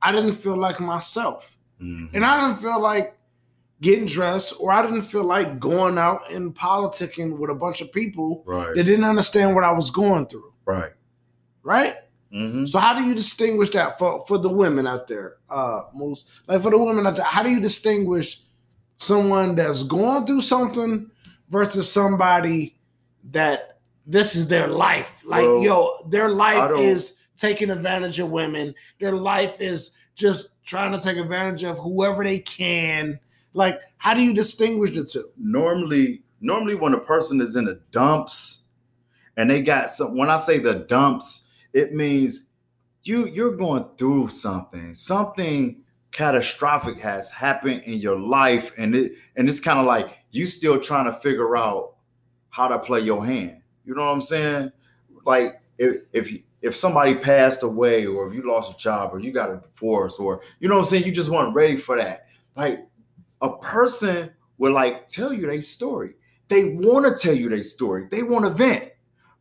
I 0.02 0.12
didn't 0.12 0.34
feel 0.34 0.58
like 0.58 0.80
myself. 0.80 1.56
Mhm. 1.82 2.10
And 2.14 2.26
I 2.26 2.48
didn't 2.48 2.62
feel 2.62 2.80
like 2.80 3.18
getting 3.82 4.06
dressed 4.06 4.54
or 4.60 4.72
I 4.72 4.84
didn't 4.84 5.02
feel 5.02 5.24
like 5.24 5.60
going 5.60 5.98
out 5.98 6.32
and 6.32 6.56
politicking 6.56 7.38
with 7.38 7.50
a 7.50 7.56
bunch 7.56 7.82
of 7.82 7.92
people 7.92 8.44
right. 8.46 8.76
that 8.76 8.84
didn't 8.84 9.06
understand 9.06 9.56
what 9.56 9.64
I 9.64 9.72
was 9.72 9.90
going 9.90 10.28
through. 10.28 10.54
Right. 10.66 10.92
Right? 11.64 11.96
hmm 12.32 12.66
So 12.66 12.80
how 12.80 12.94
do 12.94 13.04
you 13.04 13.16
distinguish 13.16 13.72
that 13.72 13.98
for, 14.00 14.24
for 14.28 14.38
the 14.38 14.50
women 14.50 14.88
out 14.88 15.08
there? 15.08 15.38
Uh 15.50 15.82
most 15.94 16.28
like 16.48 16.62
for 16.62 16.70
the 16.70 16.78
women 16.78 17.08
out 17.08 17.16
there, 17.16 17.26
how 17.26 17.44
do 17.44 17.50
you 17.50 17.60
distinguish 17.60 18.42
someone 18.98 19.56
that's 19.56 19.84
going 19.84 20.26
through 20.28 20.42
something 20.42 21.10
versus 21.50 21.92
somebody 21.92 22.78
that 23.32 23.80
this 24.06 24.36
is 24.36 24.48
their 24.48 24.68
life? 24.68 25.22
Like, 25.26 25.42
Well, 25.42 25.64
yo, 25.64 26.08
their 26.10 26.30
life 26.30 26.72
is 26.78 27.16
taking 27.36 27.72
advantage 27.72 28.20
of 28.20 28.30
women. 28.30 28.76
Their 29.00 29.14
life 29.14 29.60
is 29.60 29.96
just 30.16 30.61
trying 30.72 30.94
to 30.94 31.00
take 31.00 31.18
advantage 31.18 31.64
of 31.64 31.78
whoever 31.80 32.24
they 32.24 32.40
can. 32.40 33.20
Like, 33.54 33.82
how 33.98 34.14
do 34.14 34.24
you 34.24 34.34
distinguish 34.34 34.92
the 34.92 35.04
two? 35.04 35.30
normally 35.38 36.24
normally 36.40 36.76
when 36.76 36.94
a 36.94 37.00
person 37.00 37.42
is 37.42 37.58
in 37.58 37.66
the 37.66 37.82
dumps 37.92 38.62
and 39.36 39.50
they 39.50 39.62
got 39.62 39.92
some 39.92 40.18
when 40.18 40.30
i 40.30 40.38
say 40.38 40.58
the 40.58 40.74
dumps 40.88 41.48
it 41.74 41.94
means 41.94 42.46
you 43.04 43.28
you're 43.28 43.56
going 43.56 43.86
through 43.98 44.30
something 44.30 44.96
something 44.96 45.84
catastrophic 46.12 47.00
has 47.00 47.30
happened 47.30 47.84
in 47.84 48.00
your 48.00 48.18
life 48.18 48.72
and 48.78 48.96
it 48.96 49.12
and 49.36 49.48
it's 49.50 49.60
kind 49.60 49.78
of 49.78 49.86
like 49.86 50.18
you 50.32 50.46
still 50.46 50.80
trying 50.80 51.06
to 51.06 51.20
figure 51.20 51.56
out 51.58 51.96
how 52.50 52.68
to 52.68 52.80
play 52.80 53.02
your 53.02 53.24
hand 53.24 53.58
you 53.86 53.94
know 53.94 54.06
what 54.06 54.14
i'm 54.14 54.22
saying 54.22 54.72
like 55.26 55.62
if 55.78 55.98
if 56.14 56.32
you 56.32 56.42
if 56.62 56.76
somebody 56.76 57.16
passed 57.16 57.64
away 57.64 58.06
or 58.06 58.28
if 58.28 58.34
you 58.34 58.42
lost 58.44 58.74
a 58.74 58.78
job 58.78 59.14
or 59.14 59.20
you 59.20 59.32
got 59.32 59.50
a 59.50 59.58
divorce 59.58 60.20
or 60.20 60.42
you 60.60 60.68
know 60.68 60.76
what 60.76 60.82
i'm 60.82 60.86
saying 60.86 61.04
you 61.04 61.12
just 61.12 61.30
weren't 61.30 61.56
ready 61.56 61.78
for 61.78 61.98
that 61.98 62.28
like 62.56 62.86
a 63.42 63.58
person 63.58 64.32
will 64.58 64.72
like 64.72 65.08
tell 65.08 65.34
you 65.34 65.48
their 65.48 65.62
story. 65.62 66.14
They 66.48 66.76
want 66.76 67.06
to 67.06 67.16
tell 67.16 67.36
you 67.36 67.50
their 67.50 67.64
story. 67.64 68.08
They 68.10 68.24
want 68.24 68.46
to 68.46 68.52
vent. 68.52 68.90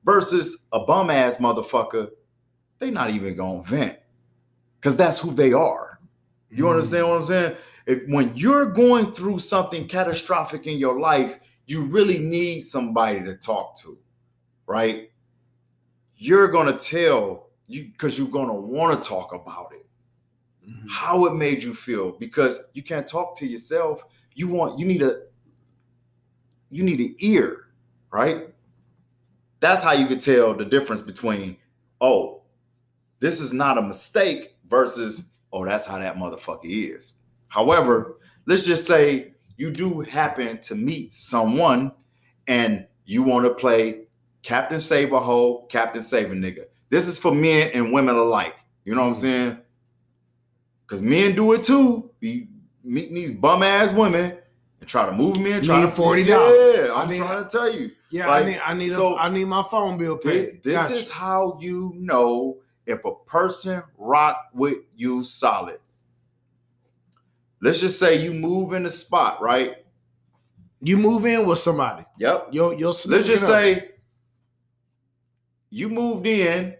Versus 0.03 0.65
a 0.73 0.81
bum 0.81 1.11
ass 1.11 1.37
motherfucker, 1.37 2.09
they 2.79 2.91
not 2.91 3.11
even 3.11 3.37
gonna 3.37 3.63
vent. 3.63 3.99
Cause 4.81 4.97
that's 4.97 5.21
who 5.21 5.31
they 5.33 5.53
are. 5.53 6.01
You 6.51 6.65
mm. 6.65 6.71
understand 6.71 7.07
what 7.07 7.17
I'm 7.17 7.23
saying? 7.23 7.57
If 7.87 8.09
when 8.09 8.35
you're 8.35 8.65
going 8.65 9.13
through 9.13 9.41
something 9.41 9.87
catastrophic 9.87 10.67
in 10.67 10.79
your 10.79 10.99
life, 10.99 11.39
you 11.67 11.83
really 11.83 12.19
need 12.19 12.61
somebody 12.61 13.23
to 13.25 13.37
talk 13.37 13.77
to, 13.81 13.99
right? 14.67 15.10
You're 16.23 16.49
gonna 16.49 16.77
tell 16.77 17.49
you 17.67 17.85
because 17.85 18.19
you're 18.19 18.29
gonna 18.29 18.55
want 18.55 19.03
to 19.03 19.09
talk 19.09 19.33
about 19.33 19.73
it. 19.73 19.87
Mhm. 20.69 20.85
how 20.91 21.25
it 21.25 21.35
made 21.35 21.65
you 21.65 21.73
feel 21.73 22.13
because 22.13 22.63
you 22.75 22.83
can't 22.83 23.07
talk 23.07 23.35
to 23.39 23.47
yourself. 23.47 24.03
You 24.35 24.47
want 24.49 24.79
you 24.79 24.85
need 24.85 25.01
a 25.03 25.23
you 26.71 26.85
need 26.85 27.01
an 27.01 27.17
ear 27.21 27.69
right? 28.13 28.53
That's 29.61 29.83
how 29.83 29.93
you 29.93 30.07
could 30.07 30.21
tell 30.21 30.53
the 30.55 30.67
difference 30.67 31.01
between 31.01 31.57
oh 32.03 32.43
this 33.21 33.41
is 33.41 33.55
not 33.55 33.79
a 33.79 33.83
mistake 33.83 34.57
versus 34.69 35.31
oh 35.53 35.65
that's 35.65 35.87
how 35.87 35.99
that 35.99 36.17
motherfucker 36.17 36.61
is. 36.65 37.15
However 37.49 38.19
let's 38.47 38.67
just 38.67 38.87
say 38.87 39.33
you 39.57 39.71
do 39.71 40.01
happen 40.03 40.61
to 40.61 40.75
meet 40.75 41.15
someone 41.15 41.91
and 42.47 42.87
you 43.07 43.23
want 43.23 43.47
to 43.47 43.55
play 43.55 44.03
captain 44.43 44.81
save 44.81 45.13
a 45.13 45.21
hoe 45.21 45.67
captain 45.69 46.03
save 46.03 46.31
a 46.33 46.35
nigga 46.35 46.65
this 46.89 47.07
is 47.07 47.19
for 47.19 47.33
men 47.35 47.71
and 47.75 47.93
women 47.93 48.15
alike 48.17 48.57
you 48.85 48.95
know 48.95 49.03
what 49.03 49.09
i'm 49.09 49.13
mm-hmm. 49.15 49.21
saying 49.21 49.59
because 50.91 51.03
men 51.05 51.37
do 51.37 51.53
it 51.53 51.63
too. 51.63 52.11
Be 52.19 52.49
meeting 52.83 53.15
these 53.15 53.31
bum 53.31 53.63
ass 53.63 53.93
women 53.93 54.37
and 54.81 54.89
try 54.89 55.07
to 55.07 55.13
move 55.13 55.39
me 55.39 55.53
and 55.53 55.65
try 55.65 55.85
Need 55.85 55.95
to 55.95 56.03
$40. 56.03 56.27
Yeah, 56.27 56.93
I 56.93 57.03
I'm 57.03 57.09
need- 57.09 57.19
trying 57.19 57.45
to 57.45 57.49
tell 57.49 57.73
you. 57.73 57.93
Yeah, 58.11 58.27
Like, 58.27 58.43
I 58.43 58.47
need 58.47 58.61
I 58.67 58.75
need 58.75 58.91
so- 58.91 59.15
a, 59.15 59.17
I 59.17 59.29
need 59.29 59.45
my 59.45 59.63
phone 59.71 59.99
bill 59.99 60.19
paid. 60.19 60.65
This 60.65 60.75
Gotcha. 60.75 60.95
is 60.95 61.09
how 61.09 61.59
you 61.61 61.93
know 61.95 62.59
if 62.87 63.05
a 63.05 63.15
person 63.25 63.85
rock 63.97 64.49
with 64.53 64.79
you 64.97 65.23
solid. 65.23 65.79
Let's 67.63 67.79
just 67.79 68.01
say 68.01 68.21
you 68.21 68.35
move 68.35 68.73
in 68.73 68.83
the 68.83 68.89
spot, 68.91 69.41
right? 69.41 69.77
you 70.83 70.97
move 70.97 71.27
in 71.27 71.47
with 71.47 71.59
somebody. 71.59 72.05
Yep. 72.19 72.49
Yo, 72.53 72.71
yo, 72.71 72.89
Let's 73.05 73.27
just 73.27 73.47
say 73.47 73.91
you 75.71 75.89
moved 75.89 76.27
in 76.27 76.75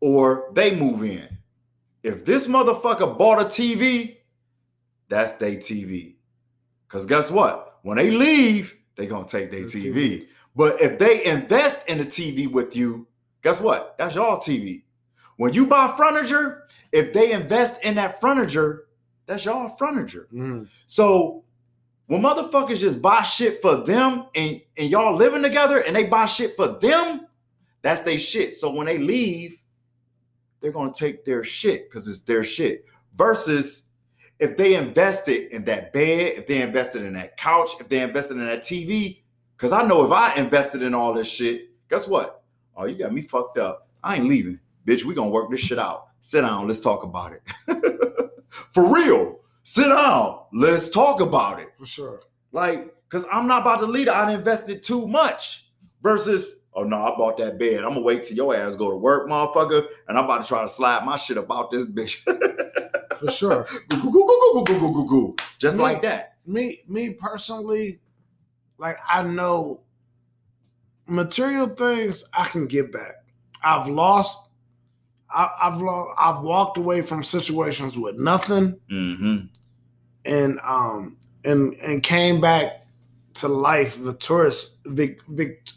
or 0.00 0.50
they 0.54 0.74
move 0.74 1.02
in. 1.02 1.28
If 2.02 2.24
this 2.24 2.46
motherfucker 2.46 3.18
bought 3.18 3.40
a 3.40 3.44
TV, 3.44 4.18
that's 5.08 5.34
their 5.34 5.56
TV. 5.56 6.14
Because 6.86 7.06
guess 7.06 7.30
what? 7.30 7.78
When 7.82 7.96
they 7.96 8.10
leave, 8.10 8.76
they 8.96 9.06
going 9.06 9.24
to 9.24 9.30
take 9.30 9.50
their 9.50 9.62
The 9.62 9.66
TV. 9.66 10.26
But 10.54 10.80
if 10.80 10.98
they 10.98 11.24
invest 11.24 11.88
in 11.88 12.00
a 12.00 12.04
TV 12.04 12.50
with 12.50 12.74
you, 12.74 13.06
guess 13.42 13.60
what? 13.60 13.96
That's 13.98 14.14
your 14.14 14.38
TV. 14.38 14.82
When 15.36 15.52
you 15.52 15.66
buy 15.66 15.94
furniture, 15.96 16.66
if 16.92 17.12
they 17.12 17.32
invest 17.32 17.84
in 17.84 17.94
that 17.94 18.20
furniture, 18.20 18.86
That's 19.26 19.44
y'all 19.44 19.76
furniture. 19.76 20.26
Mm. 20.32 20.68
So 20.86 21.44
when 22.06 22.22
motherfuckers 22.22 22.80
just 22.80 23.02
buy 23.02 23.22
shit 23.22 23.60
for 23.60 23.76
them 23.76 24.24
and, 24.34 24.60
and 24.76 24.90
y'all 24.90 25.14
living 25.14 25.42
together 25.42 25.80
and 25.80 25.94
they 25.94 26.04
buy 26.04 26.26
shit 26.26 26.56
for 26.56 26.78
them, 26.80 27.27
that's 27.82 28.02
their 28.02 28.18
shit. 28.18 28.54
So 28.54 28.70
when 28.70 28.86
they 28.86 28.98
leave, 28.98 29.62
they're 30.60 30.72
gonna 30.72 30.92
take 30.92 31.24
their 31.24 31.44
shit 31.44 31.88
because 31.88 32.08
it's 32.08 32.20
their 32.20 32.44
shit. 32.44 32.84
Versus 33.16 33.88
if 34.38 34.56
they 34.56 34.76
invested 34.76 35.52
in 35.52 35.64
that 35.64 35.92
bed, 35.92 36.34
if 36.36 36.46
they 36.46 36.62
invested 36.62 37.02
in 37.02 37.14
that 37.14 37.36
couch, 37.36 37.70
if 37.80 37.88
they 37.88 38.00
invested 38.00 38.36
in 38.36 38.46
that 38.46 38.62
TV, 38.62 39.22
because 39.56 39.72
I 39.72 39.82
know 39.82 40.04
if 40.04 40.12
I 40.12 40.34
invested 40.36 40.82
in 40.82 40.94
all 40.94 41.12
this 41.12 41.28
shit, 41.28 41.70
guess 41.88 42.06
what? 42.06 42.42
Oh, 42.76 42.84
you 42.84 42.96
got 42.96 43.12
me 43.12 43.22
fucked 43.22 43.58
up. 43.58 43.88
I 44.02 44.16
ain't 44.16 44.28
leaving. 44.28 44.60
Bitch, 44.86 45.04
we 45.04 45.14
gonna 45.14 45.30
work 45.30 45.50
this 45.50 45.60
shit 45.60 45.78
out. 45.78 46.08
Sit 46.20 46.42
down, 46.42 46.68
let's 46.68 46.80
talk 46.80 47.02
about 47.02 47.32
it. 47.32 47.42
For 48.50 48.92
real. 48.92 49.40
Sit 49.62 49.88
down. 49.88 50.44
Let's 50.52 50.88
talk 50.88 51.20
about 51.20 51.60
it. 51.60 51.68
For 51.78 51.86
sure. 51.86 52.20
Like, 52.52 52.94
cause 53.08 53.26
I'm 53.30 53.46
not 53.46 53.62
about 53.62 53.80
to 53.80 53.86
lead. 53.86 54.08
I 54.08 54.32
invested 54.32 54.82
too 54.82 55.06
much. 55.06 55.66
Versus, 56.02 56.57
Oh 56.74 56.84
no, 56.84 56.96
I 56.96 57.16
bought 57.16 57.38
that 57.38 57.58
bed. 57.58 57.82
I'm 57.82 57.90
gonna 57.90 58.02
wait 58.02 58.24
till 58.24 58.36
your 58.36 58.54
ass 58.54 58.76
go 58.76 58.90
to 58.90 58.96
work, 58.96 59.28
motherfucker, 59.28 59.86
and 60.06 60.16
I'm 60.18 60.24
about 60.24 60.42
to 60.42 60.48
try 60.48 60.62
to 60.62 60.68
slide 60.68 61.04
my 61.04 61.16
shit 61.16 61.36
about 61.36 61.70
this 61.70 61.86
bitch. 61.86 62.22
For 63.18 63.30
sure. 63.30 63.66
Just 65.58 65.78
like 65.78 66.02
that. 66.02 66.36
Me, 66.46 66.82
me 66.86 67.10
personally, 67.10 68.00
like 68.78 68.96
I 69.08 69.22
know 69.22 69.80
material 71.06 71.68
things 71.68 72.24
I 72.32 72.44
can 72.44 72.66
get 72.66 72.92
back. 72.92 73.14
I've 73.62 73.88
lost. 73.88 74.48
I, 75.30 75.50
have 75.62 75.80
lost. 75.82 76.14
I've 76.18 76.42
walked 76.42 76.78
away 76.78 77.02
from 77.02 77.22
situations 77.22 77.98
with 77.98 78.16
nothing, 78.16 78.78
mm-hmm. 78.90 79.46
and 80.24 80.60
um 80.64 81.16
and 81.44 81.74
and 81.74 82.02
came 82.02 82.40
back 82.40 82.86
to 83.34 83.48
life 83.48 83.96
victorious, 83.96 84.76
vic, 84.86 85.20
vic, 85.28 85.68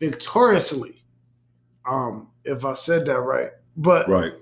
victoriously. 0.00 1.04
Um, 1.88 2.30
if 2.44 2.64
I 2.64 2.74
said 2.74 3.06
that 3.06 3.20
right, 3.20 3.50
but 3.76 4.08
Right. 4.08 4.34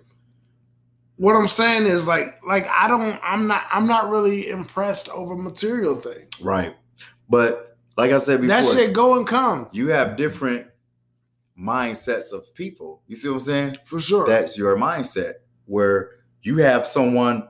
what 1.16 1.36
I'm 1.36 1.48
saying 1.48 1.86
is 1.86 2.06
like 2.06 2.38
like 2.46 2.66
I 2.68 2.88
don't. 2.88 3.18
I'm 3.22 3.46
not. 3.46 3.64
I'm 3.70 3.86
not 3.86 4.10
really 4.10 4.48
impressed 4.48 5.08
over 5.10 5.34
material 5.36 5.94
things. 5.96 6.28
Right. 6.42 6.76
But 7.28 7.76
like 7.96 8.12
I 8.12 8.18
said 8.18 8.40
before, 8.40 8.48
That 8.48 8.64
shit 8.64 8.92
go 8.92 9.16
and 9.16 9.26
come 9.26 9.68
you 9.72 9.88
have 9.88 10.16
different 10.16 10.66
mindsets 11.58 12.32
of 12.32 12.52
people. 12.54 13.02
You 13.06 13.16
see 13.16 13.28
what 13.28 13.34
I'm 13.34 13.40
saying? 13.40 13.76
for 13.84 14.00
sure. 14.00 14.26
That's 14.26 14.56
your 14.58 14.76
mindset 14.76 15.34
where 15.66 16.10
you 16.42 16.56
have 16.58 16.86
someone 16.86 17.48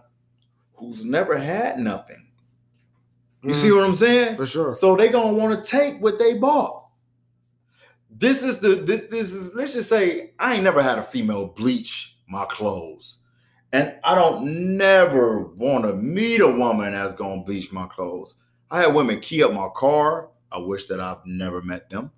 who's 0.75 1.05
never 1.05 1.37
had 1.37 1.79
nothing. 1.79 2.27
You 3.43 3.51
Mm, 3.51 3.55
see 3.55 3.71
what 3.73 3.85
I'm 3.85 3.95
saying? 3.95 4.37
for 4.37 4.47
sure. 4.47 4.75
So 4.75 4.97
they 4.97 5.09
gonna 5.09 5.33
want 5.33 5.65
to 5.65 5.69
take 5.71 6.01
what 6.03 6.19
they 6.19 6.35
bought. 6.35 6.80
This 8.21 8.43
is 8.43 8.59
the 8.59 8.75
this, 8.75 9.11
this 9.11 9.33
is 9.33 9.55
let's 9.55 9.73
just 9.73 9.89
say 9.89 10.33
I 10.39 10.55
ain't 10.55 10.63
never 10.63 10.83
had 10.83 10.99
a 10.99 11.03
female 11.03 11.47
bleach 11.49 12.19
my 12.29 12.45
clothes. 12.45 13.23
And 13.73 13.95
I 14.05 14.15
don't 14.15 14.77
never 14.77 15.45
want 15.55 15.87
to 15.87 15.95
meet 15.95 16.43
a 16.43 16.47
woman 16.47 16.93
that's 16.93 17.15
gonna 17.15 17.43
bleach 17.43 17.73
my 17.73 17.87
clothes. 17.87 18.35
I 18.71 18.83
had 18.83 18.95
women 18.95 19.21
key 19.21 19.43
up 19.43 19.55
my 19.55 19.69
car. 19.75 20.29
I 20.53 20.59
wish 20.59 20.85
that 20.87 21.01
I've 21.01 21.25
never 21.25 21.63
met 21.63 21.89
them. 21.89 22.11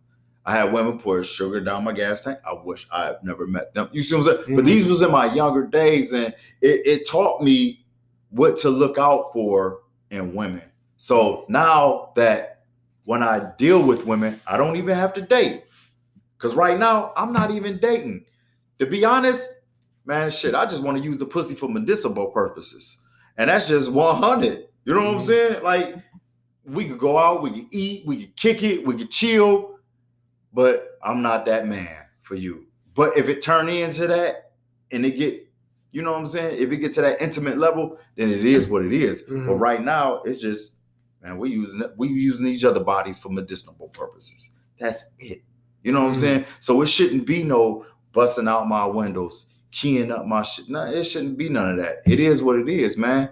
I 0.44 0.56
had 0.56 0.72
women 0.72 0.98
pour 0.98 1.22
sugar 1.22 1.60
down 1.60 1.84
my 1.84 1.92
gas 1.92 2.24
tank. 2.24 2.40
I 2.44 2.52
wish 2.52 2.88
I 2.90 3.04
have 3.04 3.22
never 3.22 3.46
met 3.46 3.72
them. 3.72 3.88
You 3.92 4.02
see 4.02 4.16
what 4.16 4.26
I'm 4.26 4.42
saying? 4.44 4.56
But 4.56 4.64
Mhm. 4.64 4.66
these 4.66 4.86
was 4.86 5.02
in 5.02 5.12
my 5.12 5.32
younger 5.32 5.64
days, 5.64 6.12
and 6.12 6.34
it, 6.60 6.84
it 6.84 7.08
taught 7.08 7.42
me 7.42 7.84
what 8.30 8.56
to 8.56 8.70
look 8.70 8.98
out 8.98 9.32
for 9.32 9.82
in 10.10 10.34
women. 10.34 10.62
So 10.96 11.44
now 11.48 12.10
that 12.16 12.64
when 13.04 13.22
I 13.22 13.52
deal 13.56 13.84
with 13.84 14.04
women, 14.04 14.40
I 14.48 14.56
don't 14.56 14.74
even 14.76 14.96
have 14.96 15.12
to 15.14 15.22
date. 15.22 15.62
Cause 16.42 16.56
right 16.56 16.76
now 16.76 17.12
I'm 17.16 17.32
not 17.32 17.52
even 17.52 17.78
dating. 17.78 18.24
To 18.80 18.86
be 18.86 19.04
honest, 19.04 19.48
man, 20.04 20.28
shit, 20.28 20.56
I 20.56 20.66
just 20.66 20.82
want 20.82 20.98
to 20.98 21.02
use 21.04 21.16
the 21.16 21.24
pussy 21.24 21.54
for 21.54 21.68
medicinal 21.68 22.26
purposes. 22.26 22.98
And 23.38 23.48
that's 23.48 23.68
just 23.68 23.92
100. 23.92 24.66
You 24.84 24.94
know 24.94 25.04
what 25.04 25.14
I'm 25.14 25.18
Mhm. 25.18 25.22
saying? 25.22 25.62
Like 25.62 25.94
we 26.64 26.86
could 26.88 26.98
go 26.98 27.16
out, 27.16 27.42
we 27.42 27.50
could 27.50 27.72
eat, 27.72 28.04
we 28.06 28.16
could 28.26 28.36
kick 28.36 28.64
it, 28.64 28.84
we 28.84 28.96
could 28.96 29.12
chill, 29.12 29.78
but 30.52 30.98
I'm 31.04 31.22
not 31.22 31.46
that 31.46 31.68
man 31.68 32.06
for 32.22 32.34
you. 32.34 32.66
But 32.94 33.16
if 33.16 33.28
it 33.28 33.40
turn 33.40 33.68
into 33.68 34.08
that 34.08 34.50
and 34.90 35.06
it 35.06 35.12
get, 35.12 35.48
you 35.92 36.02
know 36.02 36.10
what 36.10 36.18
I'm 36.18 36.26
saying? 36.26 36.60
If 36.60 36.72
it 36.72 36.78
get 36.78 36.92
to 36.94 37.02
that 37.02 37.22
intimate 37.22 37.56
level, 37.56 37.98
then 38.16 38.30
it 38.30 38.44
is 38.44 38.68
what 38.68 38.84
it 38.84 38.92
is. 38.92 39.22
But 39.22 39.34
Mhm. 39.36 39.60
right 39.60 39.82
now, 39.84 40.22
it's 40.22 40.40
just, 40.40 40.74
man, 41.22 41.38
we 41.38 41.50
using 41.50 41.82
it, 41.82 41.92
we 41.96 42.08
using 42.08 42.46
each 42.48 42.64
other 42.64 42.82
bodies 42.82 43.18
for 43.20 43.28
medicinal 43.28 43.88
purposes. 43.90 44.50
That's 44.80 45.04
it. 45.20 45.42
You 45.82 45.92
know 45.92 46.00
what 46.02 46.08
I'm 46.08 46.12
Mhm. 46.14 46.16
saying? 46.20 46.44
So 46.60 46.80
it 46.82 46.86
shouldn't 46.86 47.26
be 47.26 47.42
no 47.42 47.84
busting 48.12 48.48
out 48.48 48.68
my 48.68 48.84
windows, 48.86 49.46
keying 49.70 50.12
up 50.12 50.26
my 50.26 50.42
shit. 50.42 50.68
No, 50.68 50.84
it 50.84 51.04
shouldn't 51.04 51.36
be 51.38 51.48
none 51.48 51.70
of 51.72 51.76
that. 51.78 51.98
It 52.06 52.20
is 52.20 52.42
what 52.42 52.56
it 52.56 52.68
is, 52.68 52.96
man. 52.96 53.30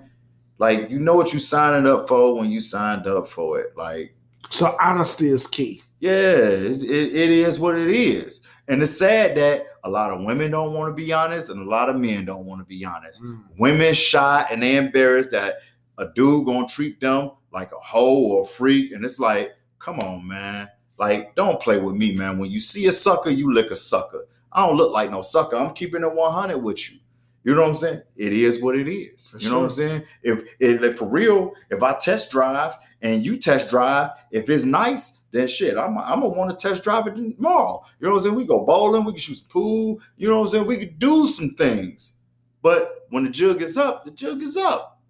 Like 0.58 0.90
you 0.90 0.98
know 0.98 1.14
what 1.14 1.32
you 1.32 1.38
signing 1.38 1.90
up 1.90 2.08
for 2.08 2.34
when 2.36 2.50
you 2.50 2.60
signed 2.60 3.06
up 3.06 3.28
for 3.28 3.60
it. 3.60 3.76
Like 3.76 4.14
So 4.50 4.76
honesty 4.80 5.28
is 5.28 5.46
key. 5.46 5.82
yeah, 6.00 6.10
it, 6.10 6.82
it, 6.82 7.14
it 7.14 7.30
is 7.30 7.58
what 7.60 7.76
it 7.78 7.90
is. 7.90 8.46
And 8.68 8.82
it's 8.82 8.98
sad 8.98 9.36
that 9.36 9.64
a 9.84 9.90
lot 9.90 10.12
of 10.12 10.22
women 10.24 10.50
don't 10.50 10.72
want 10.74 10.90
to 10.90 10.94
be 11.04 11.12
honest 11.12 11.50
and 11.50 11.60
a 11.60 11.68
lot 11.68 11.88
of 11.88 11.96
men 11.96 12.24
don't 12.24 12.46
want 12.46 12.60
to 12.60 12.64
be 12.64 12.84
honest. 12.84 13.22
Women 13.58 13.94
shy 13.94 14.46
and 14.50 14.62
they 14.62 14.76
embarrassed 14.76 15.30
that 15.32 15.56
a 15.98 16.06
dude 16.14 16.46
gonna 16.46 16.66
treat 16.68 17.00
them 17.00 17.32
like 17.52 17.72
a 17.72 17.78
hoe 17.82 18.22
or 18.28 18.42
a 18.42 18.46
freak. 18.46 18.92
And 18.92 19.04
it's 19.04 19.18
like, 19.18 19.50
come 19.78 19.98
on, 20.00 20.26
man. 20.26 20.68
Like, 21.00 21.34
don't 21.34 21.58
play 21.58 21.78
with 21.78 21.96
me, 21.96 22.14
man. 22.14 22.38
When 22.38 22.50
you 22.50 22.60
see 22.60 22.86
a 22.86 22.92
sucker, 22.92 23.30
you 23.30 23.54
lick 23.54 23.70
a 23.70 23.76
sucker. 23.76 24.26
I 24.52 24.66
don't 24.66 24.76
look 24.76 24.92
like 24.92 25.10
no 25.10 25.22
sucker. 25.22 25.56
I'm 25.56 25.72
keeping 25.72 26.02
it 26.02 26.14
100 26.14 26.58
with 26.58 26.92
you. 26.92 26.98
You 27.42 27.54
know 27.54 27.62
what 27.62 27.68
I'm 27.68 27.74
saying? 27.74 28.02
It 28.16 28.34
is 28.34 28.60
what 28.60 28.76
it 28.76 28.86
is. 28.86 29.30
For 29.30 29.38
you 29.38 29.48
know 29.48 29.60
what 29.60 29.64
I'm 29.64 29.70
saying? 29.70 30.02
If, 30.22 30.54
if 30.60 30.82
like, 30.82 30.98
for 30.98 31.08
real, 31.08 31.54
if 31.70 31.82
I 31.82 31.94
test 31.94 32.30
drive 32.30 32.76
and 33.00 33.24
you 33.24 33.38
test 33.38 33.70
drive, 33.70 34.10
if 34.30 34.50
it's 34.50 34.66
nice, 34.66 35.22
then 35.30 35.46
shit, 35.46 35.78
I'm, 35.78 35.96
I'm 35.96 36.20
gonna 36.20 36.28
want 36.28 36.50
to 36.50 36.68
test 36.68 36.82
drive 36.82 37.06
it 37.06 37.14
tomorrow. 37.14 37.82
You 37.98 38.08
know 38.08 38.12
what 38.12 38.18
I'm 38.18 38.24
saying? 38.24 38.34
We 38.34 38.44
go 38.44 38.66
bowling, 38.66 39.04
we 39.04 39.12
can 39.12 39.20
shoot 39.20 39.38
some 39.38 39.48
pool. 39.48 40.00
You 40.18 40.28
know 40.28 40.40
what 40.40 40.42
I'm 40.42 40.48
saying? 40.48 40.66
We 40.66 40.76
could 40.76 40.98
do 40.98 41.26
some 41.26 41.54
things. 41.54 42.18
But 42.60 43.06
when 43.08 43.24
the 43.24 43.30
jug 43.30 43.62
is 43.62 43.78
up, 43.78 44.04
the 44.04 44.10
jug 44.10 44.42
is 44.42 44.58
up. 44.58 45.00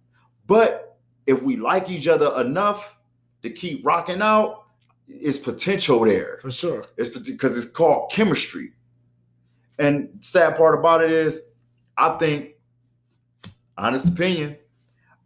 But 0.47 0.97
if 1.25 1.43
we 1.43 1.57
like 1.57 1.89
each 1.89 2.07
other 2.07 2.39
enough 2.39 2.97
to 3.41 3.49
keep 3.49 3.85
rocking 3.85 4.21
out, 4.21 4.60
it's 5.13 5.39
potential 5.39 5.99
there. 6.01 6.37
For 6.41 6.51
sure. 6.51 6.85
It's 6.97 7.09
because 7.17 7.57
it's 7.57 7.69
called 7.69 8.11
chemistry. 8.11 8.73
And 9.79 10.09
sad 10.19 10.55
part 10.57 10.77
about 10.79 11.03
it 11.03 11.11
is, 11.11 11.41
I 11.97 12.17
think, 12.17 12.51
honest 13.77 14.07
opinion, 14.07 14.57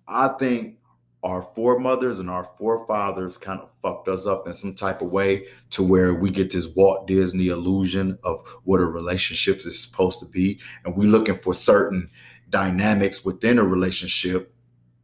I 0.08 0.30
think 0.30 0.78
our 1.24 1.42
foremothers 1.42 2.20
and 2.20 2.30
our 2.30 2.48
forefathers 2.58 3.38
kind 3.38 3.60
of 3.60 3.70
fucked 3.82 4.08
us 4.08 4.28
up 4.28 4.48
in 4.48 4.54
some 4.54 4.76
type 4.76 5.02
of 5.02 5.10
way 5.10 5.48
to 5.72 5.84
where 5.84 6.14
we 6.14 6.30
get 6.30 6.52
this 6.52 6.68
Walt 6.68 7.08
Disney 7.08 7.48
illusion 7.48 8.18
of 8.24 8.48
what 8.64 8.80
a 8.80 8.86
relationship 8.86 9.58
is 9.66 9.82
supposed 9.82 10.20
to 10.20 10.28
be. 10.28 10.60
And 10.84 10.96
we're 10.96 11.10
looking 11.10 11.40
for 11.40 11.54
certain 11.54 12.10
dynamics 12.50 13.26
within 13.26 13.58
a 13.60 13.64
relationship 13.64 14.56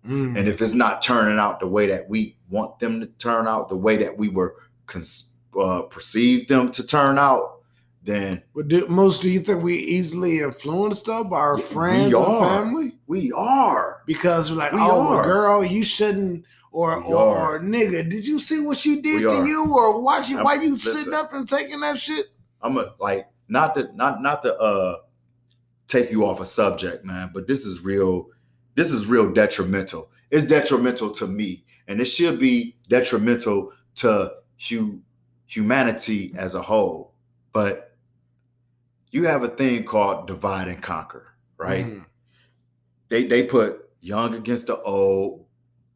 Mm. 0.08 0.36
and 0.36 0.48
if 0.48 0.60
it's 0.62 0.74
not 0.74 1.04
turning 1.04 1.38
out 1.38 1.60
the 1.60 1.68
way 1.68 1.86
that 1.86 2.10
we 2.10 2.36
want 2.50 2.80
them 2.80 3.00
to 3.02 3.06
turn 3.06 3.48
out, 3.48 3.70
the 3.70 3.78
way 3.78 3.98
that 3.98 4.18
we 4.18 4.30
were 4.30 4.56
cons- 4.86 5.34
uh, 5.60 5.82
perceived 5.84 6.48
them 6.50 6.70
to 6.72 6.86
turn 6.86 7.18
out, 7.18 7.60
then 8.04 8.42
But 8.56 8.68
do, 8.70 8.88
most 8.88 9.22
do 9.22 9.30
you 9.30 9.40
think 9.42 9.62
we 9.64 9.76
easily 9.78 10.40
influenced 10.40 11.06
though 11.06 11.24
by 11.24 11.38
our 11.38 11.58
Yeah, 11.60 11.66
friends 11.66 12.14
and 12.14 12.26
family? 12.40 12.94
we 13.08 13.32
are. 13.34 14.02
Because 14.06 14.52
we're 14.52 14.58
like, 14.58 14.72
We 14.72 14.80
oh, 14.82 15.16
well, 15.16 15.24
girl, 15.24 15.64
you 15.64 15.84
shouldn't, 15.84 16.46
or 16.72 16.96
or, 17.04 17.56
or 17.56 17.60
nigga, 17.60 18.10
did 18.10 18.26
you 18.26 18.40
see 18.40 18.60
what 18.62 18.78
she 18.78 19.02
did 19.02 19.16
We 19.18 19.22
to 19.24 19.30
are. 19.30 19.46
you, 19.48 19.74
or 19.76 20.02
it? 20.02 20.36
I'm- 20.36 20.44
Why 20.46 20.56
you 20.56 20.74
listen. 20.74 20.94
sitting 21.00 21.14
up 21.14 21.34
and 21.34 21.48
taking 21.48 21.82
that 21.82 21.98
shit? 21.98 22.28
I'm 22.62 22.78
a, 22.78 22.94
like 23.00 23.28
not 23.50 23.76
to 23.76 23.90
not 23.96 24.22
not 24.22 24.42
to 24.44 24.56
uh 24.58 24.96
take 25.88 26.12
you 26.12 26.26
off 26.26 26.40
a 26.40 26.46
subject, 26.46 27.04
man, 27.04 27.32
but 27.34 27.48
this 27.48 27.66
is 27.66 27.82
real. 27.82 28.28
This 28.76 28.94
is 28.94 29.06
real 29.06 29.32
detrimental. 29.34 30.10
It's 30.32 30.46
detrimental 30.46 31.12
to 31.12 31.28
me, 31.28 31.66
and 31.90 32.00
it 32.00 32.06
should 32.06 32.40
be 32.40 32.78
detrimental 32.88 33.74
to 33.96 34.32
hu- 34.70 35.02
humanity 35.46 36.34
as 36.38 36.56
a 36.56 36.62
whole. 36.62 37.14
But 37.54 37.96
you 39.12 39.26
have 39.26 39.44
a 39.44 39.50
thing 39.50 39.84
called 39.84 40.28
divide 40.28 40.68
and 40.68 40.82
conquer, 40.82 41.34
right? 41.58 41.86
Mm. 41.86 42.06
they 43.10 43.26
they 43.26 43.44
put 43.44 43.90
young 44.00 44.36
against 44.36 44.68
the 44.68 44.80
old, 44.82 45.46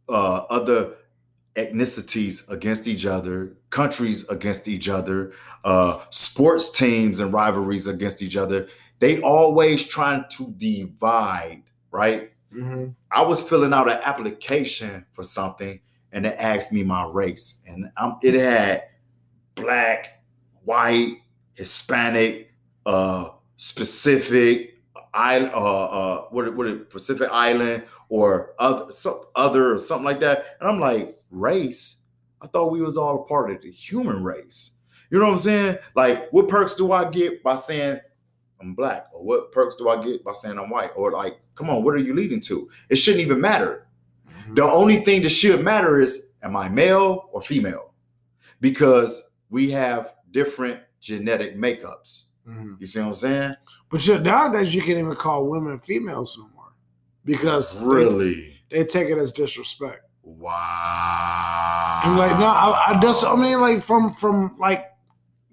uh, 0.10 0.44
other 0.50 0.96
ethnicities 1.56 2.48
against 2.50 2.88
each 2.88 3.06
other, 3.06 3.56
countries 3.70 4.28
against 4.30 4.68
each 4.68 4.90
other, 4.90 5.32
uh, 5.64 6.04
sports 6.10 6.70
teams 6.70 7.20
and 7.20 7.34
rivalries 7.34 7.88
against 7.88 8.22
each 8.22 8.36
other. 8.36 8.68
They 9.00 9.22
always 9.22 9.84
trying 9.86 10.26
to 10.32 10.54
divide, 10.58 11.64
right? 11.92 12.32
Mm-hmm. 12.54 12.90
I 13.12 13.22
was 13.24 13.42
filling 13.42 13.74
out 13.74 13.90
an 13.90 14.00
application 14.04 15.06
for 15.14 15.24
something, 15.24 15.80
and 16.16 16.26
it 16.26 16.36
asked 16.40 16.74
me 16.74 16.82
my 16.82 17.06
race, 17.06 17.62
and 17.68 17.92
it 18.24 18.34
had 18.34 18.86
black, 19.54 20.24
white, 20.64 21.18
Hispanic, 21.54 22.52
uh, 22.86 23.30
specific, 23.58 24.76
I 25.14 25.40
uh, 25.40 25.50
uh, 25.50 26.22
what 26.30 26.56
what 26.56 26.90
Pacific 26.90 27.30
Island 27.32 27.84
or 28.10 28.54
other 28.60 28.92
some 28.92 29.22
other 29.36 29.74
or 29.74 29.78
something 29.78 30.06
like 30.06 30.20
that, 30.22 30.58
and 30.60 30.70
I'm 30.70 30.80
like 30.80 31.18
race. 31.32 31.98
I 32.42 32.48
thought 32.48 32.72
we 32.72 32.82
was 32.82 32.98
all 32.98 33.24
a 33.24 33.26
part 33.26 33.52
of 33.52 33.62
the 33.62 33.72
human 33.72 34.24
race. 34.24 34.72
You 35.10 35.20
know 35.20 35.26
what 35.26 35.34
I'm 35.34 35.38
saying? 35.40 35.78
Like, 35.96 36.30
what 36.32 36.48
perks 36.48 36.76
do 36.76 36.92
I 36.92 37.10
get 37.10 37.44
by 37.44 37.56
saying 37.56 38.00
I'm 38.62 38.74
black? 38.74 39.08
Or 39.14 39.24
what 39.24 39.52
perks 39.52 39.76
do 39.76 39.90
I 39.90 40.04
get 40.04 40.24
by 40.24 40.34
saying 40.34 40.60
I'm 40.60 40.70
white? 40.70 40.92
Or 40.96 41.12
like, 41.12 41.40
come 41.56 41.70
on, 41.70 41.84
what 41.84 41.94
are 41.94 42.00
you 42.00 42.14
leading 42.14 42.42
to? 42.42 42.70
It 42.90 42.98
shouldn't 42.98 43.24
even 43.24 43.40
matter. 43.40 43.85
Mm-hmm. 44.36 44.56
The 44.56 44.64
only 44.64 44.98
thing 44.98 45.22
that 45.24 45.30
should 45.30 45.64
matter 45.64 46.00
is 46.02 46.34
am 46.44 46.56
I 46.56 46.70
male 46.70 47.30
or 47.32 47.42
female? 47.42 47.94
Because 48.62 49.32
we 49.50 49.70
have 49.72 50.14
different 50.32 50.80
genetic 51.00 51.56
makeups. 51.58 52.26
Mhm. 52.48 52.80
You 52.80 52.86
see 52.86 53.00
what 53.00 53.08
I'm 53.10 53.16
saying? 53.16 53.56
But 53.90 54.02
shit, 54.02 54.22
nowadays 54.24 54.74
you 54.74 54.82
can't 54.82 55.00
even 55.00 55.16
call 55.16 55.46
women 55.48 55.80
females 55.80 56.38
no 56.38 56.50
more 56.56 56.74
because 57.24 57.76
Really? 57.78 58.56
they, 58.70 58.84
take 58.84 59.10
it 59.10 59.18
as 59.18 59.32
disrespect. 59.32 60.02
Wow. 60.24 62.02
I'm 62.04 62.18
like, 62.18 62.38
no, 62.40 62.46
I, 62.46 62.84
I 62.96 63.00
just, 63.02 63.24
I 63.26 63.36
mean, 63.36 63.62
like 63.62 63.82
from 63.82 64.14
from 64.14 64.58
like 64.60 64.86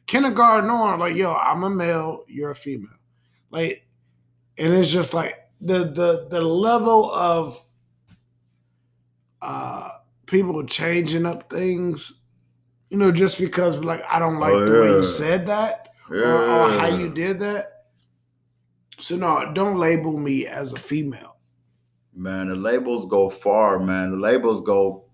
kindergarten 0.07 0.71
on, 0.71 0.99
like, 0.99 1.15
yo, 1.17 1.35
I'm 1.35 1.63
a 1.65 1.71
male, 1.71 2.25
you're 2.27 2.51
a 2.51 2.55
female, 2.55 2.91
like, 3.51 3.87
and 4.59 4.73
it's 4.73 4.91
just 4.91 5.15
like 5.15 5.37
the 5.61 5.85
the 5.85 6.27
the 6.31 6.41
level 6.41 7.11
of 7.13 7.63
uh 9.43 9.91
people 10.27 10.65
changing 10.65 11.27
up 11.27 11.51
things, 11.51 12.15
you 12.89 12.97
know, 12.97 13.13
just 13.13 13.39
because 13.39 13.77
like 13.79 14.03
I 14.09 14.19
don't 14.19 14.39
like 14.39 14.55
Oh, 14.55 14.65
the 14.65 14.81
way 14.81 14.89
you 14.97 15.05
said 15.05 15.47
that 15.49 15.91
or, 16.11 16.17
or 16.17 16.71
how 16.71 16.87
you 16.87 17.11
did 17.11 17.41
that. 17.41 17.87
So 18.99 19.17
no, 19.17 19.53
don't 19.53 19.79
label 19.79 20.17
me 20.17 20.47
as 20.47 20.73
a 20.73 20.79
female. 20.79 21.37
Man, 22.15 22.49
the 22.49 22.55
labels 22.55 23.07
go 23.07 23.31
far, 23.31 23.79
man. 23.79 24.13
The 24.13 24.17
labels 24.19 24.61
go 24.61 25.05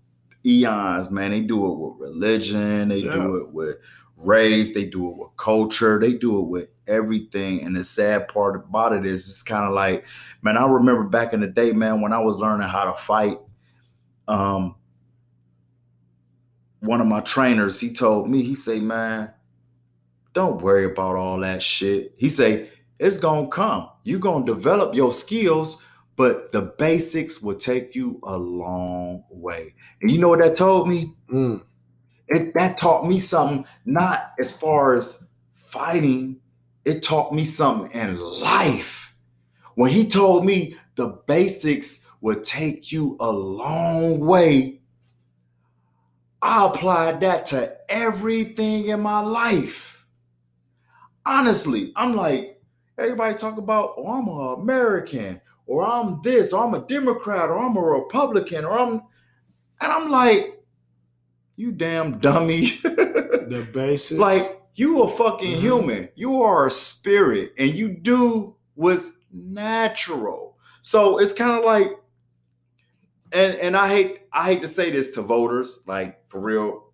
eons, 0.45 1.09
man. 1.09 1.31
They 1.31 1.41
do 1.41 1.71
it 1.71 1.77
with 1.77 1.99
religion, 1.99 2.89
they 2.89 3.01
do 3.01 3.37
it 3.37 3.51
with 3.53 3.77
race, 4.25 4.73
they 4.73 4.85
do 4.85 5.09
it 5.09 5.17
with 5.17 5.29
culture, 5.37 5.99
they 5.99 6.13
do 6.13 6.39
it 6.39 6.47
with 6.47 6.69
everything. 6.87 7.63
And 7.63 7.75
the 7.75 7.83
sad 7.83 8.27
part 8.27 8.55
about 8.55 8.93
it 8.93 9.05
is 9.05 9.27
it's 9.27 9.43
kind 9.43 9.65
of 9.65 9.73
like, 9.73 10.05
man, 10.41 10.57
I 10.57 10.67
remember 10.67 11.03
back 11.03 11.33
in 11.33 11.39
the 11.39 11.47
day, 11.47 11.71
man, 11.71 12.01
when 12.01 12.13
I 12.13 12.19
was 12.19 12.37
learning 12.37 12.67
how 12.67 12.91
to 12.91 12.97
fight, 12.99 13.37
um, 14.29 14.75
one 16.81 17.01
of 17.01 17.07
my 17.07 17.19
trainers, 17.21 17.79
he 17.79 17.91
told 17.91 18.29
me, 18.29 18.43
he 18.43 18.55
say, 18.55 18.79
man, 18.79 19.33
don't 20.33 20.61
worry 20.61 20.85
about 20.85 21.15
all 21.15 21.39
that 21.39 21.61
shit. 21.61 22.13
He 22.15 22.29
say, 22.29 22.69
it's 22.99 23.17
gonna 23.17 23.47
come. 23.47 23.89
you 24.03 24.19
gonna 24.19 24.45
develop 24.45 24.93
your 24.93 25.11
skills, 25.11 25.81
but 26.15 26.51
the 26.51 26.61
basics 26.61 27.41
will 27.41 27.55
take 27.55 27.95
you 27.95 28.19
a 28.23 28.37
long 28.37 29.23
way. 29.29 29.73
And 30.01 30.11
you 30.11 30.19
know 30.19 30.29
what 30.29 30.41
that 30.41 30.55
told 30.55 30.87
me? 30.87 31.13
Mm. 31.31 31.63
It 32.27 32.53
that 32.53 32.77
taught 32.77 33.07
me 33.07 33.21
something, 33.21 33.65
not 33.85 34.33
as 34.39 34.57
far 34.57 34.93
as 34.95 35.25
fighting, 35.55 36.39
it 36.85 37.01
taught 37.01 37.33
me 37.33 37.45
something 37.45 37.91
in 37.91 38.19
life. 38.19 39.15
When 39.75 39.91
he 39.91 40.05
told 40.05 40.45
me 40.45 40.75
the 40.95 41.07
basics 41.25 42.08
would 42.21 42.43
take 42.43 42.91
you 42.91 43.15
a 43.19 43.31
long 43.31 44.19
way, 44.19 44.81
I 46.41 46.65
applied 46.67 47.21
that 47.21 47.45
to 47.45 47.75
everything 47.89 48.87
in 48.87 49.01
my 49.01 49.19
life. 49.19 50.05
Honestly, 51.25 51.91
I'm 51.95 52.13
like, 52.13 52.61
everybody 52.97 53.35
talk 53.35 53.57
about, 53.57 53.93
oh, 53.97 54.07
I'm 54.07 54.27
an 54.27 54.61
American, 54.61 55.41
or 55.65 55.83
I'm 55.85 56.21
this, 56.23 56.53
or 56.53 56.65
I'm 56.65 56.73
a 56.73 56.79
Democrat, 56.87 57.49
or 57.49 57.59
I'm 57.59 57.75
a 57.77 57.81
Republican, 57.81 58.65
or 58.65 58.79
I'm, 58.79 58.91
and 58.93 59.91
I'm 59.91 60.09
like, 60.09 60.59
you 61.55 61.71
damn 61.71 62.19
dummy. 62.19 62.67
The 62.83 63.67
basics, 63.73 64.19
like, 64.19 64.61
you 64.75 65.03
a 65.03 65.09
fucking 65.09 65.57
Mhm. 65.57 65.59
human. 65.59 66.09
You 66.15 66.41
are 66.41 66.67
a 66.67 66.71
spirit, 66.71 67.53
and 67.57 67.77
you 67.77 67.89
do 67.89 68.55
what's 68.75 69.11
natural. 69.31 70.57
So 70.81 71.19
it's 71.19 71.33
kind 71.33 71.51
of 71.51 71.65
like, 71.65 71.91
and 73.31 73.53
and 73.55 73.77
I 73.77 73.87
hate 73.87 74.21
I 74.33 74.45
hate 74.45 74.61
to 74.61 74.67
say 74.67 74.91
this 74.91 75.11
to 75.11 75.21
voters, 75.21 75.83
like 75.87 76.27
for 76.29 76.39
real, 76.39 76.91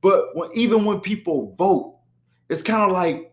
but 0.00 0.34
when, 0.34 0.50
even 0.54 0.84
when 0.84 1.00
people 1.00 1.54
vote, 1.56 1.98
it's 2.48 2.62
kind 2.62 2.82
of 2.82 2.92
like 2.92 3.32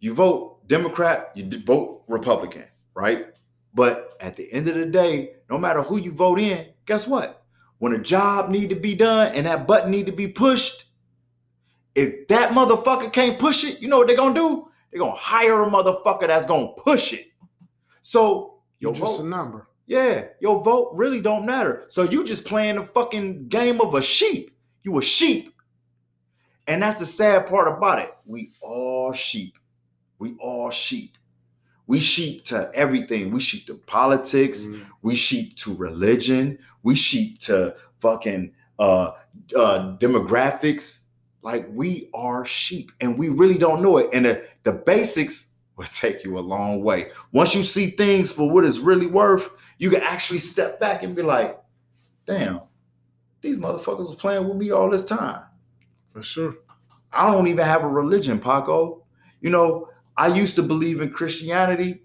you 0.00 0.14
vote 0.14 0.66
Democrat, 0.68 1.32
you 1.34 1.48
vote 1.64 2.04
Republican, 2.08 2.64
right? 2.94 3.26
But 3.74 4.16
at 4.20 4.36
the 4.36 4.50
end 4.52 4.68
of 4.68 4.76
the 4.76 4.86
day, 4.86 5.34
no 5.50 5.58
matter 5.58 5.82
who 5.82 5.98
you 5.98 6.12
vote 6.12 6.38
in, 6.38 6.66
guess 6.86 7.06
what? 7.06 7.44
When 7.78 7.92
a 7.92 7.98
job 7.98 8.50
need 8.50 8.70
to 8.70 8.76
be 8.76 8.94
done 8.94 9.34
and 9.34 9.46
that 9.46 9.66
button 9.66 9.90
need 9.90 10.06
to 10.06 10.12
be 10.12 10.28
pushed, 10.28 10.84
if 11.94 12.28
that 12.28 12.52
motherfucker 12.52 13.12
can't 13.12 13.38
push 13.38 13.64
it, 13.64 13.80
you 13.80 13.88
know 13.88 13.98
what 13.98 14.06
they're 14.06 14.16
gonna 14.16 14.34
do? 14.34 14.68
They're 14.90 15.00
gonna 15.00 15.12
hire 15.12 15.62
a 15.62 15.70
motherfucker 15.70 16.26
that's 16.26 16.46
gonna 16.46 16.72
push 16.76 17.12
it. 17.12 17.26
So 18.02 18.60
you're 18.78 18.92
your 18.92 19.00
just 19.00 19.18
vote, 19.18 19.26
a 19.26 19.28
number. 19.28 19.68
Yeah, 19.86 20.26
your 20.40 20.62
vote 20.62 20.92
really 20.94 21.20
don't 21.20 21.44
matter. 21.46 21.84
So 21.88 22.02
you 22.02 22.24
just 22.24 22.46
playing 22.46 22.76
the 22.76 22.86
fucking 22.86 23.48
game 23.48 23.80
of 23.80 23.94
a 23.94 24.02
sheep. 24.02 24.50
You 24.82 24.98
a 24.98 25.02
sheep. 25.02 25.50
And 26.66 26.82
that's 26.82 26.98
the 26.98 27.06
sad 27.06 27.46
part 27.46 27.68
about 27.68 27.98
it. 27.98 28.14
We 28.24 28.52
all 28.62 29.12
sheep. 29.12 29.58
We 30.18 30.36
all 30.40 30.70
sheep. 30.70 31.18
We 31.86 32.00
sheep 32.00 32.44
to 32.46 32.70
everything. 32.74 33.30
We 33.30 33.40
sheep 33.40 33.66
to 33.66 33.74
politics. 33.74 34.66
Mm. 34.66 34.86
We 35.02 35.14
sheep 35.14 35.56
to 35.56 35.74
religion. 35.74 36.58
We 36.82 36.94
sheep 36.94 37.38
to 37.40 37.76
fucking 38.00 38.52
uh, 38.78 39.10
uh, 39.54 39.96
demographics. 39.98 41.02
Like 41.42 41.66
we 41.70 42.08
are 42.14 42.46
sheep, 42.46 42.90
and 43.02 43.18
we 43.18 43.28
really 43.28 43.58
don't 43.58 43.82
know 43.82 43.98
it. 43.98 44.08
And 44.14 44.24
the, 44.24 44.46
the 44.62 44.72
basics 44.72 45.50
will 45.76 45.84
take 45.84 46.24
you 46.24 46.38
a 46.38 46.40
long 46.40 46.82
way. 46.82 47.10
Once 47.32 47.54
you 47.54 47.62
see 47.62 47.90
things 47.90 48.32
for 48.32 48.50
what 48.50 48.64
it's 48.64 48.78
really 48.78 49.06
worth, 49.06 49.50
you 49.78 49.90
can 49.90 50.02
actually 50.02 50.38
step 50.38 50.80
back 50.80 51.02
and 51.02 51.14
be 51.14 51.22
like, 51.22 51.60
"Damn, 52.26 52.60
these 53.40 53.58
motherfuckers 53.58 53.98
was 53.98 54.14
playing 54.14 54.48
with 54.48 54.56
me 54.56 54.70
all 54.70 54.90
this 54.90 55.04
time." 55.04 55.44
For 56.12 56.22
sure. 56.22 56.54
I 57.12 57.30
don't 57.30 57.46
even 57.46 57.64
have 57.64 57.84
a 57.84 57.88
religion, 57.88 58.38
Paco. 58.38 59.04
You 59.40 59.50
know, 59.50 59.88
I 60.16 60.28
used 60.28 60.56
to 60.56 60.62
believe 60.62 61.00
in 61.00 61.10
Christianity. 61.10 62.02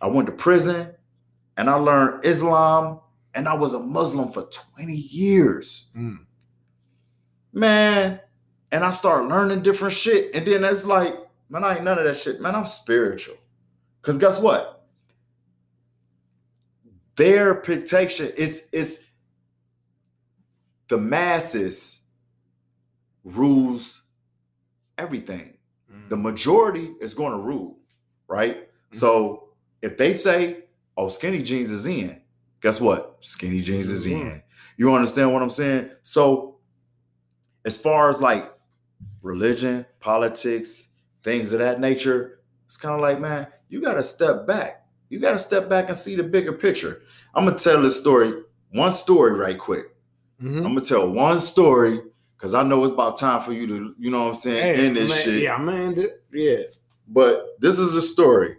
I 0.00 0.08
went 0.08 0.26
to 0.26 0.32
prison 0.32 0.92
and 1.56 1.70
I 1.70 1.74
learned 1.74 2.24
Islam 2.24 3.00
and 3.34 3.48
I 3.48 3.54
was 3.54 3.74
a 3.74 3.78
Muslim 3.78 4.32
for 4.32 4.42
20 4.76 4.92
years. 4.92 5.90
Mm. 5.96 6.26
Man, 7.52 8.20
and 8.72 8.84
I 8.84 8.90
start 8.90 9.26
learning 9.26 9.62
different 9.62 9.94
shit. 9.94 10.34
And 10.34 10.46
then 10.46 10.64
it's 10.64 10.86
like, 10.86 11.14
man, 11.48 11.64
I 11.64 11.76
ain't 11.76 11.84
none 11.84 11.98
of 11.98 12.04
that 12.04 12.16
shit. 12.16 12.40
Man, 12.40 12.54
I'm 12.54 12.66
spiritual. 12.66 13.36
Because 14.00 14.18
guess 14.18 14.40
what? 14.40 14.75
Their 17.16 17.54
protection 17.54 18.32
is 18.36 18.68
is 18.72 19.08
the 20.88 20.98
masses 20.98 22.02
rules 23.24 24.02
everything 24.98 25.52
Mm. 25.92 26.08
the 26.08 26.16
majority 26.16 26.94
is 27.00 27.14
going 27.14 27.30
to 27.32 27.38
rule, 27.38 27.78
right? 28.28 28.68
So 28.92 29.50
if 29.82 29.96
they 29.96 30.12
say, 30.12 30.64
"Oh, 30.96 31.08
skinny 31.08 31.42
jeans 31.42 31.70
is 31.70 31.86
in," 31.86 32.20
guess 32.60 32.80
what? 32.80 33.18
Skinny 33.20 33.60
jeans 33.60 33.88
is 33.90 34.04
in. 34.06 34.42
You 34.76 34.92
understand 34.92 35.32
what 35.32 35.42
I'm 35.42 35.50
saying? 35.50 35.90
So 36.02 36.58
as 37.64 37.76
far 37.78 38.08
as 38.08 38.20
like 38.20 38.52
religion, 39.22 39.86
politics, 40.00 40.88
things 41.22 41.52
of 41.52 41.60
that 41.60 41.78
nature, 41.80 42.40
it's 42.66 42.76
kind 42.76 42.94
of 42.96 43.00
like, 43.00 43.20
man, 43.20 43.46
you 43.68 43.80
got 43.80 43.94
to 43.94 44.02
step 44.02 44.46
back. 44.46 44.85
You 45.08 45.20
got 45.20 45.32
to 45.32 45.38
step 45.38 45.68
back 45.68 45.88
and 45.88 45.96
see 45.96 46.16
the 46.16 46.22
bigger 46.22 46.52
picture. 46.52 47.02
I'm 47.34 47.44
gonna 47.44 47.56
tell 47.56 47.80
this 47.82 47.98
story, 47.98 48.42
one 48.70 48.92
story, 48.92 49.38
right 49.38 49.58
quick. 49.58 49.94
Mhm. 50.42 50.58
I'm 50.58 50.62
gonna 50.74 50.80
tell 50.80 51.10
one 51.10 51.38
story 51.38 52.00
because 52.36 52.54
I 52.54 52.62
know 52.62 52.82
it's 52.84 52.92
about 52.92 53.16
time 53.18 53.40
for 53.40 53.52
you 53.52 53.66
to, 53.66 53.94
you 53.98 54.10
know 54.10 54.24
what 54.24 54.28
I'm 54.30 54.34
saying, 54.34 54.62
Hey, 54.62 54.86
end 54.86 54.96
this 54.96 55.10
man, 55.10 55.18
shit. 55.18 55.42
Yeah, 55.42 55.54
I'm 55.54 55.64
gonna 55.64 55.82
end 55.82 55.98
it. 55.98 56.24
Yeah. 56.32 56.62
But 57.08 57.60
this 57.60 57.78
is 57.78 57.94
a 57.94 58.02
story. 58.02 58.56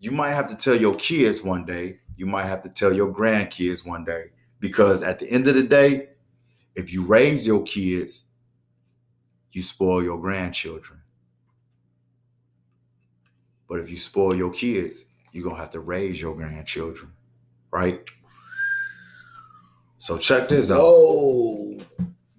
You 0.00 0.10
might 0.10 0.32
have 0.32 0.48
to 0.48 0.56
tell 0.56 0.74
your 0.74 0.94
kids 0.94 1.42
one 1.42 1.64
day. 1.64 2.00
You 2.16 2.26
might 2.26 2.46
have 2.46 2.62
to 2.62 2.68
tell 2.68 2.92
your 2.92 3.12
grandkids 3.12 3.86
one 3.86 4.04
day. 4.04 4.30
Because 4.60 5.02
at 5.02 5.18
the 5.18 5.30
end 5.30 5.46
of 5.46 5.54
the 5.54 5.62
day, 5.62 6.08
if 6.74 6.92
you 6.92 7.04
raise 7.04 7.46
your 7.46 7.62
kids, 7.62 8.24
you 9.52 9.62
spoil 9.62 10.02
your 10.02 10.20
grandchildren. 10.20 11.00
But 13.68 13.80
if 13.80 13.90
you 13.90 13.96
spoil 13.96 14.34
your 14.34 14.50
kids, 14.50 15.04
you're 15.38 15.48
gonna 15.48 15.60
have 15.60 15.70
to 15.70 15.80
raise 15.80 16.20
your 16.20 16.34
grandchildren. 16.34 17.12
right? 17.70 18.00
So 19.98 20.16
check 20.16 20.48
this 20.48 20.70
out. 20.70 20.80
Oh, 20.80 21.76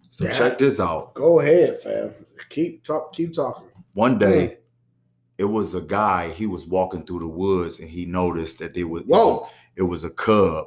So 0.10 0.26
Yeah. 0.26 0.32
check 0.32 0.58
this 0.58 0.80
out. 0.80 1.14
go 1.14 1.39
ahead, 1.39 1.80
fam. 1.82 2.12
Keep 2.50 2.84
talk. 2.84 3.14
Keep 3.14 3.34
talking. 3.36 3.68
One 3.93 4.18
day, 4.18 4.58
it 5.38 5.45
was 5.45 5.76
a 5.76 5.82
guy. 5.82 6.30
He 6.32 6.47
was 6.47 6.66
walking 6.68 7.06
through 7.06 7.20
the 7.20 7.28
woods, 7.28 7.80
and 7.80 7.88
he 7.89 8.06
noticed 8.06 8.58
that 8.60 8.74
there 8.74 8.88
was, 8.88 9.04
it 9.04 9.08
Whoa. 9.10 9.28
was 9.41 9.50
it 9.76 9.84
was 9.84 10.04
a 10.04 10.10
cub 10.10 10.66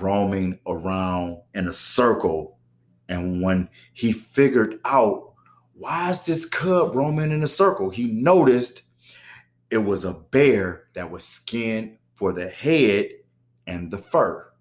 roaming 0.00 0.58
around 0.66 1.38
in 1.54 1.68
a 1.68 1.72
circle. 1.72 2.58
And 3.08 3.42
when 3.42 3.68
he 3.92 4.12
figured 4.12 4.80
out 4.86 5.34
why 5.74 6.10
is 6.10 6.22
this 6.22 6.46
cub 6.46 6.94
roaming 6.96 7.30
in 7.32 7.42
a 7.42 7.48
circle, 7.48 7.90
he 7.90 8.06
noticed 8.12 8.82
it 9.72 9.78
was 9.78 10.04
a 10.04 10.12
bear 10.12 10.84
that 10.94 11.10
was 11.10 11.24
skinned 11.24 11.96
for 12.14 12.32
the 12.32 12.48
head 12.48 13.08
and 13.66 13.90
the 13.90 13.98
fur. 13.98 14.52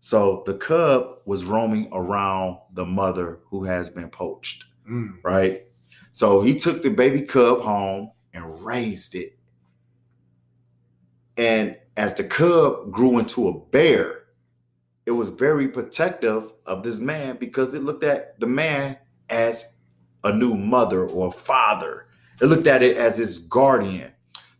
So 0.00 0.42
the 0.46 0.54
cub 0.54 1.18
was 1.24 1.44
roaming 1.44 1.88
around 1.92 2.58
the 2.74 2.84
mother 2.84 3.40
who 3.46 3.64
has 3.64 3.90
been 3.90 4.10
poached 4.10 4.64
Mm. 4.88 5.18
right? 5.22 5.64
So 6.12 6.42
he 6.42 6.54
took 6.56 6.82
the 6.82 6.90
baby 6.90 7.22
cub 7.22 7.60
home 7.60 8.10
and 8.34 8.64
raised 8.64 9.14
it. 9.14 9.38
And 11.36 11.76
as 11.96 12.14
the 12.14 12.24
cub 12.24 12.90
grew 12.90 13.18
into 13.18 13.48
a 13.48 13.58
bear, 13.66 14.24
it 15.06 15.12
was 15.12 15.28
very 15.28 15.68
protective 15.68 16.52
of 16.66 16.82
this 16.82 16.98
man 16.98 17.36
because 17.38 17.74
it 17.74 17.82
looked 17.84 18.02
at 18.04 18.38
the 18.40 18.46
man 18.46 18.98
as 19.28 19.78
a 20.24 20.34
new 20.34 20.54
mother 20.56 21.06
or 21.06 21.30
father. 21.30 22.06
It 22.40 22.46
looked 22.46 22.66
at 22.66 22.82
it 22.82 22.96
as 22.96 23.18
its 23.18 23.38
guardian. 23.38 24.12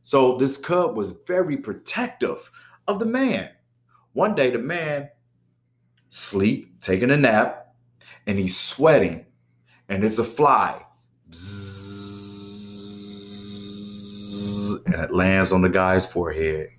So 0.02 0.36
this 0.36 0.56
cub 0.56 0.96
was 0.96 1.12
very 1.26 1.56
protective 1.56 2.50
of 2.86 2.98
the 2.98 3.06
man. 3.06 3.50
One 4.12 4.34
day 4.34 4.50
the 4.50 4.58
man 4.58 5.10
sleep, 6.08 6.80
taking 6.80 7.10
a 7.10 7.16
nap, 7.16 7.74
and 8.26 8.38
he's 8.38 8.58
sweating 8.58 9.24
and 9.88 10.04
it's 10.04 10.18
a 10.18 10.24
fly. 10.24 10.84
Bzzz, 11.30 12.10
and 14.86 14.96
it 14.96 15.12
lands 15.12 15.52
on 15.52 15.62
the 15.62 15.68
guy's 15.68 16.10
forehead 16.10 16.70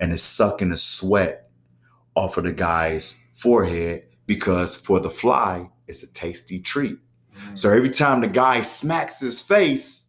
and 0.00 0.12
it's 0.12 0.22
sucking 0.22 0.68
the 0.70 0.76
sweat 0.76 1.48
off 2.14 2.36
of 2.36 2.44
the 2.44 2.52
guy's 2.52 3.20
forehead 3.32 4.04
because 4.26 4.76
for 4.76 5.00
the 5.00 5.10
fly, 5.10 5.68
it's 5.86 6.02
a 6.02 6.06
tasty 6.12 6.60
treat. 6.60 6.98
Mm. 7.36 7.58
So 7.58 7.70
every 7.70 7.90
time 7.90 8.20
the 8.20 8.28
guy 8.28 8.62
smacks 8.62 9.20
his 9.20 9.40
face, 9.40 10.08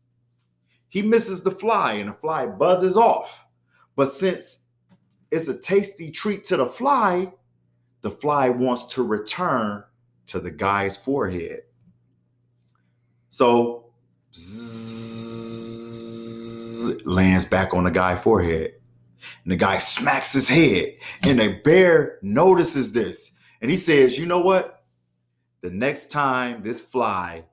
he 0.96 1.02
misses 1.02 1.44
the 1.44 1.52
fly 1.52 1.92
and 1.96 2.08
the 2.08 2.14
fly 2.14 2.46
buzzes 2.46 2.96
off. 2.96 3.46
But 3.98 4.06
since 4.06 4.62
it's 5.30 5.50
a 5.50 5.60
tasty 5.60 6.10
treat 6.10 6.46
to 6.46 6.56
the 6.56 6.68
fly, 6.68 7.34
the 8.00 8.10
fly 8.10 8.48
wants 8.48 8.86
to 8.94 9.04
return 9.04 9.84
to 10.28 10.40
the 10.40 10.52
guy's 10.52 10.96
forehead. 10.96 11.64
So 13.30 13.88
lands 17.04 17.44
back 17.44 17.74
on 17.74 17.84
the 17.84 17.92
guy's 17.92 18.24
forehead. 18.24 18.76
And 19.44 19.52
the 19.52 19.58
guy 19.58 19.80
smacks 19.80 20.32
his 20.32 20.48
head. 20.48 20.94
And 21.24 21.42
the 21.42 21.60
bear 21.62 22.20
notices 22.22 22.94
this. 22.94 23.38
And 23.62 23.70
he 23.70 23.76
says, 23.76 24.18
You 24.18 24.28
know 24.28 24.40
what? 24.40 24.86
The 25.60 25.72
next 25.72 26.10
time 26.10 26.62
this 26.64 26.80
fly 26.80 27.44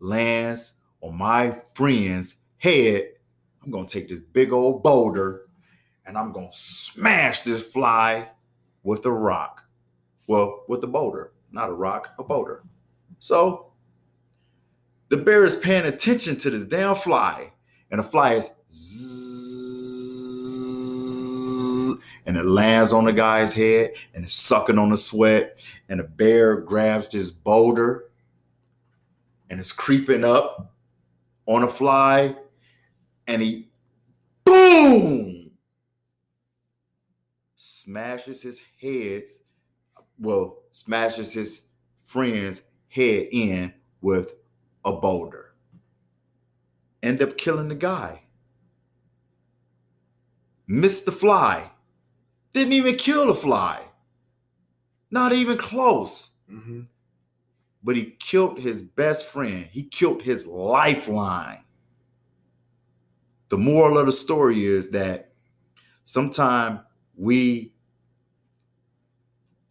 lands 0.00 0.74
on 1.00 1.16
my 1.16 1.58
friend's 1.74 2.43
head, 2.64 3.10
I'm 3.62 3.70
going 3.70 3.86
to 3.86 3.92
take 3.92 4.08
this 4.08 4.20
big 4.20 4.52
old 4.52 4.82
boulder 4.82 5.42
and 6.06 6.16
I'm 6.16 6.32
going 6.32 6.48
to 6.50 6.56
smash 6.56 7.40
this 7.40 7.62
fly 7.62 8.30
with 8.82 9.04
a 9.04 9.12
rock. 9.12 9.64
Well, 10.26 10.64
with 10.68 10.82
a 10.82 10.86
boulder, 10.86 11.32
not 11.52 11.68
a 11.68 11.74
rock, 11.74 12.14
a 12.18 12.24
boulder. 12.24 12.62
So 13.18 13.66
the 15.10 15.18
bear 15.18 15.44
is 15.44 15.56
paying 15.56 15.84
attention 15.84 16.36
to 16.38 16.50
this 16.50 16.64
damn 16.64 16.96
fly, 16.96 17.52
and 17.90 18.00
the 18.00 18.04
fly 18.04 18.34
is 18.34 18.50
and 22.26 22.38
it 22.38 22.46
lands 22.46 22.94
on 22.94 23.04
the 23.04 23.12
guy's 23.12 23.52
head 23.52 23.92
and 24.14 24.24
it's 24.24 24.34
sucking 24.34 24.78
on 24.78 24.88
the 24.88 24.96
sweat. 24.96 25.58
And 25.90 26.00
the 26.00 26.04
bear 26.04 26.56
grabs 26.56 27.08
this 27.08 27.30
boulder 27.30 28.06
and 29.50 29.60
it's 29.60 29.72
creeping 29.72 30.24
up 30.24 30.72
on 31.46 31.64
a 31.64 31.68
fly, 31.68 32.34
and 33.26 33.42
he 33.42 33.68
boom 34.44 35.44
smashes 37.84 38.42
his 38.42 38.62
head, 38.80 39.24
well, 40.18 40.62
smashes 40.70 41.32
his 41.32 41.66
friend's 42.02 42.62
head 42.88 43.28
in 43.30 43.72
with 44.00 44.32
a 44.84 44.92
boulder. 44.92 45.54
End 47.02 47.22
up 47.22 47.36
killing 47.36 47.68
the 47.68 47.74
guy. 47.74 48.22
Missed 50.66 51.04
the 51.04 51.12
fly. 51.12 51.70
Didn't 52.54 52.72
even 52.72 52.96
kill 52.96 53.26
the 53.26 53.34
fly. 53.34 53.82
Not 55.10 55.32
even 55.32 55.58
close. 55.58 56.30
hmm 56.48 56.82
But 57.82 57.96
he 57.96 58.16
killed 58.18 58.58
his 58.58 58.82
best 58.82 59.28
friend. 59.28 59.66
He 59.70 59.82
killed 59.82 60.22
his 60.22 60.46
lifeline. 60.46 61.63
The 63.48 63.58
moral 63.58 63.98
of 63.98 64.06
the 64.06 64.12
story 64.12 64.64
is 64.64 64.90
that 64.90 65.32
sometimes 66.04 66.80
we 67.16 67.72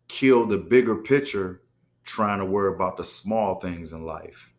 kill 0.07 0.45
the 0.45 0.57
bigger 0.57 0.95
picture 0.97 1.61
trying 2.03 2.39
to 2.39 2.45
worry 2.45 2.74
about 2.74 2.97
the 2.97 3.03
small 3.03 3.59
things 3.59 3.93
in 3.93 4.05
life. 4.05 4.51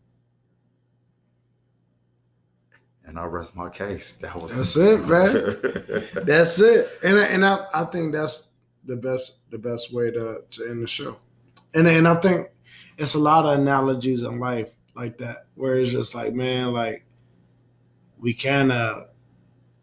And 3.07 3.19
I 3.19 3.25
rest 3.27 3.57
my 3.57 3.69
case. 3.69 4.15
That 4.21 4.41
was 4.41 4.57
That's 4.57 4.77
it, 4.77 5.07
man. 5.07 6.25
That's 6.27 6.59
it, 6.59 6.89
and 7.05 7.19
I- 7.19 7.25
and 7.27 7.45
I, 7.47 7.67
I 7.75 7.85
think 7.85 8.13
that's 8.13 8.49
the 8.87 8.97
best 8.97 9.41
the 9.51 9.59
best 9.59 9.93
way 9.93 10.11
to 10.11 10.43
to 10.49 10.69
end 10.71 10.83
the 10.83 10.87
show, 10.87 11.17
and 11.75 11.87
and 11.87 12.09
I 12.09 12.15
think 12.17 12.49
it's 12.99 13.15
a 13.15 13.19
lot 13.19 13.45
of 13.45 13.59
analogies 13.59 14.23
in 14.25 14.39
life 14.41 14.71
like 14.97 15.19
that 15.19 15.47
where 15.55 15.75
it's 15.75 15.93
just 15.93 16.15
like 16.15 16.33
man, 16.35 16.73
like 16.73 17.05
we 18.25 18.33
kind 18.33 18.73
of 18.73 19.09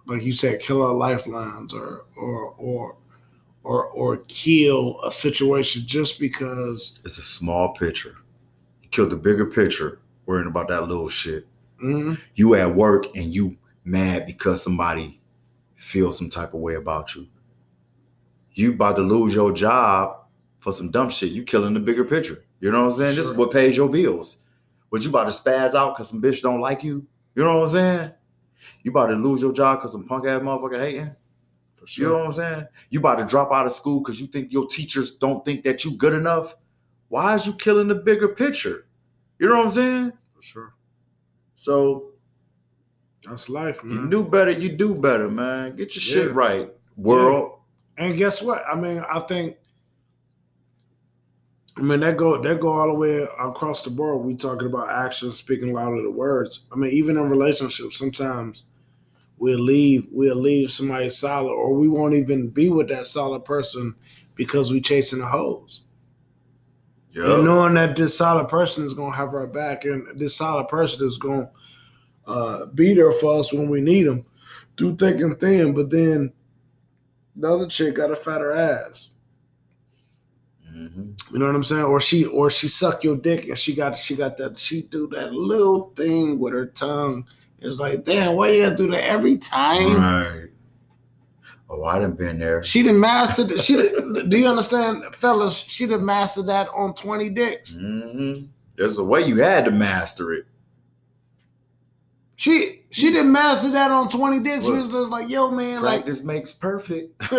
like 0.08 0.24
you 0.24 0.34
said, 0.34 0.60
kill 0.60 0.82
our 0.84 0.94
lifelines 0.96 1.74
or 1.74 2.06
or 2.18 2.56
or 2.58 2.98
or 3.64 3.86
or 3.86 4.18
kill 4.28 5.00
a 5.06 5.12
situation 5.12 5.84
just 5.86 6.20
because. 6.20 7.00
it's 7.06 7.20
a 7.20 7.24
small 7.24 7.74
picture. 7.74 8.16
You 8.82 8.89
killed 8.89 9.12
the 9.12 9.16
bigger 9.16 9.46
picture 9.46 10.00
worrying 10.26 10.48
about 10.48 10.68
that 10.70 10.88
little 10.88 11.08
shit. 11.08 11.48
Mhm. 11.84 12.20
You 12.36 12.56
at 12.56 12.76
work 12.76 13.16
and 13.16 13.34
you 13.34 13.58
mad 13.86 14.26
because 14.26 14.64
somebody 14.64 15.22
feels 15.76 16.18
some 16.18 16.30
type 16.30 16.56
of 16.56 16.62
way 16.62 16.76
about 16.76 17.14
you. 17.14 17.28
You 18.54 18.74
about 18.74 18.96
to 18.96 19.04
lose 19.04 19.36
your 19.36 19.52
job 19.52 20.18
for 20.60 20.72
some 20.74 20.89
dumb 20.89 21.10
shit. 21.10 21.32
You 21.32 21.44
killing 21.44 21.76
the 21.76 21.80
bigger 21.80 22.04
picture. 22.04 22.44
You 22.60 22.72
know 22.72 22.80
what 22.80 22.86
I'm 22.86 22.92
saying? 22.92 23.16
This 23.16 23.28
is 23.30 23.38
what 23.38 23.52
pays 23.52 23.78
your 23.78 23.89
bills. 23.89 24.44
But 24.92 25.04
you 25.04 25.10
about 25.10 25.26
to 25.26 25.32
spaz 25.32 25.74
out 25.76 25.96
because 25.96 26.10
some 26.10 26.22
bitch 26.22 26.42
don't 26.42 26.60
like 26.60 26.84
you. 26.84 27.06
You 27.36 27.44
know 27.44 27.56
what 27.58 27.64
I'm 27.64 27.70
saying? 27.70 28.12
You 28.84 28.91
about 28.91 29.07
to 29.07 29.16
lose 29.16 29.41
your 29.41 29.53
job 29.53 29.80
because 29.80 29.91
some 29.91 30.05
punk 30.05 30.26
ass 30.26 30.41
motherfucker 30.41 30.80
hating. 30.80 31.16
For 31.76 32.01
You 32.01 32.09
know 32.09 32.18
what 32.18 32.26
I'm 32.28 32.32
saying? 32.32 32.68
You 32.89 32.99
about 32.99 33.16
to 33.18 33.26
drop 33.26 33.51
out 33.51 33.66
of 33.66 33.72
school 33.72 34.01
because 34.01 34.22
you 34.22 34.28
think 34.28 34.51
your 34.53 34.68
teachers 34.68 35.12
don't 35.12 35.43
think 35.43 35.64
that 35.64 35.84
you 35.84 35.97
good 35.97 36.14
enough. 36.14 36.55
Why 37.07 37.34
is 37.34 37.45
you 37.45 37.53
killing 37.53 37.88
the 37.88 37.95
bigger 37.95 38.30
picture? 38.30 38.86
You 39.39 39.47
know 39.49 39.55
what 39.55 39.64
I'm 39.64 39.70
saying? 39.70 40.14
For 40.36 40.41
sure. 40.43 40.74
So 41.55 42.12
That's 43.28 43.49
life, 43.49 43.84
man. 43.84 44.03
you 44.03 44.09
do 44.09 44.24
better, 44.24 44.51
you 44.51 44.70
do 44.70 44.95
better, 44.95 45.30
man. 45.30 45.76
Get 45.76 45.95
your 45.95 46.01
shit 46.01 46.34
right, 46.34 46.72
world. 46.95 47.59
And 47.97 48.18
guess 48.18 48.41
what? 48.41 48.64
I 48.72 48.76
mean, 48.76 49.03
I 49.12 49.20
think. 49.22 49.57
I 51.78 51.82
mean, 51.82 52.01
that 52.01 52.17
go 52.17 52.41
that 52.41 52.59
go 52.59 52.69
all 52.69 52.88
the 52.88 52.93
way 52.93 53.28
across 53.39 53.82
the 53.84 53.89
board. 53.89 54.26
We 54.26 54.36
talking 54.36 54.67
about 54.67 54.89
actions 54.89 55.39
speaking 55.39 55.74
louder 55.74 56.01
than 56.01 56.15
words. 56.15 56.65
I 56.72 56.76
mean, 56.76 56.91
even 56.91 57.17
in 57.17 57.30
relationships, 57.30 57.97
sometimes 57.97 58.63
we'll 59.38 59.59
leave 59.59 60.07
we'll 60.11 60.36
leave 60.36 60.72
somebody 60.72 61.09
solid, 61.09 61.53
or 61.53 61.74
we 61.74 61.88
won't 61.88 62.13
even 62.13 62.49
be 62.49 62.69
with 62.69 62.89
that 62.89 63.07
solid 63.07 63.45
person 63.45 63.95
because 64.36 64.72
we 64.72 64.82
chasing 64.82 65.19
the 65.19 65.26
hoes. 65.26 65.84
Yeah. 67.13 67.36
And 67.36 67.45
knowing 67.45 67.74
that 67.76 67.95
this 67.95 68.17
solid 68.17 68.47
person 68.47 68.86
is 68.86 68.93
gonna 68.93 69.15
have 69.15 69.34
our 69.34 69.47
back, 69.47 69.86
and 69.86 70.19
this 70.19 70.36
solid 70.36 70.67
person 70.67 71.05
is 71.05 71.17
gonna 71.17 71.49
uh, 72.28 72.65
be 72.67 72.93
there 72.93 73.13
for 73.13 73.39
us 73.39 73.53
when 73.53 73.69
we 73.69 73.82
need 73.82 74.03
them 74.03 74.26
through 74.78 74.97
thick 74.97 75.19
and 75.22 75.39
thin. 75.39 75.74
But 75.74 75.89
then 75.89 76.34
the 77.36 77.49
other 77.49 77.67
chick 77.67 77.95
got 77.95 78.11
a 78.11 78.15
fatter 78.15 78.51
ass. 78.51 79.09
Mhm. 80.82 81.32
You 81.32 81.39
know 81.39 81.45
what 81.45 81.55
I'm 81.55 81.63
saying? 81.63 81.84
Or 81.84 81.99
she 81.99 82.25
or 82.25 82.49
she 82.49 82.67
suck 82.67 83.03
your 83.03 83.15
dick 83.15 83.47
and 83.47 83.57
she 83.57 83.75
got 83.75 83.97
she 83.97 84.15
got 84.15 84.38
that 84.38 84.57
she 84.57 84.82
do 84.84 85.07
that 85.09 85.32
little 85.32 85.91
thing 85.95 86.39
with 86.39 86.53
her 86.53 86.65
tongue. 86.65 87.25
It's 87.59 87.79
like, 87.79 88.03
damn, 88.03 88.36
why 88.36 88.49
you 88.49 88.63
gotta 88.63 88.75
do 88.75 88.88
that 88.89 89.03
every 89.03 89.38
time? 89.38 89.93
Right. 90.01 90.47
Oh, 91.69 91.84
I 91.84 91.99
didn't 91.99 92.17
been 92.17 92.39
there. 92.39 92.63
She 92.63 92.82
done 92.84 92.99
mastered. 92.99 93.61
She 93.61 93.75
done, 93.75 94.27
do 94.27 94.38
you 94.38 94.47
understand, 94.47 95.03
fellas? 95.15 95.55
She 95.55 95.86
done 95.86 96.03
mastered 96.05 96.47
that 96.47 96.67
on 96.69 96.95
twenty 96.95 97.29
dicks. 97.29 97.75
hmm 97.75 98.34
There's 98.75 98.97
a 98.97 99.03
way 99.03 99.21
you 99.21 99.38
had 99.38 99.65
to 99.65 99.71
master 99.71 100.34
it. 100.34 100.45
She 102.36 102.82
she 102.89 103.11
didn't 103.11 103.32
master 103.32 103.69
that 103.69 103.91
on 103.91 104.09
twenty 104.09 104.39
dicks. 104.39 104.65
She 104.65 104.71
was 104.71 104.89
just 104.89 105.11
like, 105.11 105.29
yo, 105.29 105.51
man, 105.51 105.82
like 105.84 106.05
this 106.07 106.23
makes 106.23 106.53
perfect. 106.53 107.13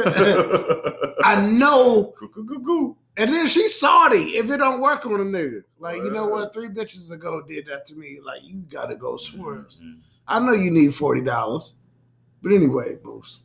I 1.25 1.45
know. 1.51 2.15
Goo, 2.19 2.29
goo, 2.45 2.61
goo. 2.61 2.97
And 3.17 3.31
then 3.33 3.47
she 3.47 3.69
salty 3.69 4.37
if 4.39 4.51
it 4.51 4.57
don't 4.57 4.81
work 4.81 5.05
on 5.05 5.15
a 5.15 5.19
nigga. 5.19 5.65
Like, 5.79 5.97
you 5.99 6.11
know 6.11 6.27
what? 6.27 6.55
Three 6.55 6.69
bitches 6.69 7.11
ago 7.11 7.43
did 7.43 7.67
that 7.67 7.85
to 7.87 7.95
me. 7.95 8.21
Like, 8.25 8.41
you 8.43 8.61
gotta 8.71 8.97
go 8.97 9.17
swerves. 9.17 9.81
Mhm. 9.83 9.99
I 10.27 10.39
know 10.39 10.53
you 10.53 10.71
need 10.71 10.95
forty 10.95 11.21
dollars, 11.21 11.75
but 12.43 12.53
anyway, 12.53 12.97
Moose. 13.03 13.43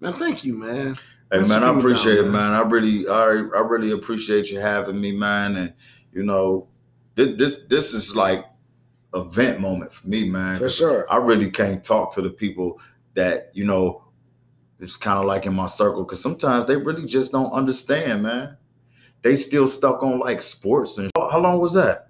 Man, 0.00 0.14
thank 0.18 0.44
you, 0.44 0.54
man. 0.54 0.94
Hey 1.30 1.38
That's 1.38 1.48
man, 1.48 1.64
I 1.64 1.76
appreciate 1.76 2.16
down, 2.16 2.26
it, 2.26 2.30
man. 2.30 2.52
I 2.52 2.60
really, 2.60 3.08
I, 3.08 3.24
I 3.54 3.60
really 3.60 3.90
appreciate 3.92 4.50
you 4.50 4.58
having 4.58 5.00
me, 5.00 5.12
man. 5.12 5.56
And 5.56 5.74
you 6.12 6.22
know, 6.22 6.68
this, 7.14 7.36
this, 7.36 7.58
this 7.68 7.94
is 7.94 8.14
like 8.16 8.46
a 9.12 9.22
vent 9.22 9.60
moment 9.60 9.92
for 9.92 10.06
me, 10.08 10.28
man. 10.28 10.58
For 10.58 10.68
sure. 10.68 11.06
I 11.10 11.16
really 11.18 11.50
can't 11.50 11.82
talk 11.82 12.12
to 12.14 12.22
the 12.22 12.30
people 12.30 12.80
that 13.14 13.50
you 13.54 13.64
know. 13.64 14.02
It's 14.78 14.96
kind 14.96 15.18
of 15.18 15.24
like 15.24 15.46
in 15.46 15.54
my 15.54 15.66
circle 15.66 16.04
because 16.04 16.20
sometimes 16.20 16.66
they 16.66 16.76
really 16.76 17.06
just 17.06 17.32
don't 17.32 17.50
understand, 17.52 18.22
man. 18.22 18.56
They 19.22 19.34
still 19.36 19.66
stuck 19.68 20.02
on 20.02 20.18
like 20.18 20.42
sports 20.42 20.98
and 20.98 21.10
how 21.16 21.40
long 21.40 21.58
was 21.60 21.72
that? 21.74 22.08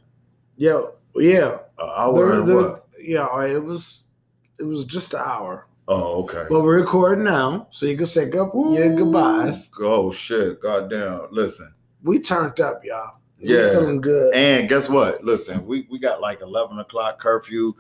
Yeah, 0.57 0.83
yeah. 1.15 1.59
An 1.79 1.89
hour 1.97 2.27
The- 2.35 2.41
and 2.41 2.49
the- 2.49 2.57
what? 2.57 2.87
yeah, 3.01 3.45
it 3.47 3.63
was 3.63 4.11
it 4.59 4.65
was 4.65 4.85
just 4.85 5.15
an 5.15 5.21
hour. 5.25 5.67
Oh, 5.89 6.25
okay. 6.25 6.45
But 6.49 6.63
we're 6.63 6.81
recording 6.81 7.25
now, 7.25 7.69
so 7.71 7.87
you 7.87 7.97
can 7.97 8.07
say 8.07 8.29
good, 8.29 8.51
yeah, 8.73 8.89
goodbyes. 8.89 9.71
Oh 9.81 10.11
shit! 10.11 10.61
Goddamn! 10.61 11.29
Listen, 11.31 11.73
We 12.03 12.19
turned 12.19 12.59
up, 12.61 12.85
y'all. 12.85 13.19
We 13.41 13.55
Yeah. 13.55 13.71
feeling 13.71 14.01
good. 14.01 14.35
and 14.35 14.69
guess 14.69 14.89
what? 14.89 15.23
Listen, 15.23 15.65
we 15.67 15.87
we 15.91 15.99
got 16.01 16.21
like 16.21 16.41
eleven 16.41 16.81
o'clock 16.81 17.21
curfew, 17.21 17.75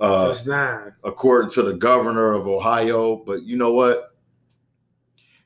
uh, 0.00 0.28
It's 0.32 0.46
nine. 0.46 0.92
according 1.04 1.50
to 1.50 1.62
the 1.62 1.74
governor 1.74 2.32
of 2.32 2.46
Ohio. 2.46 3.16
But 3.16 3.42
you 3.44 3.56
know 3.56 3.72
what? 3.72 4.10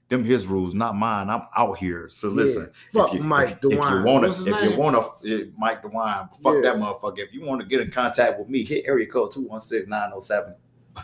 Them 0.08 0.24
his 0.24 0.46
rules, 0.46 0.72
not 0.74 0.96
mine. 0.96 1.28
I'm 1.28 1.42
out 1.54 1.76
here. 1.76 2.08
So 2.08 2.28
listen, 2.28 2.70
Yeah. 2.94 3.02
Fuck 3.02 3.12
if 3.12 3.18
you, 3.18 3.24
Mike 3.24 3.48
if, 3.62 3.72
if 3.72 3.72
you 3.72 4.02
wanna, 4.04 4.26
his 4.28 4.46
if 4.46 4.62
you 4.62 4.74
want 4.78 5.22
to, 5.22 5.52
Mike 5.58 5.82
DeWine, 5.82 6.34
fuck 6.42 6.54
Yeah. 6.54 6.60
that 6.62 6.76
motherfucker. 6.76 7.18
If 7.18 7.34
you 7.34 7.44
want 7.44 7.60
to 7.60 7.66
get 7.66 7.82
in 7.82 7.90
contact 7.90 8.38
with 8.38 8.48
me, 8.48 8.64
hit 8.64 8.84
area 8.86 9.06
code 9.06 9.32
216-907. 9.32 10.54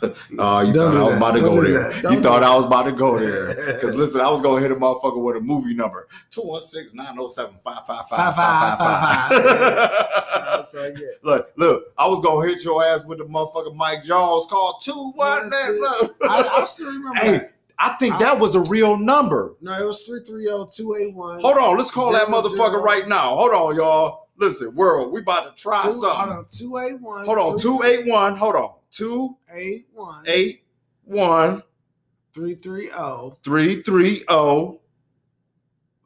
Oh, 0.38 0.60
you 0.60 0.72
Don't 0.72 0.92
thought 0.92 0.96
I 0.96 1.02
was 1.02 1.12
that. 1.12 1.16
about 1.18 1.34
to 1.34 1.40
Don't 1.40 1.54
go 1.56 1.62
there. 1.62 1.90
that. 1.92 2.12
You 2.12 2.20
thought 2.20 2.42
I 2.42 2.54
was 2.56 2.64
about 2.64 2.82
to 2.84 2.92
go 2.92 3.18
there. 3.18 3.54
Because 3.74 3.94
listen, 3.94 4.20
I 4.20 4.30
was 4.30 4.40
going 4.40 4.62
to 4.62 4.68
hit 4.68 4.76
a 4.76 4.80
motherfucker 4.80 5.22
with 5.22 5.36
a 5.36 5.40
movie 5.40 5.74
number 5.74 6.08
216 6.30 6.98
That's 9.38 10.74
all 10.74 10.84
I 10.84 10.90
get. 10.90 11.22
Look, 11.22 11.50
look, 11.56 11.84
I 11.98 12.06
was 12.06 12.20
going 12.20 12.46
to 12.46 12.54
hit 12.54 12.64
your 12.64 12.84
ass 12.84 13.04
with 13.04 13.18
the 13.18 13.24
motherfucker 13.24 13.74
Mike 13.74 14.04
Jones 14.04 14.46
called 14.48 14.80
2 14.82 15.12
1 15.14 15.48
That's 15.50 15.68
it. 15.68 16.10
I, 16.22 16.42
I 16.42 16.64
still 16.64 16.86
remember. 16.86 17.18
Hey, 17.18 17.32
that. 17.32 17.54
I 17.78 17.94
think 17.94 18.18
that 18.20 18.38
was 18.38 18.54
a 18.54 18.60
real 18.60 18.96
number. 18.96 19.56
No, 19.60 19.72
it 19.72 19.84
was 19.84 20.08
330-281. 20.08 21.40
Hold 21.40 21.58
on, 21.58 21.76
let's 21.76 21.90
call 21.90 22.12
that 22.12 22.28
motherfucker 22.28 22.82
right 22.82 23.06
now. 23.08 23.34
Hold 23.34 23.52
on, 23.52 23.76
y'all. 23.76 24.28
Listen, 24.36 24.74
world, 24.74 25.12
we 25.12 25.20
about 25.20 25.56
to 25.56 25.62
try 25.62 25.82
Two, 25.82 25.92
hold 25.92 26.04
on, 26.30 26.46
281. 26.50 27.26
Hold 27.26 27.38
on, 27.38 27.58
281. 27.58 28.36
Hold 28.36 28.56
on. 28.56 28.74
281. 28.94 30.24
281 30.24 31.62
330 32.32 32.88
330 33.42 34.24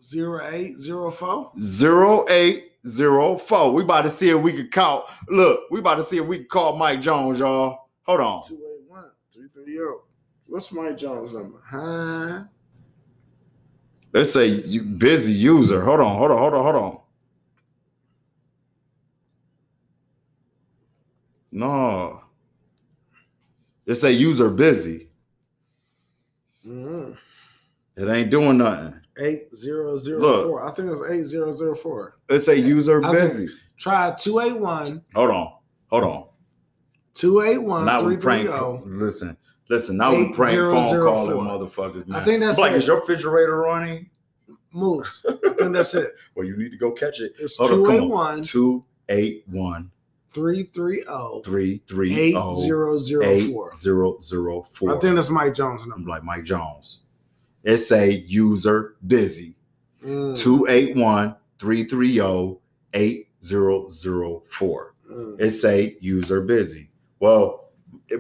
0804. 0.01 1.53
0804. 1.59 3.73
We 3.73 3.83
about 3.83 4.03
to 4.03 4.11
see 4.11 4.31
if 4.31 4.41
we 4.41 4.53
can 4.55 4.71
call. 4.71 5.11
Look, 5.29 5.71
we 5.71 5.81
about 5.81 5.97
to 5.97 6.03
see 6.03 6.17
if 6.17 6.27
we 6.27 6.39
can 6.39 6.47
call 6.47 6.77
Mike 6.77 7.03
Jones, 7.03 7.41
y'all. 7.41 7.91
Hold 8.05 8.21
on. 8.21 8.43
281 8.43 9.11
330. 9.33 10.01
What's 10.47 10.73
Mike 10.73 10.97
Jones' 10.97 11.35
number? 11.35 11.61
Huh? 11.63 12.45
Let's 14.15 14.33
say 14.33 14.47
you 14.47 14.81
busy 14.83 15.35
user. 15.35 15.85
Hold 15.85 16.01
on, 16.01 16.17
hold 16.17 16.31
on, 16.31 16.39
hold 16.39 16.55
on, 16.55 16.63
hold 16.63 16.77
on. 16.77 16.99
No. 21.53 22.23
It 23.89 23.95
say 23.95 24.13
user 24.13 24.51
busy. 24.51 25.09
Mm-hmm. 26.65 27.13
It 27.97 28.09
ain't 28.15 28.31
doing 28.31 28.59
nothing. 28.59 29.01
8004. 29.19 30.69
I 30.69 30.71
think 30.73 30.91
it's 30.91 31.01
8004. 31.01 32.17
It 32.29 32.41
say 32.41 32.57
user 32.57 33.03
I 33.03 33.13
busy. 33.13 33.49
Try 33.79 34.15
281 34.15 35.03
Hold 35.15 35.31
on. 35.31 35.53
Hold 35.87 36.05
on. 36.05 36.25
281 37.15 37.87
now 37.87 38.03
we 38.03 38.19
prank. 38.19 38.49
330. 38.49 38.95
Listen, 38.95 39.37
listen. 39.71 39.97
Now 39.97 40.15
we 40.15 40.35
prank 40.35 40.55
phone 40.55 41.01
calling 41.01 41.37
motherfuckers, 41.37 42.07
man. 42.07 42.21
I 42.21 42.25
think 42.25 42.41
that's 42.41 42.59
like, 42.59 42.73
it. 42.73 42.77
is 42.77 42.87
your 42.87 43.01
refrigerator 43.01 43.57
running? 43.57 44.11
Moose. 44.71 45.25
I 45.27 45.55
think 45.55 45.73
that's 45.73 45.95
it. 45.95 46.15
Well, 46.35 46.47
you 46.47 46.59
need 46.59 46.71
to 46.73 46.77
go 46.77 46.93
catch 46.93 47.21
it. 47.21 47.33
It's 47.41 47.57
Hold 47.57 47.71
on, 47.73 47.87
come 47.87 48.13
on. 48.13 48.43
281 48.43 49.91
Two 50.33 50.49
eight 50.51 50.69
one 50.75 51.43
330 51.43 51.45
three 51.45 51.83
three 51.87 52.35
oh 52.37 52.63
8004. 52.63 53.25
eight 53.25 53.55
zero 53.77 54.19
zero 54.21 54.63
four. 54.63 54.97
I 54.97 55.01
think 55.01 55.15
that's 55.17 55.31
Mike 55.31 55.55
Jones' 55.55 55.83
number. 55.87 55.97
I'm 55.97 56.07
like 56.07 56.25
Mike 56.25 56.45
Jones. 56.45 57.01
It's 57.65 57.91
a 57.93 58.19
user 58.21 58.97
busy. 59.07 59.55
Mm, 60.05 60.37
281 60.37 61.35
330 61.59 62.59
8004. 62.95 64.95
mm. 65.11 65.41
It 65.41 65.51
say 65.53 65.97
user 66.01 66.41
busy. 66.41 66.91
Well, 67.21 67.71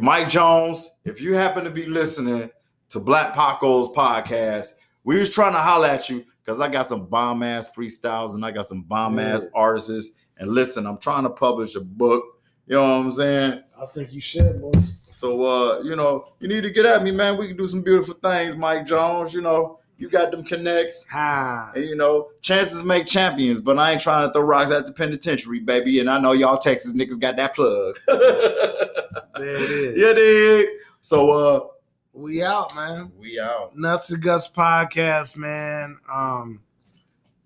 Mike 0.01 0.29
Jones, 0.29 0.91
if 1.05 1.21
you 1.21 1.35
happen 1.35 1.65
to 1.65 1.71
be 1.71 1.87
listening 1.87 2.51
to 2.91 3.01
Black 3.01 3.35
Paco's 3.35 3.89
podcast, 3.89 4.75
we 5.05 5.19
was 5.19 5.31
trying 5.31 5.53
to 5.53 5.59
holler 5.61 5.89
at 5.89 6.09
you 6.09 6.25
because 6.45 6.61
I 6.61 6.69
got 6.69 6.87
some 6.87 7.07
bomb 7.07 7.43
ass 7.43 7.71
freestyles 7.75 8.35
and 8.35 8.45
I 8.45 8.51
got 8.51 8.67
some 8.67 8.83
bomb 8.83 9.19
ass 9.19 9.45
Yeah. 9.45 9.51
artists. 9.61 10.11
And 10.39 10.51
listen, 10.51 10.87
I'm 10.87 10.99
trying 10.99 11.25
to 11.25 11.31
publish 11.31 11.75
a 11.77 11.81
book. 11.81 12.25
You 12.67 12.77
know 12.77 12.83
what 12.83 13.05
I'm 13.05 13.11
saying? 13.11 13.63
I 13.81 13.87
think 13.87 14.13
you 14.13 14.21
should. 14.21 14.63
So 15.01 15.43
uh, 15.43 15.81
you 15.83 15.97
know, 15.97 16.33
you 16.41 16.49
need 16.49 16.63
to 16.63 16.71
get 16.71 16.85
at 16.87 17.03
me, 17.03 17.11
man. 17.13 17.37
We 17.39 17.49
can 17.49 17.57
do 17.57 17.67
some 17.67 17.83
beautiful 17.83 18.15
things, 18.15 18.57
Mike 18.57 18.87
Jones. 18.87 19.33
You 19.33 19.41
know, 19.41 19.79
you 19.97 20.09
got 20.11 20.31
them 20.31 20.45
connects. 20.45 21.07
Ha. 21.09 21.73
And 21.75 21.85
you 21.85 21.97
know, 21.97 22.29
chances 22.43 22.85
make 22.85 23.07
champions, 23.07 23.61
but 23.61 23.79
I 23.79 23.93
ain't 23.93 24.01
trying 24.01 24.27
to 24.27 24.33
throw 24.33 24.43
rocks 24.43 24.71
at 24.71 24.87
the 24.87 24.93
penitentiary, 24.93 25.61
baby. 25.61 25.99
And 26.01 26.11
I 26.11 26.21
know 26.21 26.33
y'all 26.33 26.59
Texas 26.59 26.95
niggas 26.95 27.21
got 27.21 27.37
that 27.37 27.55
plug. 27.55 27.99
There 29.39 29.55
it 29.55 29.71
is. 29.71 29.97
yeah, 29.97 30.13
dig. 30.15 30.67
So 31.01 31.31
uh 31.31 31.67
We 32.13 32.43
out, 32.43 32.75
man. 32.75 33.13
we 33.17 33.39
out. 33.39 33.79
Nuts 33.79 34.11
and 34.11 34.21
Guts 34.21 34.49
podcast, 34.49 35.37
man. 35.37 35.97
Um, 36.13 36.61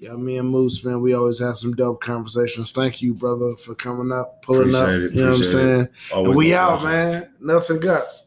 yeah, 0.02 0.14
me 0.14 0.36
and 0.36 0.48
Moose, 0.48 0.84
man, 0.84 1.00
we 1.00 1.14
always 1.14 1.38
have 1.38 1.56
some 1.56 1.74
dope 1.74 2.00
conversations. 2.00 2.72
Thank 2.72 3.00
you, 3.00 3.14
brother, 3.14 3.54
for 3.56 3.74
coming 3.76 4.10
up, 4.10 4.42
pulling 4.42 4.74
Appreciate 4.74 5.04
up. 5.04 5.10
it, 5.10 5.14
You 5.14 5.24
know 5.24 5.30
what 5.30 5.38
I'm 5.38 5.44
saying? 5.44 5.88
And 6.12 6.34
we 6.34 6.54
out, 6.54 6.80
pleasure. 6.80 6.88
man. 7.20 7.30
Nuts 7.40 7.70
and 7.70 7.80
Guts. 7.80 8.26